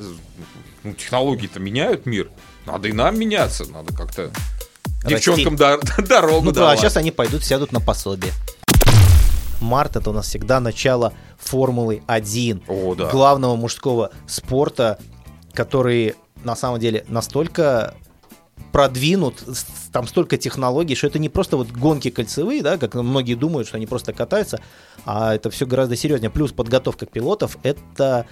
Ну, 0.85 0.95
технологии-то 0.95 1.61
меняют 1.61 2.07
мир. 2.07 2.31
Надо 2.67 2.89
и 2.89 2.93
нам 2.93 3.19
меняться. 3.19 3.71
Надо 3.71 3.95
как-то. 3.95 4.31
Девчонкам 5.05 5.55
дор- 5.57 5.81
дорогу 6.09 6.47
Ну 6.47 6.53
да, 6.53 6.73
а 6.73 6.77
сейчас 6.77 6.97
они 6.97 7.11
пойдут, 7.11 7.45
сядут 7.45 7.73
на 7.73 7.81
пособие. 7.81 8.33
Март 9.61 9.97
это 9.97 10.11
у 10.11 10.13
нас 10.13 10.27
всегда 10.27 10.59
начало 10.61 11.13
Формулы 11.39 12.03
1. 12.07 12.63
О, 12.67 12.95
да. 12.95 13.11
Главного 13.11 13.57
мужского 13.57 14.11
спорта, 14.27 14.99
который 15.53 16.15
на 16.45 16.57
самом 16.57 16.81
деле 16.81 17.05
настолько 17.09 17.95
продвинут, 18.73 19.43
там 19.93 20.07
столько 20.07 20.37
технологий, 20.37 20.95
что 20.95 21.09
это 21.09 21.19
не 21.19 21.29
просто 21.29 21.57
вот 21.57 21.71
гонки 21.71 22.11
кольцевые, 22.11 22.63
да, 22.63 22.79
как 22.79 22.95
многие 22.95 23.35
думают, 23.35 23.69
что 23.69 23.77
они 23.77 23.87
просто 23.87 24.13
катаются, 24.13 24.61
а 25.05 25.35
это 25.35 25.51
все 25.51 25.67
гораздо 25.67 25.97
серьезнее. 25.97 26.31
Плюс 26.31 26.53
подготовка 26.53 27.07
пилотов, 27.07 27.59
это, 27.63 28.27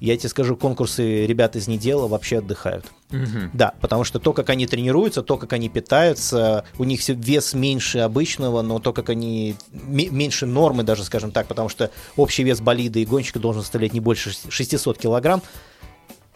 я 0.00 0.16
тебе 0.16 0.28
скажу, 0.28 0.56
конкурсы 0.56 1.26
ребят 1.26 1.56
из 1.56 1.66
недела 1.68 2.06
вообще 2.06 2.38
отдыхают. 2.38 2.86
Мгм. 3.10 3.50
Да, 3.52 3.74
потому 3.80 4.04
что 4.04 4.18
то, 4.18 4.32
как 4.32 4.50
они 4.50 4.66
тренируются, 4.66 5.22
то, 5.22 5.36
как 5.36 5.52
они 5.52 5.68
питаются, 5.68 6.64
у 6.78 6.84
них 6.84 7.00
вес 7.08 7.54
меньше 7.54 7.98
обычного, 8.00 8.62
но 8.62 8.78
то, 8.78 8.92
как 8.92 9.08
они 9.10 9.56
ме- 9.72 10.08
меньше 10.10 10.46
нормы 10.46 10.82
даже, 10.82 11.04
скажем 11.04 11.30
так, 11.32 11.46
потому 11.46 11.68
что 11.68 11.90
общий 12.16 12.44
вес 12.44 12.60
болида 12.60 12.98
и 13.00 13.04
гонщика 13.04 13.38
должен 13.38 13.62
составлять 13.62 13.92
не 13.92 14.00
больше 14.00 14.30
шест- 14.30 14.50
600 14.50 14.98
килограмм. 14.98 15.42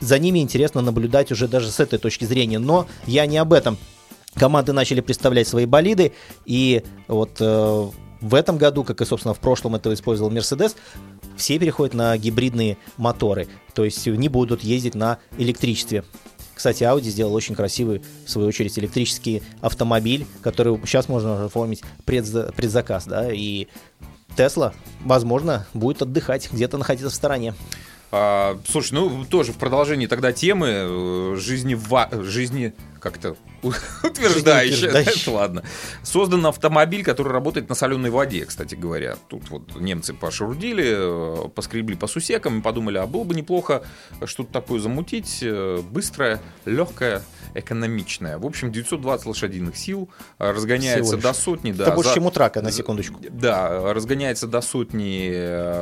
За 0.01 0.19
ними 0.19 0.41
интересно 0.41 0.81
наблюдать 0.81 1.31
уже 1.31 1.47
даже 1.47 1.71
с 1.71 1.79
этой 1.79 1.99
точки 1.99 2.25
зрения, 2.25 2.59
но 2.59 2.87
я 3.07 3.27
не 3.27 3.39
об 3.39 3.53
этом. 3.53 3.79
Команды 4.35 4.73
начали 4.73 5.01
представлять 5.01 5.47
свои 5.47 5.67
болиды, 5.67 6.13
и 6.47 6.83
вот 7.07 7.37
э, 7.39 7.91
в 8.23 8.35
этом 8.35 8.57
году, 8.57 8.83
как 8.83 9.01
и, 9.01 9.05
собственно, 9.05 9.35
в 9.35 9.39
прошлом 9.41 9.75
это 9.75 9.93
использовал 9.93 10.33
Mercedes, 10.33 10.75
все 11.37 11.59
переходят 11.59 11.95
на 11.95 12.17
гибридные 12.17 12.77
моторы, 12.97 13.49
то 13.75 13.85
есть 13.85 14.07
не 14.07 14.29
будут 14.29 14.63
ездить 14.63 14.95
на 14.95 15.19
электричестве. 15.39 16.05
Кстати, 16.55 16.85
Audi 16.85 17.05
сделал 17.05 17.35
очень 17.35 17.55
красивый, 17.55 18.03
в 18.25 18.31
свою 18.31 18.49
очередь, 18.49 18.79
электрический 18.79 19.43
автомобиль, 19.61 20.27
который 20.43 20.79
сейчас 20.85 21.09
можно 21.09 21.47
оформить 21.47 21.83
предза- 22.07 22.55
предзаказ, 22.55 23.07
да, 23.07 23.33
и 23.33 23.67
Тесла, 24.37 24.73
возможно, 25.05 25.67
будет 25.75 26.03
отдыхать, 26.03 26.51
где-то 26.53 26.79
находиться 26.79 27.11
в 27.11 27.15
стороне. 27.15 27.55
А, 28.11 28.61
слушай, 28.69 28.93
ну 28.93 29.25
тоже 29.25 29.53
в 29.53 29.57
продолжении 29.57 30.07
тогда 30.07 30.33
темы 30.33 30.69
э, 30.71 31.37
жизни, 31.39 31.75
ва- 31.75 32.11
жизни 32.13 32.75
как-то. 33.03 33.37
Жизнеутверждающая. 33.63 35.33
Ладно. 35.33 35.63
Создан 36.03 36.47
автомобиль, 36.47 37.03
который 37.05 37.33
работает 37.33 37.69
на 37.69 37.75
соленой 37.75 38.11
воде, 38.11 38.45
кстати 38.45 38.75
говоря. 38.75 39.17
Тут 39.29 39.51
вот 39.51 39.81
немцы 39.81 40.15
пошурудили, 40.15 41.47
э, 41.47 41.49
поскребли 41.49 41.95
по 41.97 42.07
сусекам 42.07 42.61
и 42.61 42.63
подумали, 42.63 42.99
а 42.99 43.07
было 43.07 43.25
бы 43.25 43.35
неплохо 43.35 43.83
что-то 44.25 44.53
такое 44.53 44.79
замутить, 44.81 45.39
э, 45.43 45.81
быстрое, 45.83 46.41
легкое, 46.65 47.23
экономичное. 47.55 48.39
В 48.39 48.47
общем, 48.47 48.71
920 48.73 49.27
лошадиных 49.27 49.77
сил, 49.77 50.09
э, 50.39 50.51
разгоняется 50.51 51.17
до 51.17 51.33
сотни. 51.33 51.73
да, 51.73 51.85
Это 51.85 51.93
больше, 51.95 52.11
за- 52.11 52.15
чем 52.15 52.27
у 52.27 52.31
трака, 52.31 52.63
на 52.63 52.71
секундочку. 52.71 53.19
Да, 53.31 53.93
разгоняется 53.93 54.47
до 54.47 54.61
сотни 54.61 55.31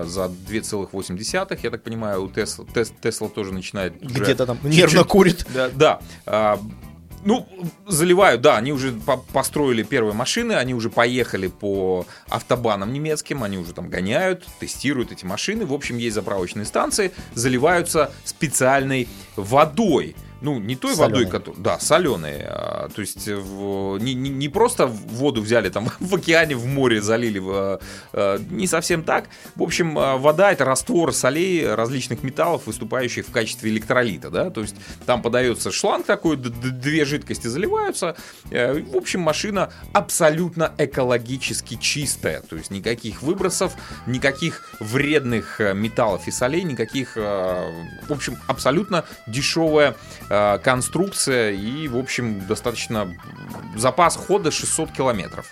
за 0.07 0.29
2,8. 0.29 1.59
Я 1.63 1.71
так 1.71 1.83
понимаю, 1.83 2.25
у 2.25 2.29
Тесла, 2.29 2.65
Тес- 2.75 2.93
Тесла 3.01 3.29
тоже 3.29 3.53
начинает 3.53 4.01
Где-то 4.01 4.47
там 4.47 4.59
нервно 4.63 5.05
курит. 5.05 5.47
Да, 5.55 6.01
да. 6.27 6.59
Ну, 7.25 7.47
заливают, 7.87 8.41
да, 8.41 8.57
они 8.57 8.73
уже 8.73 8.93
по- 8.93 9.19
построили 9.19 9.83
первые 9.83 10.15
машины, 10.15 10.55
они 10.55 10.75
уже 10.75 10.89
поехали 10.89 11.49
по 11.49 12.07
автобанам 12.29 12.93
немецким, 12.93 13.43
они 13.43 13.59
уже 13.59 13.75
там 13.75 13.91
гоняют, 13.91 14.47
тестируют 14.59 15.13
эти 15.13 15.25
машины. 15.25 15.67
В 15.67 15.75
общем, 15.75 15.99
есть 15.99 16.15
заправочные 16.15 16.65
станции, 16.65 17.13
заливаются 17.35 18.11
специальной 18.25 19.09
водой. 19.37 20.17
Ну, 20.41 20.59
не 20.59 20.75
той 20.77 20.95
Солёной. 20.95 21.25
водой, 21.25 21.31
которая... 21.31 21.63
Да, 21.63 21.79
соленой. 21.79 22.41
а, 22.45 22.89
то 22.95 23.01
есть 23.03 23.29
в- 23.29 23.99
не, 23.99 24.15
не- 24.15 24.31
не 24.31 24.49
просто 24.49 24.87
воду 24.87 25.43
взяли 25.43 25.69
там 25.69 25.89
в 26.01 26.15
океане, 26.15 26.57
в 26.57 26.67
море 26.67 27.01
залили. 27.03 27.39
в, 27.39 27.81
э, 28.13 28.39
не 28.51 28.67
совсем 28.67 29.03
так. 29.05 29.29
В 29.57 29.63
общем, 29.63 29.99
э, 29.99 30.17
вода— 30.17 30.51
это 30.53 30.65
раствор 30.65 31.13
солей 31.13 31.67
различных 31.75 32.23
металлов, 32.23 32.67
выступающих 32.67 33.27
в 33.27 33.31
качестве 33.33 33.71
электролита. 33.71 34.31
Да? 34.31 34.51
То 34.51 34.63
есть 34.63 34.77
там 35.07 35.23
подается 35.23 35.71
шланг 35.71 36.07
такой, 36.07 36.37
две 36.37 37.05
жидкости 37.05 37.47
заливаются. 37.47 38.17
Э, 38.51 38.73
В 38.81 38.97
общем, 38.97 39.21
машина 39.21 39.71
абсолютно 39.93 40.73
экологически 40.79 41.77
чистая. 41.77 42.41
То 42.43 42.57
есть 42.57 42.71
никаких 42.71 43.23
выбросов, 43.23 43.75
никаких 44.07 44.71
вредных 44.81 45.61
э, 45.61 45.75
металлов 45.75 46.27
и 46.29 46.31
солей, 46.31 46.63
никаких... 46.63 47.13
э, 47.17 47.71
В 48.09 48.13
общем, 48.13 48.39
абсолютно 48.47 49.05
дешевая 49.27 49.95
э, 50.31 50.59
конструкция 50.63 51.51
и, 51.51 51.89
в 51.89 51.99
общем, 51.99 52.47
достаточно 52.47 53.15
запас 53.77 54.17
хода 54.17 54.51
600 54.51 54.93
километров, 54.93 55.47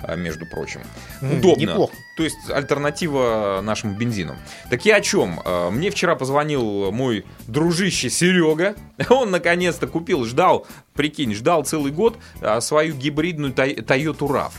э, 0.00 0.16
между 0.16 0.44
прочим. 0.46 0.80
Удобно. 1.22 1.60
неплохо. 1.60 1.94
То 2.16 2.24
есть 2.24 2.50
альтернатива 2.50 3.60
нашему 3.62 3.94
бензину. 3.96 4.36
Так 4.70 4.84
я 4.84 4.96
о 4.96 5.00
чем? 5.00 5.40
Э, 5.44 5.70
Мне 5.70 5.90
вчера 5.90 6.14
позвонил 6.16 6.92
мой 6.92 7.24
дружище 7.46 8.10
Серега. 8.10 8.74
Он 9.08 9.30
наконец-то 9.30 9.86
купил, 9.86 10.24
ждал, 10.24 10.66
прикинь, 10.94 11.34
ждал 11.34 11.64
целый 11.64 11.92
год 11.92 12.18
свою 12.60 12.94
гибридную 12.94 13.52
Toyota 13.52 14.18
RAV. 14.28 14.52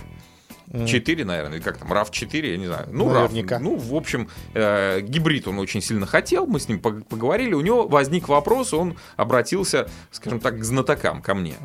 4, 0.72 1.26
наверное, 1.26 1.58
или 1.58 1.64
как 1.64 1.78
там, 1.78 1.92
RAV4, 1.92 2.52
я 2.52 2.58
не 2.58 2.68
знаю. 2.68 2.88
Ну, 2.92 3.10
Наверняка. 3.10 3.56
RAV. 3.58 3.60
Ну, 3.60 3.76
в 3.78 3.96
общем, 3.96 4.30
э, 4.54 5.02
гибрид 5.02 5.48
он 5.48 5.60
очень 5.60 5.82
сильно 5.82 6.06
хотел, 6.06 6.48
мы 6.48 6.60
с 6.60 6.68
ним 6.68 6.80
пог- 6.80 7.04
поговорили, 7.04 7.54
у 7.54 7.62
него 7.62 7.88
возник 7.88 8.28
вопрос, 8.28 8.74
он 8.74 8.98
обратился, 9.16 9.88
скажем 10.12 10.40
так, 10.40 10.60
к 10.60 10.64
знатокам, 10.64 11.22
ко 11.22 11.34
мне. 11.36 11.56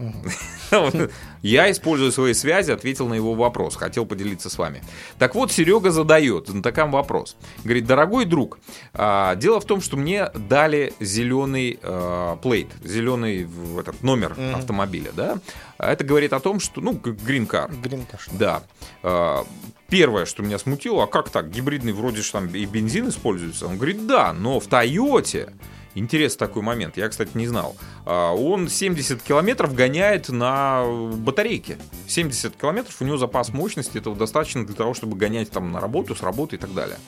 Я, 1.42 1.70
используя 1.70 2.10
свои 2.10 2.34
связи, 2.34 2.70
ответил 2.70 3.08
на 3.08 3.14
его 3.14 3.34
вопрос, 3.34 3.76
хотел 3.76 4.04
поделиться 4.06 4.50
с 4.50 4.58
вами. 4.58 4.82
Так 5.18 5.34
вот, 5.34 5.50
Серега 5.50 5.90
задает 5.90 6.48
знатокам 6.48 6.92
вопрос. 6.92 7.36
Говорит, 7.64 7.86
дорогой 7.86 8.24
друг, 8.26 8.58
а, 8.92 9.34
дело 9.36 9.60
в 9.60 9.64
том, 9.64 9.80
что 9.80 9.96
мне 9.96 10.28
дали 10.34 10.92
зеленый 11.00 11.78
э, 11.82 12.36
плейт, 12.42 12.68
зеленый 12.84 13.48
этот 13.78 14.02
номер 14.02 14.36
автомобиля, 14.54 15.10
да? 15.16 15.38
А 15.80 15.90
Это 15.90 16.04
говорит 16.04 16.34
о 16.34 16.40
том, 16.40 16.60
что, 16.60 16.82
ну, 16.82 16.92
car. 16.92 17.74
Гринкаш. 17.80 18.28
Да. 18.32 18.62
А, 19.02 19.46
Первое, 19.88 20.26
что 20.26 20.42
меня 20.42 20.58
смутило, 20.58 21.04
а 21.04 21.06
как 21.06 21.30
так? 21.30 21.50
Гибридный 21.50 21.92
вроде 21.92 22.20
же 22.20 22.30
там 22.30 22.46
и 22.48 22.64
бензин 22.66 23.08
используется. 23.08 23.66
Он 23.66 23.76
говорит, 23.76 24.06
да, 24.06 24.32
но 24.34 24.60
в 24.60 24.66
Тойоте, 24.66 25.54
интересный 25.94 26.38
такой 26.38 26.62
момент, 26.62 26.98
я, 26.98 27.08
кстати, 27.08 27.30
не 27.34 27.48
знал, 27.48 27.76
а, 28.04 28.32
он 28.32 28.68
70 28.68 29.22
километров 29.22 29.74
гоняет 29.74 30.28
на 30.28 30.84
батарейке. 30.84 31.78
70 32.06 32.56
километров, 32.56 32.94
у 33.00 33.04
него 33.04 33.16
запас 33.16 33.48
мощности, 33.48 33.96
этого 33.96 34.14
достаточно 34.14 34.66
для 34.66 34.76
того, 34.76 34.92
чтобы 34.92 35.16
гонять 35.16 35.50
там 35.50 35.72
на 35.72 35.80
работу, 35.80 36.14
с 36.14 36.22
работы 36.22 36.56
и 36.56 36.58
так 36.58 36.74
далее. 36.74 36.98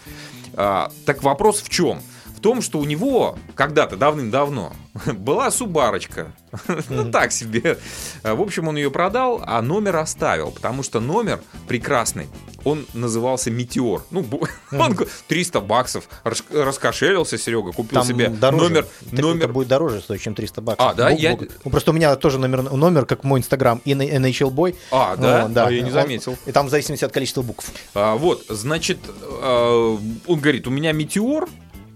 Так 0.54 1.22
вопрос 1.22 1.62
в 1.62 1.68
чем? 1.68 2.00
В 2.42 2.44
том, 2.44 2.60
что 2.60 2.80
у 2.80 2.84
него 2.84 3.38
когда-то 3.54 3.96
давным-давно 3.96 4.72
была 5.14 5.52
субарочка. 5.52 6.32
Ну 6.90 7.08
так 7.10 7.30
себе. 7.30 7.78
В 8.24 8.40
общем, 8.40 8.66
он 8.66 8.76
ее 8.76 8.90
продал, 8.90 9.40
а 9.46 9.62
номер 9.62 9.96
оставил, 9.96 10.50
потому 10.50 10.82
что 10.82 10.98
номер 10.98 11.40
прекрасный. 11.68 12.26
Он 12.64 12.84
назывался 12.94 13.50
Метеор. 13.52 14.02
Ну, 14.10 14.26
он 14.72 14.92
г- 14.94 15.06
300 15.28 15.60
баксов. 15.60 16.08
Рас- 16.24 16.42
Раскошелился 16.52 17.38
Серега, 17.38 17.70
купил 17.70 18.00
Там 18.00 18.04
себе 18.08 18.28
дороже. 18.28 18.64
номер. 18.64 18.86
Номер... 19.12 19.44
Это 19.44 19.52
будет 19.52 19.68
дороже 19.68 20.00
стоить, 20.00 20.20
чем 20.20 20.34
300 20.34 20.60
баксов. 20.60 20.84
А, 20.90 20.94
да? 20.94 21.10
Бог- 21.10 21.18
Я- 21.20 21.36
бог. 21.36 21.42
Ну, 21.64 21.70
просто 21.70 21.92
у 21.92 21.94
меня 21.94 22.16
тоже 22.16 22.40
номер, 22.40 22.62
номер 22.72 23.06
как 23.06 23.22
мой 23.22 23.38
инстаграм, 23.38 23.80
и 23.84 23.92
NHL 23.94 24.50
Boy. 24.50 24.74
А, 24.90 25.14
да? 25.14 25.46
Ну, 25.48 25.60
А 25.60 25.70
я 25.70 25.80
не 25.80 25.86
Он- 25.86 25.92
заметил. 25.92 26.36
И 26.46 26.50
там 26.50 26.66
в 26.66 26.70
зависимости 26.70 27.04
от 27.04 27.12
количества 27.12 27.42
букв. 27.42 27.70
А, 27.94 28.16
вот, 28.16 28.44
значит, 28.48 28.98
а, 29.40 29.96
он 30.26 30.40
говорит, 30.40 30.66
у 30.66 30.70
меня 30.70 30.90
метеор, 30.92 31.48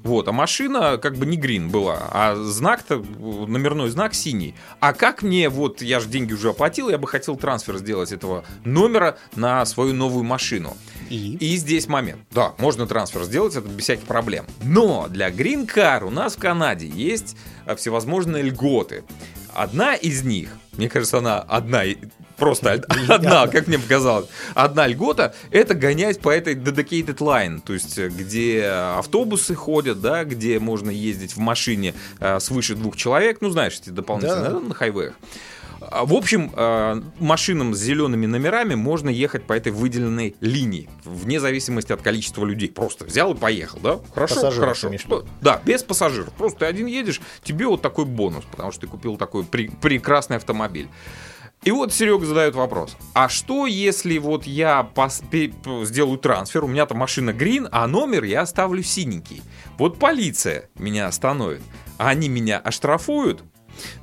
вот, 0.07 0.29
а 0.29 0.33
машина 0.33 0.99
как 0.99 1.17
бы 1.17 1.27
не 1.27 1.37
грин 1.37 1.69
была, 1.69 2.09
а 2.11 2.37
знак-то, 2.37 2.97
номерной 2.97 3.91
знак 3.91 4.15
синий. 4.15 4.55
А 4.81 4.93
как 4.93 5.23
мне, 5.23 5.49
вот, 5.49 5.83
я 5.83 6.01
же 6.01 6.09
деньги 6.09 6.33
уже 6.33 6.51
оплатил, 6.51 6.89
я 6.89 6.99
бы 6.99 7.07
хотел 7.07 7.37
трансфер 7.37 7.77
сделать 7.77 8.13
этого 8.13 8.45
номера 8.65 9.19
на 9.35 9.65
свою 9.67 9.93
новую 9.93 10.25
машину. 10.25 10.77
И? 11.11 11.37
И 11.37 11.57
здесь 11.57 11.89
момент. 11.89 12.21
Да, 12.31 12.55
можно 12.59 12.87
трансфер 12.87 13.25
сделать, 13.25 13.55
это 13.55 13.69
без 13.69 13.85
всяких 13.85 14.05
проблем. 14.05 14.47
Но 14.63 15.09
для 15.09 15.31
Green 15.31 15.67
Car 15.67 16.05
у 16.05 16.11
нас 16.11 16.37
в 16.37 16.39
Канаде 16.39 16.87
есть 16.87 17.37
а, 17.67 17.77
всевозможные 17.77 18.43
льготы. 18.43 19.05
Одна 19.53 19.95
из 19.95 20.23
них, 20.23 20.51
мне 20.73 20.89
кажется, 20.89 21.19
она 21.19 21.41
одна, 21.41 21.83
просто 22.37 22.85
одна, 23.09 23.47
как 23.49 23.67
мне 23.67 23.79
показалось, 23.79 24.27
одна 24.55 24.87
льгота, 24.87 25.35
это 25.51 25.75
гонять 25.75 26.21
по 26.21 26.31
этой 26.31 26.55
dedicated 26.55 27.19
line, 27.19 27.61
то 27.65 27.73
есть 27.73 27.99
э, 27.99 28.09
где 28.09 28.65
автобусы 28.67 29.55
ходят, 29.55 30.01
да, 30.01 30.25
где 30.25 30.59
можно 30.59 30.91
ездить 30.91 31.33
в 31.35 31.39
машине 31.39 31.95
э, 32.21 32.39
свыше 32.41 32.75
двух 32.75 32.97
человек, 32.97 33.39
ну, 33.41 33.51
знаешь, 33.51 33.79
эти 33.81 33.91
дополнительные, 33.91 34.45
Да. 34.51 34.51
да, 34.51 34.61
на 34.61 34.75
хайвеях. 34.75 35.15
А, 35.79 36.05
В 36.07 36.15
общем, 36.15 36.51
э, 36.57 37.03
машинам 37.21 37.75
с 37.75 37.79
зелеными 37.79 38.25
номерами 38.27 38.75
можно 38.75 39.11
ехать 39.11 39.45
по 39.45 39.53
этой 39.53 39.71
выделенной 39.73 40.35
линии, 40.41 40.89
вне 41.05 41.39
зависимости 41.39 41.93
от 41.93 42.01
количества 42.03 42.45
людей. 42.47 42.71
Просто 42.71 43.05
взял 43.05 43.35
и 43.35 43.37
поехал, 43.37 43.79
да? 43.83 44.01
Хорошо, 44.15 44.37
Пассажиров, 44.37 44.61
хорошо. 44.61 44.89
виду? 44.89 45.27
Да, 45.43 45.61
без 45.65 45.83
пассажиров. 45.83 46.33
Просто 46.33 46.61
ты 46.61 46.65
один 46.65 46.87
едешь, 46.87 47.21
тебе 47.45 47.67
вот 47.67 47.83
такой 47.83 48.07
бонус, 48.07 48.45
потому 48.51 48.73
что 48.73 48.81
ты 48.83 48.87
купил 48.87 49.17
такой 49.19 49.43
пре- 49.45 49.71
прекрасный 49.81 50.39
автомобиль. 50.39 50.89
И 51.67 51.71
вот 51.73 51.93
Серега 51.93 52.25
задает 52.25 52.55
вопрос. 52.55 52.97
А 53.13 53.29
что, 53.29 53.67
если 53.67 54.19
вот 54.19 54.47
я 54.47 54.89
пос- 54.95 55.23
пе- 55.29 55.49
п- 55.49 55.85
сделаю 55.85 56.17
трансфер, 56.17 56.65
у 56.65 56.69
меня 56.69 56.87
там 56.87 56.99
машина 56.99 57.33
грин, 57.33 57.69
а 57.73 57.87
номер 57.89 58.23
я 58.23 58.43
оставлю 58.43 58.83
синенький. 58.85 59.43
Вот 59.77 59.99
полиция 59.99 60.69
меня 60.77 61.09
остановит, 61.09 61.63
а 61.99 62.09
они 62.11 62.29
меня 62.29 62.59
оштрафуют? 62.59 63.43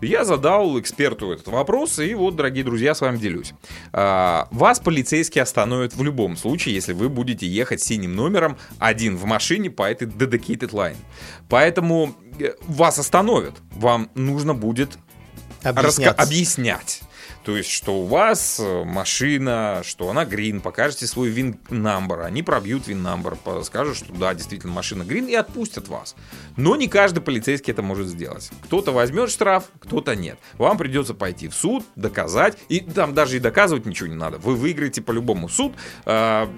Я 0.01 0.25
задал 0.25 0.77
эксперту 0.77 1.31
этот 1.31 1.47
вопрос, 1.47 1.99
и 1.99 2.13
вот, 2.13 2.35
дорогие 2.35 2.65
друзья, 2.65 2.93
с 2.93 2.99
вами 2.99 3.17
делюсь. 3.17 3.53
А, 3.93 4.47
Вас 4.51 4.79
полицейские 4.81 5.41
остановят 5.43 5.95
в 5.95 6.03
любом 6.03 6.35
случае, 6.35 6.75
если 6.75 6.91
вы 6.91 7.07
будете 7.07 7.47
ехать 7.47 7.81
синим 7.81 8.13
номером 8.13 8.57
один 8.77 9.15
в 9.15 9.23
машине 9.23 9.69
по 9.69 9.83
этой 9.89 10.07
dedicated 10.07 10.71
line. 10.71 10.97
Поэтому 11.49 12.13
э, 12.39 12.55
вас 12.67 12.99
остановят. 12.99 13.55
Вам 13.71 14.09
нужно 14.15 14.53
будет 14.53 14.97
раска- 15.63 15.69
Объясняться. 15.79 16.21
объяснять. 16.23 17.01
То 17.43 17.57
есть, 17.57 17.69
что 17.69 17.99
у 17.99 18.05
вас 18.05 18.59
э, 18.59 18.83
машина, 18.85 19.81
что 19.83 20.09
она 20.09 20.25
грин, 20.25 20.61
покажете 20.61 21.07
свой 21.07 21.29
вин 21.29 21.57
number, 21.69 22.23
они 22.23 22.41
пробьют 22.41 22.87
вин 22.87 23.05
number, 23.05 23.63
скажут, 23.63 23.97
что 23.97 24.13
да, 24.13 24.33
действительно 24.33 24.71
машина 24.71 25.03
грин 25.03 25.27
и 25.27 25.35
отпустят 25.35 25.89
вас. 25.89 26.15
Но 26.55 26.75
не 26.75 26.87
каждый 26.87 27.21
полицейский 27.21 27.73
это 27.73 27.81
может 27.81 28.07
сделать. 28.07 28.49
Кто-то 28.63 28.91
возьмет 28.91 29.29
штраф, 29.29 29.65
кто-то 29.79 30.15
нет. 30.15 30.39
Вам 30.57 30.77
придется 30.77 31.13
пойти 31.13 31.49
в 31.49 31.53
суд, 31.53 31.83
доказать, 31.95 32.57
и 32.69 32.79
там 32.79 33.13
даже 33.13 33.37
и 33.37 33.39
доказывать 33.39 33.85
ничего 33.85 34.07
не 34.07 34.15
надо. 34.15 34.37
Вы 34.37 34.55
выиграете 34.55 35.01
по-любому 35.01 35.49
суд. 35.49 35.73
а, 36.05 36.49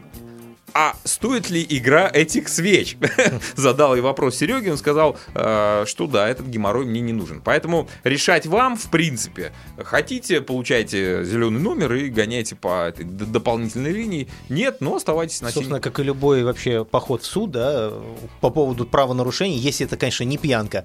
а 0.76 0.98
стоит 1.06 1.50
ли 1.50 1.66
игра 1.68 2.12
этих 2.14 2.50
свеч? 2.50 2.98
Задал 3.56 3.96
я 3.96 4.02
вопрос 4.02 4.36
Сереге, 4.36 4.74
он 4.74 4.78
сказал, 4.78 5.16
э, 5.34 5.86
что 5.88 6.06
да, 6.06 6.28
этот 6.28 6.48
геморрой 6.48 6.86
мне 6.86 7.00
не 7.00 7.14
нужен. 7.14 7.42
Поэтому 7.42 7.88
решать 8.04 8.46
вам, 8.46 8.76
в 8.76 8.92
принципе. 8.92 9.54
Хотите, 9.78 10.42
получайте 10.42 11.24
зеленый 11.24 11.62
номер 11.62 11.94
и 11.94 12.10
гоняйте 12.10 12.58
по 12.58 12.90
этой 12.90 13.06
дополнительной 13.06 13.94
линии. 13.94 14.28
Нет, 14.50 14.82
но 14.82 14.98
оставайтесь 14.98 15.40
на 15.42 15.50
Собственно, 15.50 15.80
как 15.80 15.98
и 16.02 16.04
любой 16.04 16.44
вообще 16.44 16.84
поход 16.84 17.24
в 17.24 17.26
суд, 17.26 17.52
да, 17.52 17.94
по 18.42 18.50
поводу 18.50 18.86
правонарушений, 18.86 19.58
если 19.58 19.86
это, 19.86 19.96
конечно, 19.96 20.26
не 20.26 20.38
пьянка, 20.38 20.84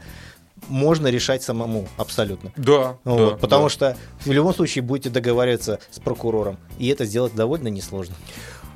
можно 0.68 1.08
решать 1.08 1.42
самому 1.42 1.88
абсолютно. 1.96 2.52
Да, 2.56 2.96
Вот, 3.04 3.30
да, 3.30 3.36
потому 3.38 3.64
да. 3.64 3.70
что 3.70 3.96
в 4.20 4.30
любом 4.30 4.54
случае 4.54 4.82
будете 4.82 5.10
договариваться 5.10 5.80
с 5.90 5.98
прокурором, 5.98 6.58
и 6.78 6.86
это 6.86 7.06
сделать 7.06 7.34
довольно 7.34 7.68
несложно. 7.68 8.14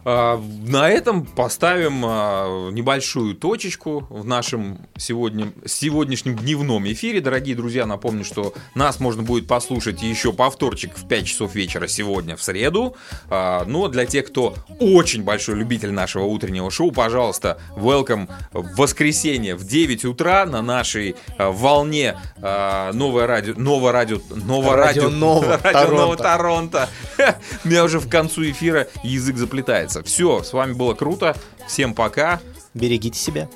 А, 0.05 0.41
На 0.67 0.91
этом 0.91 1.25
поставим 1.25 2.03
а, 2.05 2.71
небольшую 2.71 3.35
точечку 3.35 4.07
в 4.11 4.25
нашем 4.25 4.87
сегодня, 4.97 5.53
сегодняшнем 5.65 6.37
дневном 6.37 6.87
эфире. 6.93 7.21
Дорогие 7.21 7.57
друзья, 7.57 7.87
напомню, 7.87 8.25
что 8.25 8.55
нас 8.75 9.01
можно 9.01 9.23
будет 9.23 9.47
послушать 9.47 10.03
еще 10.03 10.33
повторчик 10.33 10.97
в 10.97 11.09
5 11.09 11.27
часов 11.27 11.55
вечера 11.55 11.87
сегодня 11.87 12.37
в 12.37 12.43
среду. 12.43 12.97
А, 13.31 13.65
Но 13.67 13.89
для 13.89 14.07
тех, 14.07 14.27
кто 14.27 14.55
очень 14.79 15.23
большой 15.23 15.57
любитель 15.57 15.93
нашего 15.93 16.25
утреннего 16.25 16.71
шоу, 16.71 16.91
пожалуйста, 16.93 17.59
welcome 17.77 18.31
в 18.53 18.77
воскресенье 18.77 19.57
в 19.57 19.65
9 19.65 20.05
утра 20.05 20.45
на 20.47 20.63
нашей 20.63 21.17
волне 21.39 22.17
новое 22.41 23.27
радио, 23.27 23.55
новое 23.57 23.93
радио, 23.93 24.21
новое 24.31 24.77
Радио 24.77 25.05
радио, 25.05 25.11
Ново, 25.11 25.61
радио 25.63 25.89
Ново 25.91 26.17
Торонто. 26.17 26.89
Торонто. 27.17 27.39
У 27.65 27.69
меня 27.69 27.85
уже 27.85 27.99
в 27.99 28.09
концу 28.09 28.51
эфира 28.51 28.89
язык 29.03 29.37
заплетается. 29.37 29.94
Все, 30.03 30.43
с 30.43 30.53
вами 30.53 30.73
было 30.73 30.95
круто. 30.95 31.37
Всем 31.67 31.95
пока. 31.95 32.41
Берегите 32.75 33.19
себя. 33.19 33.49